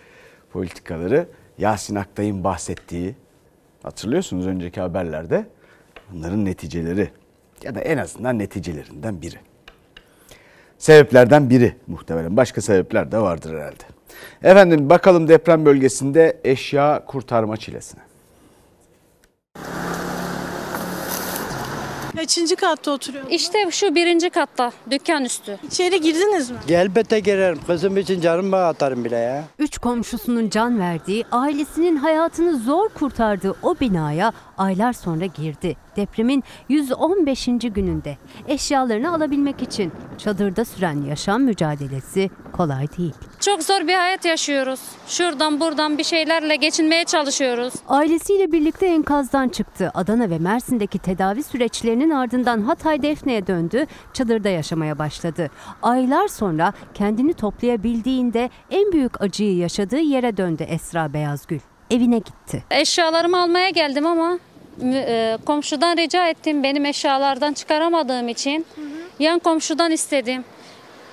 politikaları 0.51 1.27
Yasin 1.57 1.95
Aktay'ın 1.95 2.43
bahsettiği 2.43 3.15
hatırlıyorsunuz 3.83 4.47
önceki 4.47 4.81
haberlerde 4.81 5.45
bunların 6.11 6.45
neticeleri 6.45 7.09
ya 7.63 7.75
da 7.75 7.79
en 7.79 7.97
azından 7.97 8.39
neticelerinden 8.39 9.21
biri. 9.21 9.35
Sebeplerden 10.77 11.49
biri 11.49 11.75
muhtemelen. 11.87 12.37
Başka 12.37 12.61
sebepler 12.61 13.11
de 13.11 13.17
vardır 13.17 13.53
herhalde. 13.53 13.83
Efendim 14.43 14.89
bakalım 14.89 15.27
deprem 15.27 15.65
bölgesinde 15.65 16.41
eşya 16.43 17.05
kurtarma 17.05 17.57
çilesine. 17.57 18.01
Kaçıncı 22.25 22.55
katta 22.55 22.91
oturuyor? 22.91 23.25
İşte 23.29 23.71
şu 23.71 23.95
birinci 23.95 24.29
katta, 24.29 24.71
dükkan 24.91 25.25
üstü. 25.25 25.57
İçeri 25.63 26.01
girdiniz 26.01 26.49
mi? 26.51 26.57
Elbette 26.69 27.19
girerim. 27.19 27.59
Kızım 27.67 27.97
için 27.97 28.21
canımı 28.21 28.57
atarım 28.57 29.05
bile 29.05 29.17
ya. 29.17 29.43
Üç 29.59 29.77
komşusunun 29.77 30.49
can 30.49 30.79
verdiği, 30.79 31.25
ailesinin 31.31 31.95
hayatını 31.95 32.57
zor 32.59 32.89
kurtardığı 32.89 33.55
o 33.63 33.75
binaya 33.79 34.33
aylar 34.57 34.93
sonra 34.93 35.25
girdi. 35.25 35.75
Depremin 35.95 36.43
115. 36.69 37.45
gününde 37.45 38.17
eşyalarını 38.47 39.15
alabilmek 39.15 39.61
için 39.61 39.91
çadırda 40.17 40.65
süren 40.65 41.01
yaşam 41.01 41.41
mücadelesi 41.41 42.29
kolay 42.53 42.87
değil. 42.97 43.13
Çok 43.39 43.63
zor 43.63 43.87
bir 43.87 43.93
hayat 43.93 44.25
yaşıyoruz. 44.25 44.79
Şuradan 45.07 45.59
buradan 45.59 45.97
bir 45.97 46.03
şeylerle 46.03 46.55
geçinmeye 46.55 47.03
çalışıyoruz. 47.05 47.73
Ailesiyle 47.87 48.51
birlikte 48.51 48.85
enkazdan 48.85 49.49
çıktı. 49.49 49.91
Adana 49.93 50.29
ve 50.29 50.39
Mersin'deki 50.39 50.99
tedavi 50.99 51.43
süreçlerinin 51.43 52.09
ardından 52.09 52.61
Hatay 52.61 53.01
Defne'ye 53.01 53.47
döndü. 53.47 53.85
Çadırda 54.13 54.49
yaşamaya 54.49 54.99
başladı. 54.99 55.49
Aylar 55.81 56.27
sonra 56.27 56.73
kendini 56.93 57.33
toplayabildiğinde 57.33 58.49
en 58.71 58.91
büyük 58.91 59.21
acıyı 59.21 59.57
yaşadığı 59.57 59.99
yere 59.99 60.37
döndü 60.37 60.63
Esra 60.63 61.13
Beyazgül. 61.13 61.59
Evine 61.91 62.17
gitti. 62.17 62.63
Eşyalarımı 62.71 63.41
almaya 63.41 63.69
geldim 63.69 64.05
ama 64.05 64.39
e, 64.83 65.37
komşudan 65.45 65.97
rica 65.97 66.27
ettim 66.27 66.63
benim 66.63 66.85
eşyalardan 66.85 67.53
çıkaramadığım 67.53 68.27
için. 68.27 68.65
Yan 69.19 69.39
komşudan 69.39 69.91
istedim. 69.91 70.43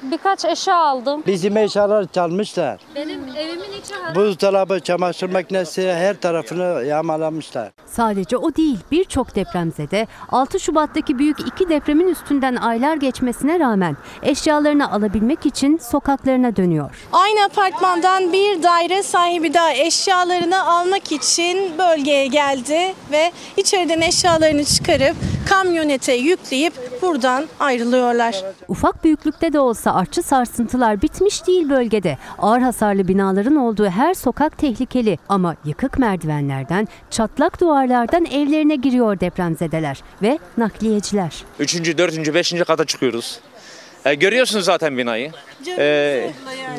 Birkaç 0.02 0.44
eşya 0.44 0.76
aldım. 0.76 1.22
Bizim 1.26 1.56
eşyalar 1.56 2.06
çalmışlar. 2.12 2.80
Benim 2.94 3.20
evimin 3.36 3.72
içi 3.82 3.94
Buzdolabı, 4.14 4.80
çamaşır 4.80 5.30
makinesi 5.30 5.92
her 5.92 6.20
tarafını 6.20 6.84
yağmalamışlar. 6.84 7.70
Sadece 7.86 8.36
o 8.36 8.54
değil 8.54 8.78
birçok 8.90 9.34
depremzede 9.34 10.06
6 10.32 10.60
Şubat'taki 10.60 11.18
büyük 11.18 11.40
iki 11.40 11.68
depremin 11.68 12.08
üstünden 12.08 12.56
aylar 12.56 12.96
geçmesine 12.96 13.60
rağmen 13.60 13.96
eşyalarını 14.22 14.92
alabilmek 14.92 15.46
için 15.46 15.78
sokaklarına 15.78 16.56
dönüyor. 16.56 16.90
Aynı 17.12 17.44
apartmandan 17.44 18.32
bir 18.32 18.62
daire 18.62 19.02
sahibi 19.02 19.54
daha 19.54 19.72
eşyalarını 19.72 20.64
almak 20.66 21.12
için 21.12 21.78
bölgeye 21.78 22.26
geldi 22.26 22.94
ve 23.12 23.32
içeriden 23.56 24.00
eşyalarını 24.00 24.64
çıkarıp 24.64 25.16
kamyonete 25.48 26.12
yükleyip 26.12 27.02
buradan 27.02 27.44
ayrılıyorlar. 27.60 28.44
Ufak 28.68 29.04
büyüklükte 29.04 29.52
de 29.52 29.60
olsa 29.60 29.91
artçı 29.94 30.22
sarsıntılar 30.22 31.02
bitmiş 31.02 31.46
değil 31.46 31.70
bölgede. 31.70 32.18
Ağır 32.38 32.60
hasarlı 32.60 33.08
binaların 33.08 33.56
olduğu 33.56 33.86
her 33.86 34.14
sokak 34.14 34.58
tehlikeli 34.58 35.18
ama 35.28 35.56
yıkık 35.64 35.98
merdivenlerden, 35.98 36.88
çatlak 37.10 37.60
duvarlardan 37.60 38.24
evlerine 38.24 38.76
giriyor 38.76 39.20
depremzedeler 39.20 40.02
ve 40.22 40.38
nakliyeciler. 40.58 41.44
Üçüncü, 41.60 41.98
dördüncü, 41.98 42.34
beşinci 42.34 42.64
kata 42.64 42.84
çıkıyoruz. 42.84 43.40
E, 44.04 44.14
görüyorsunuz 44.14 44.64
zaten 44.64 44.98
binayı. 44.98 45.32
E, 45.78 46.30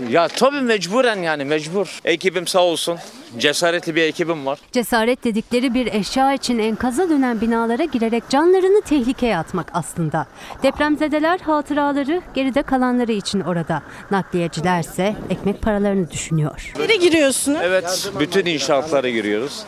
ya 0.10 0.28
tabii 0.28 0.62
mecburen 0.62 1.16
yani 1.24 1.46
mecbur. 1.46 2.00
Ekibim 2.06 2.48
sağ 2.48 2.60
olsun. 2.60 2.98
Cesaretli 3.38 3.96
bir 3.96 4.02
ekibim 4.02 4.46
var. 4.46 4.60
Cesaret 4.72 5.24
dedikleri 5.24 5.74
bir 5.74 5.94
eşya 5.94 6.34
için 6.34 6.60
enkaza 6.60 7.10
dönen 7.10 7.42
binalara 7.42 7.84
girerek 7.84 8.24
canlarını 8.30 8.82
tehlikeye 8.82 9.38
atmak 9.38 9.68
aslında. 9.74 10.28
Depremzedeler 10.64 11.40
hatıraları, 11.40 12.22
geride 12.34 12.64
kalanları 12.64 13.12
için 13.12 13.40
orada. 13.42 13.84
Nakliyecilerse 14.12 15.16
ekmek 15.30 15.62
paralarını 15.62 16.12
düşünüyor. 16.12 16.74
Nereye 16.80 16.98
giriyorsunuz? 16.98 17.60
Evet, 17.64 18.12
bütün 18.20 18.46
inşaatlara 18.46 19.10
giriyoruz. 19.10 19.64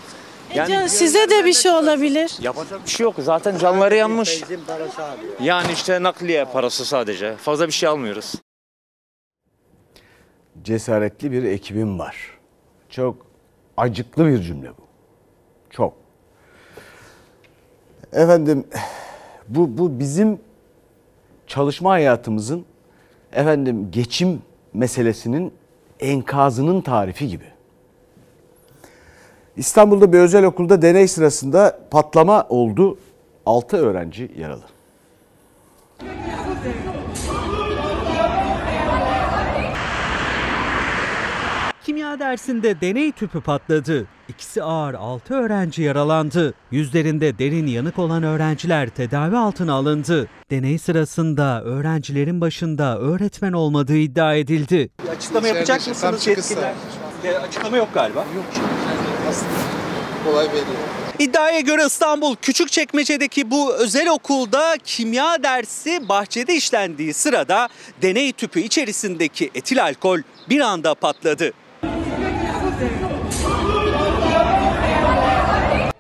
E 0.64 0.68
can- 0.68 0.88
size 0.88 1.30
de 1.30 1.46
bir 1.46 1.54
şey 1.54 1.72
olabilir. 1.72 2.38
Yapacak 2.42 2.86
bir 2.86 2.90
şey 2.90 3.04
yok. 3.04 3.16
Zaten 3.20 3.58
canları 3.58 3.96
yanmış. 3.96 4.44
Yani 5.42 5.72
işte 5.74 6.04
nakliye 6.04 6.46
parası 6.46 6.86
sadece. 6.86 7.36
Fazla 7.36 7.68
bir 7.68 7.72
şey 7.74 7.90
almıyoruz. 7.90 8.34
Cesaretli 10.64 11.32
bir 11.32 11.44
ekibim 11.44 12.00
var. 12.00 12.16
Çok 12.90 13.26
acıklı 13.78 14.26
bir 14.28 14.42
cümle 14.42 14.70
bu. 14.70 14.86
Çok. 15.70 15.94
Efendim 18.14 18.68
bu 19.48 19.78
bu 19.78 20.00
bizim 20.00 20.40
çalışma 21.48 21.92
hayatımızın 21.92 22.66
efendim 23.34 23.92
geçim 23.92 24.42
meselesinin 24.74 25.54
enkazının 26.00 26.82
tarifi 26.82 27.28
gibi. 27.28 27.55
İstanbul'da 29.58 30.14
bir 30.14 30.20
özel 30.20 30.44
okulda 30.46 30.82
deney 30.82 31.08
sırasında 31.08 31.80
patlama 31.92 32.44
oldu. 32.50 32.98
6 33.46 33.78
öğrenci 33.78 34.32
yaralı. 34.40 34.64
Kimya 41.86 42.20
dersinde 42.20 42.82
deney 42.82 43.12
tüpü 43.12 43.42
patladı. 43.42 44.08
İkisi 44.30 44.64
ağır 44.64 44.94
6 44.94 45.34
öğrenci 45.34 45.82
yaralandı. 45.82 46.54
Yüzlerinde 46.72 47.40
derin 47.40 47.68
yanık 47.68 48.00
olan 48.00 48.24
öğrenciler 48.24 48.90
tedavi 48.90 49.38
altına 49.38 49.74
alındı. 49.74 50.28
Deney 50.52 50.78
sırasında 50.78 51.64
öğrencilerin 51.64 52.42
başında 52.42 53.00
öğretmen 53.00 53.54
olmadığı 53.54 53.98
iddia 53.98 54.36
edildi. 54.36 54.90
Açıklama 55.18 55.48
yapacak 55.48 55.88
mısınız 55.88 56.28
yetkililer? 56.28 56.74
E, 57.24 57.38
Açıklama 57.38 57.78
yok 57.78 57.90
galiba. 57.94 58.20
Yok. 58.20 58.46
Kolay 60.26 60.48
belli. 60.54 60.96
İddiaya 61.20 61.60
göre 61.60 61.86
İstanbul 61.86 62.36
Küçükçekmece'deki 62.36 63.52
bu 63.52 63.74
özel 63.74 64.10
okulda 64.10 64.78
kimya 64.84 65.44
dersi 65.44 66.10
bahçede 66.10 66.56
işlendiği 66.56 67.14
sırada 67.14 67.70
deney 68.02 68.32
tüpü 68.32 68.60
içerisindeki 68.60 69.52
etil 69.56 69.84
alkol 69.84 70.20
bir 70.50 70.62
anda 70.62 70.96
patladı. 70.96 71.52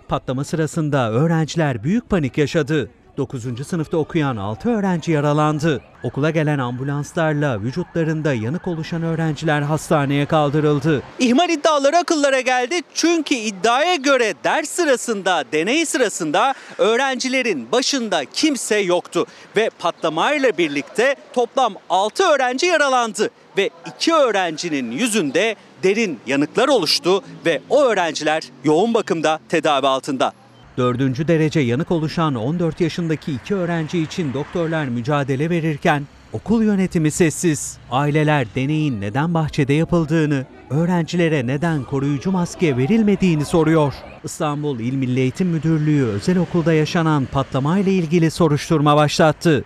Patlama 0.07 0.43
sırasında 0.43 1.11
öğrenciler 1.11 1.83
büyük 1.83 2.09
panik 2.09 2.37
yaşadı. 2.37 2.89
9. 3.17 3.67
sınıfta 3.67 3.97
okuyan 3.97 4.37
6 4.37 4.69
öğrenci 4.69 5.11
yaralandı. 5.11 5.81
Okula 6.03 6.29
gelen 6.29 6.59
ambulanslarla 6.59 7.61
vücutlarında 7.61 8.33
yanık 8.33 8.67
oluşan 8.67 9.03
öğrenciler 9.03 9.61
hastaneye 9.61 10.25
kaldırıldı. 10.25 11.03
İhmal 11.19 11.49
iddiaları 11.49 11.97
akıllara 11.97 12.41
geldi 12.41 12.81
çünkü 12.93 13.35
iddiaya 13.35 13.95
göre 13.95 14.33
ders 14.43 14.69
sırasında, 14.69 15.43
deney 15.51 15.85
sırasında 15.85 16.53
öğrencilerin 16.77 17.71
başında 17.71 18.25
kimse 18.25 18.77
yoktu. 18.77 19.25
Ve 19.55 19.69
patlamayla 19.79 20.57
birlikte 20.57 21.15
toplam 21.33 21.73
6 21.89 22.23
öğrenci 22.23 22.65
yaralandı 22.65 23.29
ve 23.57 23.69
2 23.95 24.13
öğrencinin 24.13 24.91
yüzünde 24.91 25.55
derin 25.83 26.19
yanıklar 26.27 26.67
oluştu 26.67 27.23
ve 27.45 27.61
o 27.69 27.83
öğrenciler 27.83 28.43
yoğun 28.63 28.93
bakımda 28.93 29.39
tedavi 29.49 29.87
altında. 29.87 30.33
Dördüncü 30.77 31.27
derece 31.27 31.59
yanık 31.59 31.91
oluşan 31.91 32.35
14 32.35 32.81
yaşındaki 32.81 33.31
iki 33.31 33.55
öğrenci 33.55 33.99
için 33.99 34.33
doktorlar 34.33 34.85
mücadele 34.85 35.49
verirken 35.49 36.03
okul 36.33 36.63
yönetimi 36.63 37.11
sessiz. 37.11 37.77
Aileler 37.91 38.47
deneyin 38.55 39.01
neden 39.01 39.33
bahçede 39.33 39.73
yapıldığını, 39.73 40.45
öğrencilere 40.69 41.47
neden 41.47 41.83
koruyucu 41.83 42.31
maske 42.31 42.77
verilmediğini 42.77 43.45
soruyor. 43.45 43.93
İstanbul 44.23 44.79
İl 44.79 44.93
Milli 44.93 45.19
Eğitim 45.19 45.47
Müdürlüğü 45.47 46.05
özel 46.05 46.37
okulda 46.37 46.73
yaşanan 46.73 47.25
patlamayla 47.25 47.91
ilgili 47.91 48.31
soruşturma 48.31 48.95
başlattı. 48.95 49.63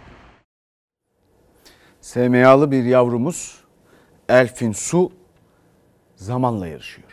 SMA'lı 2.02 2.72
bir 2.72 2.84
yavrumuz 2.84 3.58
Elfin 4.30 4.72
Su 4.72 5.12
zamanla 6.16 6.68
yarışıyor. 6.68 7.09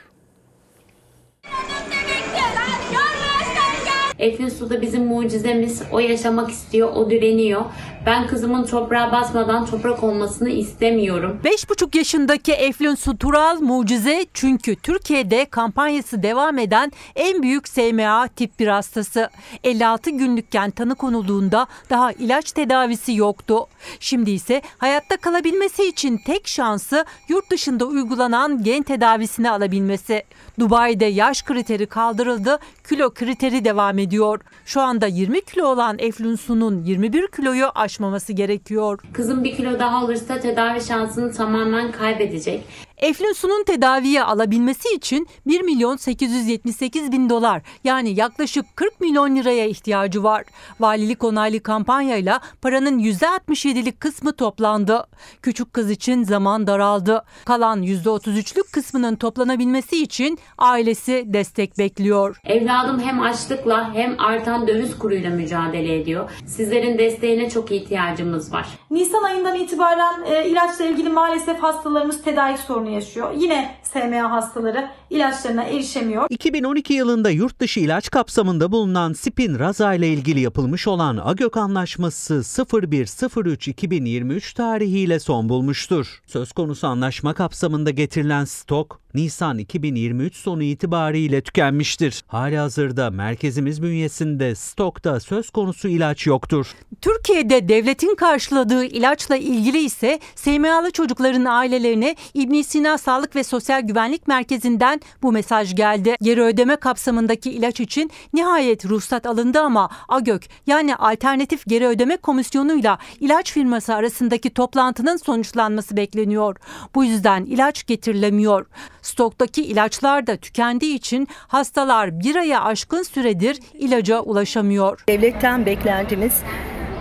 Eflin 4.18 4.48
Su'da 4.48 4.82
bizim 4.82 5.04
mucizemiz. 5.06 5.82
O 5.92 5.98
yaşamak 5.98 6.50
istiyor, 6.50 6.88
o 6.94 7.10
direniyor. 7.10 7.64
Ben 8.06 8.26
kızımın 8.26 8.64
toprağa 8.64 9.12
basmadan 9.12 9.66
toprak 9.66 10.02
olmasını 10.02 10.48
istemiyorum. 10.48 11.40
5,5 11.44 11.98
yaşındaki 11.98 12.52
Eflin 12.52 12.94
Su 12.94 13.18
Tural 13.18 13.60
mucize 13.60 14.26
çünkü 14.34 14.76
Türkiye'de 14.76 15.44
kampanyası 15.44 16.22
devam 16.22 16.58
eden 16.58 16.92
en 17.16 17.42
büyük 17.42 17.68
SMA 17.68 18.28
tip 18.28 18.58
1 18.58 18.66
hastası. 18.66 19.30
56 19.64 20.10
günlükken 20.10 20.70
tanı 20.70 20.94
konulduğunda 20.94 21.66
daha 21.90 22.12
ilaç 22.12 22.52
tedavisi 22.52 23.14
yoktu. 23.14 23.66
Şimdi 24.00 24.30
ise 24.30 24.62
hayatta 24.78 25.16
kalabilmesi 25.16 25.88
için 25.88 26.18
tek 26.26 26.48
şansı 26.48 27.04
yurt 27.28 27.50
dışında 27.50 27.84
uygulanan 27.84 28.62
gen 28.62 28.82
tedavisini 28.82 29.50
alabilmesi. 29.50 30.22
Dubai'de 30.58 31.04
yaş 31.04 31.42
kriteri 31.42 31.86
kaldırıldı, 31.86 32.58
kilo 32.88 33.10
kriteri 33.10 33.64
devam 33.64 33.98
ediyor. 33.98 34.40
Şu 34.66 34.80
anda 34.80 35.06
20 35.06 35.40
kilo 35.40 35.66
olan 35.66 35.96
Eflin 35.98 36.36
Su'nun 36.36 36.84
21 36.84 37.26
kiloyu 37.26 37.66
aşmaması 37.96 38.32
gerekiyor. 38.32 38.98
Kızım 39.12 39.44
bir 39.44 39.56
kilo 39.56 39.78
daha 39.78 39.98
alırsa 39.98 40.40
tedavi 40.40 40.80
şansını 40.80 41.32
tamamen 41.32 41.92
kaybedecek. 41.92 42.64
Eflin 42.98 43.32
Su'nun 43.32 43.64
tedaviye 43.64 44.22
alabilmesi 44.22 44.94
için 44.94 45.28
1 45.46 45.60
milyon 45.60 45.96
878 45.96 47.12
bin 47.12 47.30
dolar 47.30 47.62
yani 47.84 48.20
yaklaşık 48.20 48.76
40 48.76 49.00
milyon 49.00 49.36
liraya 49.36 49.66
ihtiyacı 49.66 50.22
var. 50.22 50.44
Valilik 50.80 51.24
onaylı 51.24 51.60
kampanyayla 51.60 52.40
paranın 52.62 52.98
%67'lik 52.98 54.00
kısmı 54.00 54.32
toplandı. 54.32 55.06
Küçük 55.42 55.72
kız 55.72 55.90
için 55.90 56.24
zaman 56.24 56.66
daraldı. 56.66 57.24
Kalan 57.44 57.82
%33'lük 57.82 58.72
kısmının 58.72 59.16
toplanabilmesi 59.16 60.02
için 60.02 60.38
ailesi 60.58 61.24
destek 61.26 61.78
bekliyor. 61.78 62.40
Evladım 62.44 63.00
hem 63.00 63.20
açlıkla 63.20 63.94
hem 63.94 64.20
artan 64.20 64.68
döviz 64.68 64.98
kuruyla 64.98 65.30
mücadele 65.30 66.00
ediyor. 66.00 66.30
Sizlerin 66.46 66.98
desteğine 66.98 67.50
çok 67.50 67.72
ihtiyacımız 67.72 68.52
var. 68.52 68.66
Nisan 68.90 69.22
ayından 69.22 69.54
itibaren 69.56 70.24
e, 70.26 70.48
ilaçla 70.48 70.84
ilgili 70.84 71.08
maalesef 71.08 71.58
hastalarımız 71.62 72.22
tedarik 72.22 72.58
sorunu 72.58 72.85
yaşıyor. 72.90 73.32
Yine 73.36 73.74
SMA 73.82 74.30
hastaları 74.30 74.90
ilaçlarına 75.10 75.64
erişemiyor. 75.64 76.26
2012 76.30 76.94
yılında 76.94 77.30
yurt 77.30 77.60
dışı 77.60 77.80
ilaç 77.80 78.10
kapsamında 78.10 78.72
bulunan 78.72 79.12
Spin 79.12 79.58
Raza 79.58 79.94
ile 79.94 80.08
ilgili 80.08 80.40
yapılmış 80.40 80.86
olan 80.86 81.20
AGÖK 81.24 81.56
Anlaşması 81.56 82.34
01.03.2023 82.34 84.54
tarihiyle 84.54 85.20
son 85.20 85.48
bulmuştur. 85.48 86.22
Söz 86.26 86.52
konusu 86.52 86.86
anlaşma 86.86 87.34
kapsamında 87.34 87.90
getirilen 87.90 88.44
stok 88.44 89.00
Nisan 89.16 89.58
2023 89.58 90.36
sonu 90.36 90.62
itibariyle 90.62 91.40
tükenmiştir. 91.40 92.24
Halihazırda 92.26 93.10
merkezimiz 93.10 93.82
bünyesinde 93.82 94.54
stokta 94.54 95.20
söz 95.20 95.50
konusu 95.50 95.88
ilaç 95.88 96.26
yoktur. 96.26 96.74
Türkiye'de 97.00 97.68
devletin 97.68 98.14
karşıladığı 98.14 98.84
ilaçla 98.84 99.36
ilgili 99.36 99.78
ise 99.78 100.20
SMA'lı 100.34 100.90
çocukların 100.90 101.44
ailelerine 101.44 102.16
İbn 102.34 102.62
Sina 102.62 102.98
Sağlık 102.98 103.36
ve 103.36 103.44
Sosyal 103.44 103.80
Güvenlik 103.80 104.28
Merkezi'nden 104.28 105.00
bu 105.22 105.32
mesaj 105.32 105.74
geldi. 105.74 106.16
Geri 106.22 106.42
ödeme 106.42 106.76
kapsamındaki 106.76 107.50
ilaç 107.50 107.80
için 107.80 108.10
nihayet 108.32 108.84
ruhsat 108.84 109.26
alındı 109.26 109.60
ama 109.60 109.90
AGÖK 110.08 110.48
yani 110.66 110.96
Alternatif 110.96 111.66
Geri 111.66 111.86
Ödeme 111.86 112.16
Komisyonu'yla 112.16 112.98
ilaç 113.20 113.52
firması 113.52 113.94
arasındaki 113.94 114.50
toplantının 114.50 115.16
sonuçlanması 115.16 115.96
bekleniyor. 115.96 116.56
Bu 116.94 117.04
yüzden 117.04 117.44
ilaç 117.44 117.86
getirilemiyor. 117.86 118.66
Stoktaki 119.06 119.62
ilaçlar 119.62 120.26
da 120.26 120.36
tükendiği 120.36 120.94
için 120.94 121.28
hastalar 121.48 122.20
bir 122.20 122.36
aya 122.36 122.64
aşkın 122.64 123.02
süredir 123.02 123.58
ilaca 123.74 124.20
ulaşamıyor. 124.20 125.04
Devletten 125.08 125.66
beklentimiz 125.66 126.32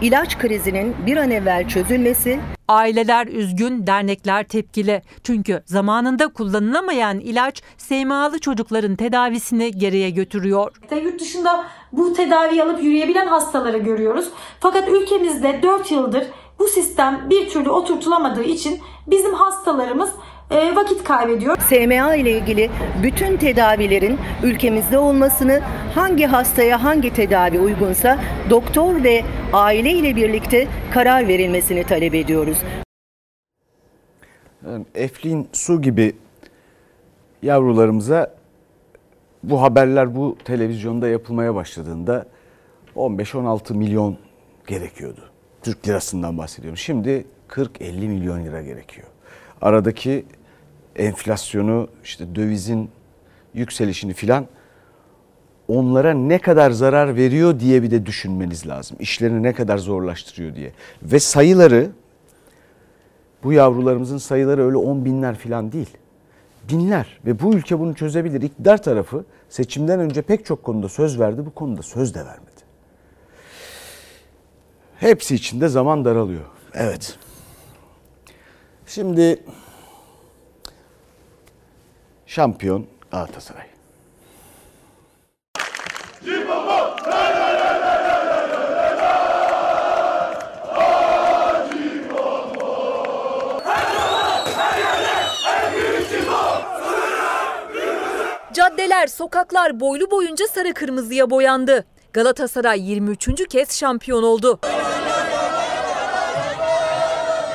ilaç 0.02 0.38
krizinin 0.38 0.96
bir 1.06 1.18
an 1.18 1.32
evvel 1.32 1.68
çözülmesi, 1.68 2.40
Aileler 2.68 3.28
üzgün, 3.28 3.88
dernekler 3.88 4.44
tepkili. 4.44 5.02
Çünkü 5.24 5.64
zamanında 5.66 6.28
kullanılamayan 6.28 7.20
ilaç 7.20 7.64
SMA'lı 7.78 8.40
çocukların 8.40 8.96
tedavisini 8.96 9.72
geriye 9.72 10.10
götürüyor. 10.10 10.72
Yurt 11.04 11.22
dışında 11.22 11.66
bu 11.92 12.14
tedavi 12.14 12.64
alıp 12.64 12.84
yürüyebilen 12.84 13.28
hastaları 13.28 13.78
görüyoruz. 13.78 14.26
Fakat 14.60 14.90
ülkemizde 14.90 15.60
4 15.64 15.92
yıldır 15.92 16.28
bu 16.60 16.68
sistem 16.68 17.28
bir 17.30 17.50
türlü 17.50 17.70
oturtulamadığı 17.70 18.44
için 18.44 18.80
bizim 19.08 19.34
hastalarımız 19.34 20.10
e, 20.52 20.76
vakit 20.76 21.04
kaybediyor. 21.04 21.58
SMA 21.58 22.16
ile 22.16 22.32
ilgili 22.38 22.70
bütün 23.04 23.38
tedavilerin 23.38 24.20
ülkemizde 24.44 24.98
olmasını, 24.98 25.62
hangi 25.96 26.26
hastaya 26.26 26.84
hangi 26.84 27.14
tedavi 27.14 27.60
uygunsa 27.60 28.20
doktor 28.50 29.04
ve 29.04 29.24
aile 29.54 29.92
ile 29.92 30.16
birlikte 30.16 30.68
karar 30.94 31.28
verilmesini 31.28 31.84
talep 31.84 32.16
ediyoruz. 32.16 32.58
Eflin 34.96 35.48
Su 35.54 35.82
gibi 35.82 36.16
yavrularımıza 37.42 38.36
bu 39.44 39.62
haberler 39.62 40.16
bu 40.16 40.38
televizyonda 40.46 41.08
yapılmaya 41.08 41.56
başladığında 41.56 42.26
15-16 42.96 43.74
milyon 43.74 44.18
gerekiyordu. 44.68 45.22
Türk 45.62 45.88
lirasından 45.88 46.38
bahsediyorum. 46.38 46.78
Şimdi 46.78 47.26
40-50 47.50 48.08
milyon 48.08 48.46
lira 48.46 48.62
gerekiyor. 48.62 49.08
Aradaki 49.66 50.26
enflasyonu, 50.96 51.88
işte 52.04 52.36
dövizin 52.36 52.90
yükselişini 53.54 54.14
filan 54.14 54.46
onlara 55.68 56.14
ne 56.14 56.40
kadar 56.40 56.72
zarar 56.72 57.16
veriyor 57.16 57.60
diye 57.60 57.84
bir 57.84 57.92
de 57.92 58.06
düşünmeniz 58.06 58.68
lazım. 58.68 58.98
İşlerini 59.00 59.44
ne 59.44 59.54
kadar 59.54 59.78
zorlaştırıyor 59.78 60.56
diye. 60.56 60.72
Ve 61.04 61.20
sayıları 61.20 61.90
bu 63.44 63.54
yavrularımızın 63.54 64.18
sayıları 64.18 64.66
öyle 64.66 64.78
on 64.78 65.06
binler 65.06 65.36
falan 65.36 65.72
değil. 65.72 65.90
Binler 66.70 67.20
ve 67.26 67.40
bu 67.40 67.54
ülke 67.54 67.80
bunu 67.80 67.96
çözebilir. 67.96 68.42
İktidar 68.42 68.84
tarafı 68.84 69.26
seçimden 69.50 70.00
önce 70.00 70.22
pek 70.22 70.46
çok 70.46 70.64
konuda 70.64 70.90
söz 70.90 71.20
verdi. 71.20 71.46
Bu 71.46 71.54
konuda 71.54 71.82
söz 71.82 72.16
de 72.16 72.20
vermedi. 72.20 72.62
Hepsi 74.98 75.36
içinde 75.36 75.68
zaman 75.68 76.06
daralıyor. 76.06 76.46
Evet. 76.74 77.18
Şimdi 78.88 79.44
şampiyon 82.26 82.88
Galatasaray. 83.12 83.66
Caddeler, 98.54 99.08
sokaklar 99.08 99.80
boylu 99.80 100.12
boyunca 100.12 100.48
sarı 100.48 100.74
kırmızıya 100.74 101.30
boyandı. 101.30 101.86
Galatasaray 102.14 102.90
23. 102.92 103.48
kez 103.50 103.72
şampiyon 103.80 104.24
oldu. 104.24 104.60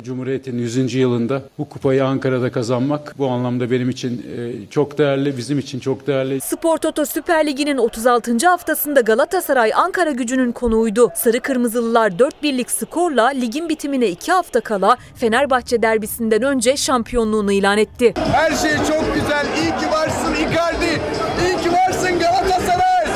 Cumhuriyet'in 0.02 0.58
100. 0.58 0.94
yılında 0.94 1.42
bu 1.58 1.68
kupayı 1.68 2.04
Ankara'da 2.04 2.52
kazanmak 2.52 3.14
bu 3.18 3.28
anlamda 3.28 3.70
benim 3.70 3.90
için 3.90 4.26
e, 4.36 4.52
çok 4.70 4.98
değerli, 4.98 5.36
bizim 5.36 5.58
için 5.58 5.80
çok 5.80 6.06
değerli. 6.06 6.40
Spor 6.40 6.76
Toto 6.76 7.04
Süper 7.06 7.46
Ligi'nin 7.46 7.76
36. 7.78 8.46
haftasında 8.48 9.00
Galatasaray 9.00 9.72
Ankara 9.74 10.10
gücünün 10.10 10.52
konuğuydu. 10.52 11.10
Sarı 11.14 11.40
Kırmızılılar 11.40 12.18
4 12.18 12.42
birlik 12.42 12.70
skorla 12.70 13.26
ligin 13.26 13.68
bitimine 13.68 14.08
2 14.08 14.32
hafta 14.32 14.60
kala 14.60 14.96
Fenerbahçe 15.14 15.82
derbisinden 15.82 16.42
önce 16.42 16.76
şampiyonluğunu 16.76 17.52
ilan 17.52 17.78
etti. 17.78 18.14
Her 18.32 18.50
şey 18.50 18.76
çok 18.76 19.14
güzel. 19.14 19.46
İyi 19.62 19.70
ki 19.80 19.90
varsın 19.92 20.34
Icardi. 20.34 21.00
İyi 21.46 21.62
ki 21.62 21.72
varsın 21.72 22.18
Galatasaray. 22.18 22.59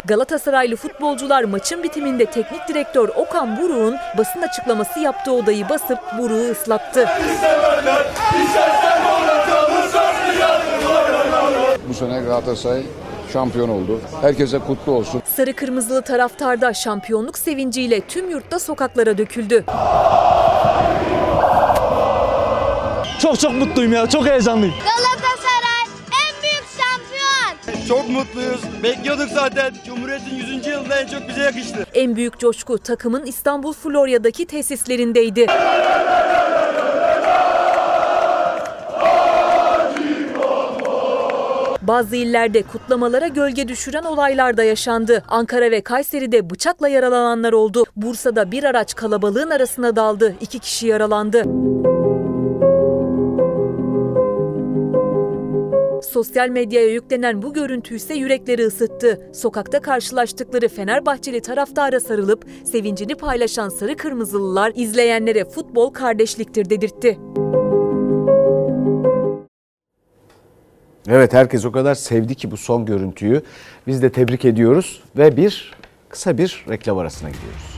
Galatasaraylı 0.07 0.77
futbolcular 0.77 1.45
maçın 1.45 1.83
bitiminde 1.83 2.27
teknik 2.27 2.69
direktör 2.69 3.09
Okan 3.09 3.57
Buruk'un 3.57 3.97
basın 4.19 4.43
açıklaması 4.43 5.01
yaptığı 5.01 5.33
odayı 5.33 5.69
basıp 5.69 5.99
Buruk'u 6.19 6.51
ıslattı. 6.51 7.09
Bu 11.89 11.95
sene 11.95 12.21
Galatasaray 12.21 12.83
şampiyon 13.33 13.69
oldu. 13.69 14.01
Herkese 14.21 14.59
kutlu 14.59 14.93
olsun. 14.93 15.23
Sarı 15.37 15.53
kırmızılı 15.53 16.03
taraftarda 16.03 16.75
şampiyonluk 16.75 17.39
sevinciyle 17.39 18.01
tüm 18.01 18.31
yurtta 18.31 18.59
sokaklara 18.59 19.19
döküldü. 19.19 19.65
Çok 23.19 23.41
çok 23.41 23.53
mutluyum 23.53 23.93
ya. 23.93 24.09
Çok 24.09 24.27
heyecanlıyım. 24.27 24.75
Galatasaray. 24.85 25.04
Çok 27.89 28.09
mutluyuz. 28.09 28.61
Bekliyorduk 28.83 29.29
zaten. 29.29 29.75
Cumhuriyet'in 29.87 30.37
100. 30.37 30.67
yılında 30.67 31.01
en 31.01 31.07
çok 31.07 31.29
bize 31.29 31.41
yakıştı. 31.41 31.87
En 31.95 32.17
büyük 32.17 32.39
coşku 32.39 32.79
takımın 32.79 33.27
İstanbul 33.27 33.73
Florya'daki 33.73 34.47
tesislerindeydi. 34.47 35.47
Bazı 41.83 42.17
illerde 42.17 42.63
kutlamalara 42.63 43.27
gölge 43.29 43.69
düşüren 43.69 44.05
olaylar 44.05 44.57
da 44.57 44.65
yaşandı. 44.65 45.23
Ankara 45.29 45.71
ve 45.71 45.81
Kayseri'de 45.81 46.51
bıçakla 46.51 46.89
yaralananlar 46.89 47.53
oldu. 47.53 47.85
Bursa'da 47.97 48.51
bir 48.51 48.65
araç 48.65 48.95
kalabalığın 48.95 49.51
arasına 49.51 49.97
daldı. 49.97 50.35
İki 50.41 50.59
kişi 50.59 50.87
yaralandı. 50.87 51.43
Sosyal 56.05 56.49
medyaya 56.49 56.91
yüklenen 56.91 57.43
bu 57.43 57.53
görüntü 57.53 57.95
ise 57.95 58.15
yürekleri 58.15 58.67
ısıttı. 58.67 59.31
Sokakta 59.35 59.81
karşılaştıkları 59.81 60.69
Fenerbahçeli 60.69 61.41
taraftara 61.41 62.01
sarılıp 62.01 62.47
sevincini 62.65 63.15
paylaşan 63.15 63.69
sarı 63.69 63.97
kırmızılılar 63.97 64.73
izleyenlere 64.75 65.45
futbol 65.45 65.91
kardeşliktir 65.93 66.71
dedirtti. 66.71 67.19
Evet 71.09 71.33
herkes 71.33 71.65
o 71.65 71.73
kadar 71.73 71.95
sevdi 71.95 72.35
ki 72.35 72.51
bu 72.51 72.57
son 72.57 72.87
görüntüyü. 72.87 73.43
Biz 73.87 74.03
de 74.03 74.13
tebrik 74.13 74.45
ediyoruz 74.45 75.03
ve 75.17 75.37
bir 75.37 75.75
kısa 76.09 76.39
bir 76.39 76.65
reklam 76.69 76.99
arasına 76.99 77.31
gidiyoruz. 77.31 77.75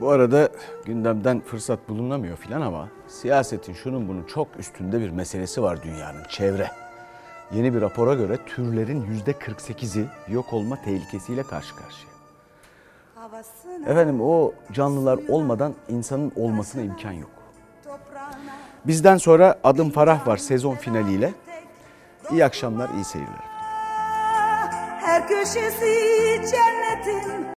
Bu 0.00 0.10
arada 0.10 0.48
gündemden 0.84 1.40
fırsat 1.40 1.88
bulunamıyor 1.88 2.36
filan 2.36 2.60
ama 2.60 2.88
siyasetin 3.08 3.72
şunun 3.74 4.08
bunun 4.08 4.22
çok 4.22 4.48
üstünde 4.58 5.00
bir 5.00 5.10
meselesi 5.10 5.62
var 5.62 5.82
dünyanın 5.82 6.24
çevre. 6.28 6.70
Yeni 7.52 7.74
bir 7.74 7.80
rapora 7.80 8.14
göre 8.14 8.38
türlerin 8.46 9.22
%48'i 9.26 10.06
yok 10.28 10.52
olma 10.52 10.82
tehlikesiyle 10.82 11.42
karşı 11.42 11.74
karşıya. 11.76 12.14
Efendim 13.86 14.20
o 14.20 14.52
canlılar 14.72 15.18
olmadan 15.28 15.74
insanın 15.88 16.32
olmasına 16.36 16.82
imkan 16.82 17.12
yok. 17.12 17.30
Bizden 18.84 19.16
sonra 19.16 19.58
Adım 19.64 19.90
Farah 19.90 20.26
var 20.26 20.36
sezon 20.36 20.74
finaliyle. 20.74 21.32
İyi 22.30 22.44
akşamlar, 22.44 22.90
iyi 22.94 23.04
seyirler. 23.04 23.44
Her 25.00 25.28
köşesi 25.28 25.94
cennetin 26.50 27.46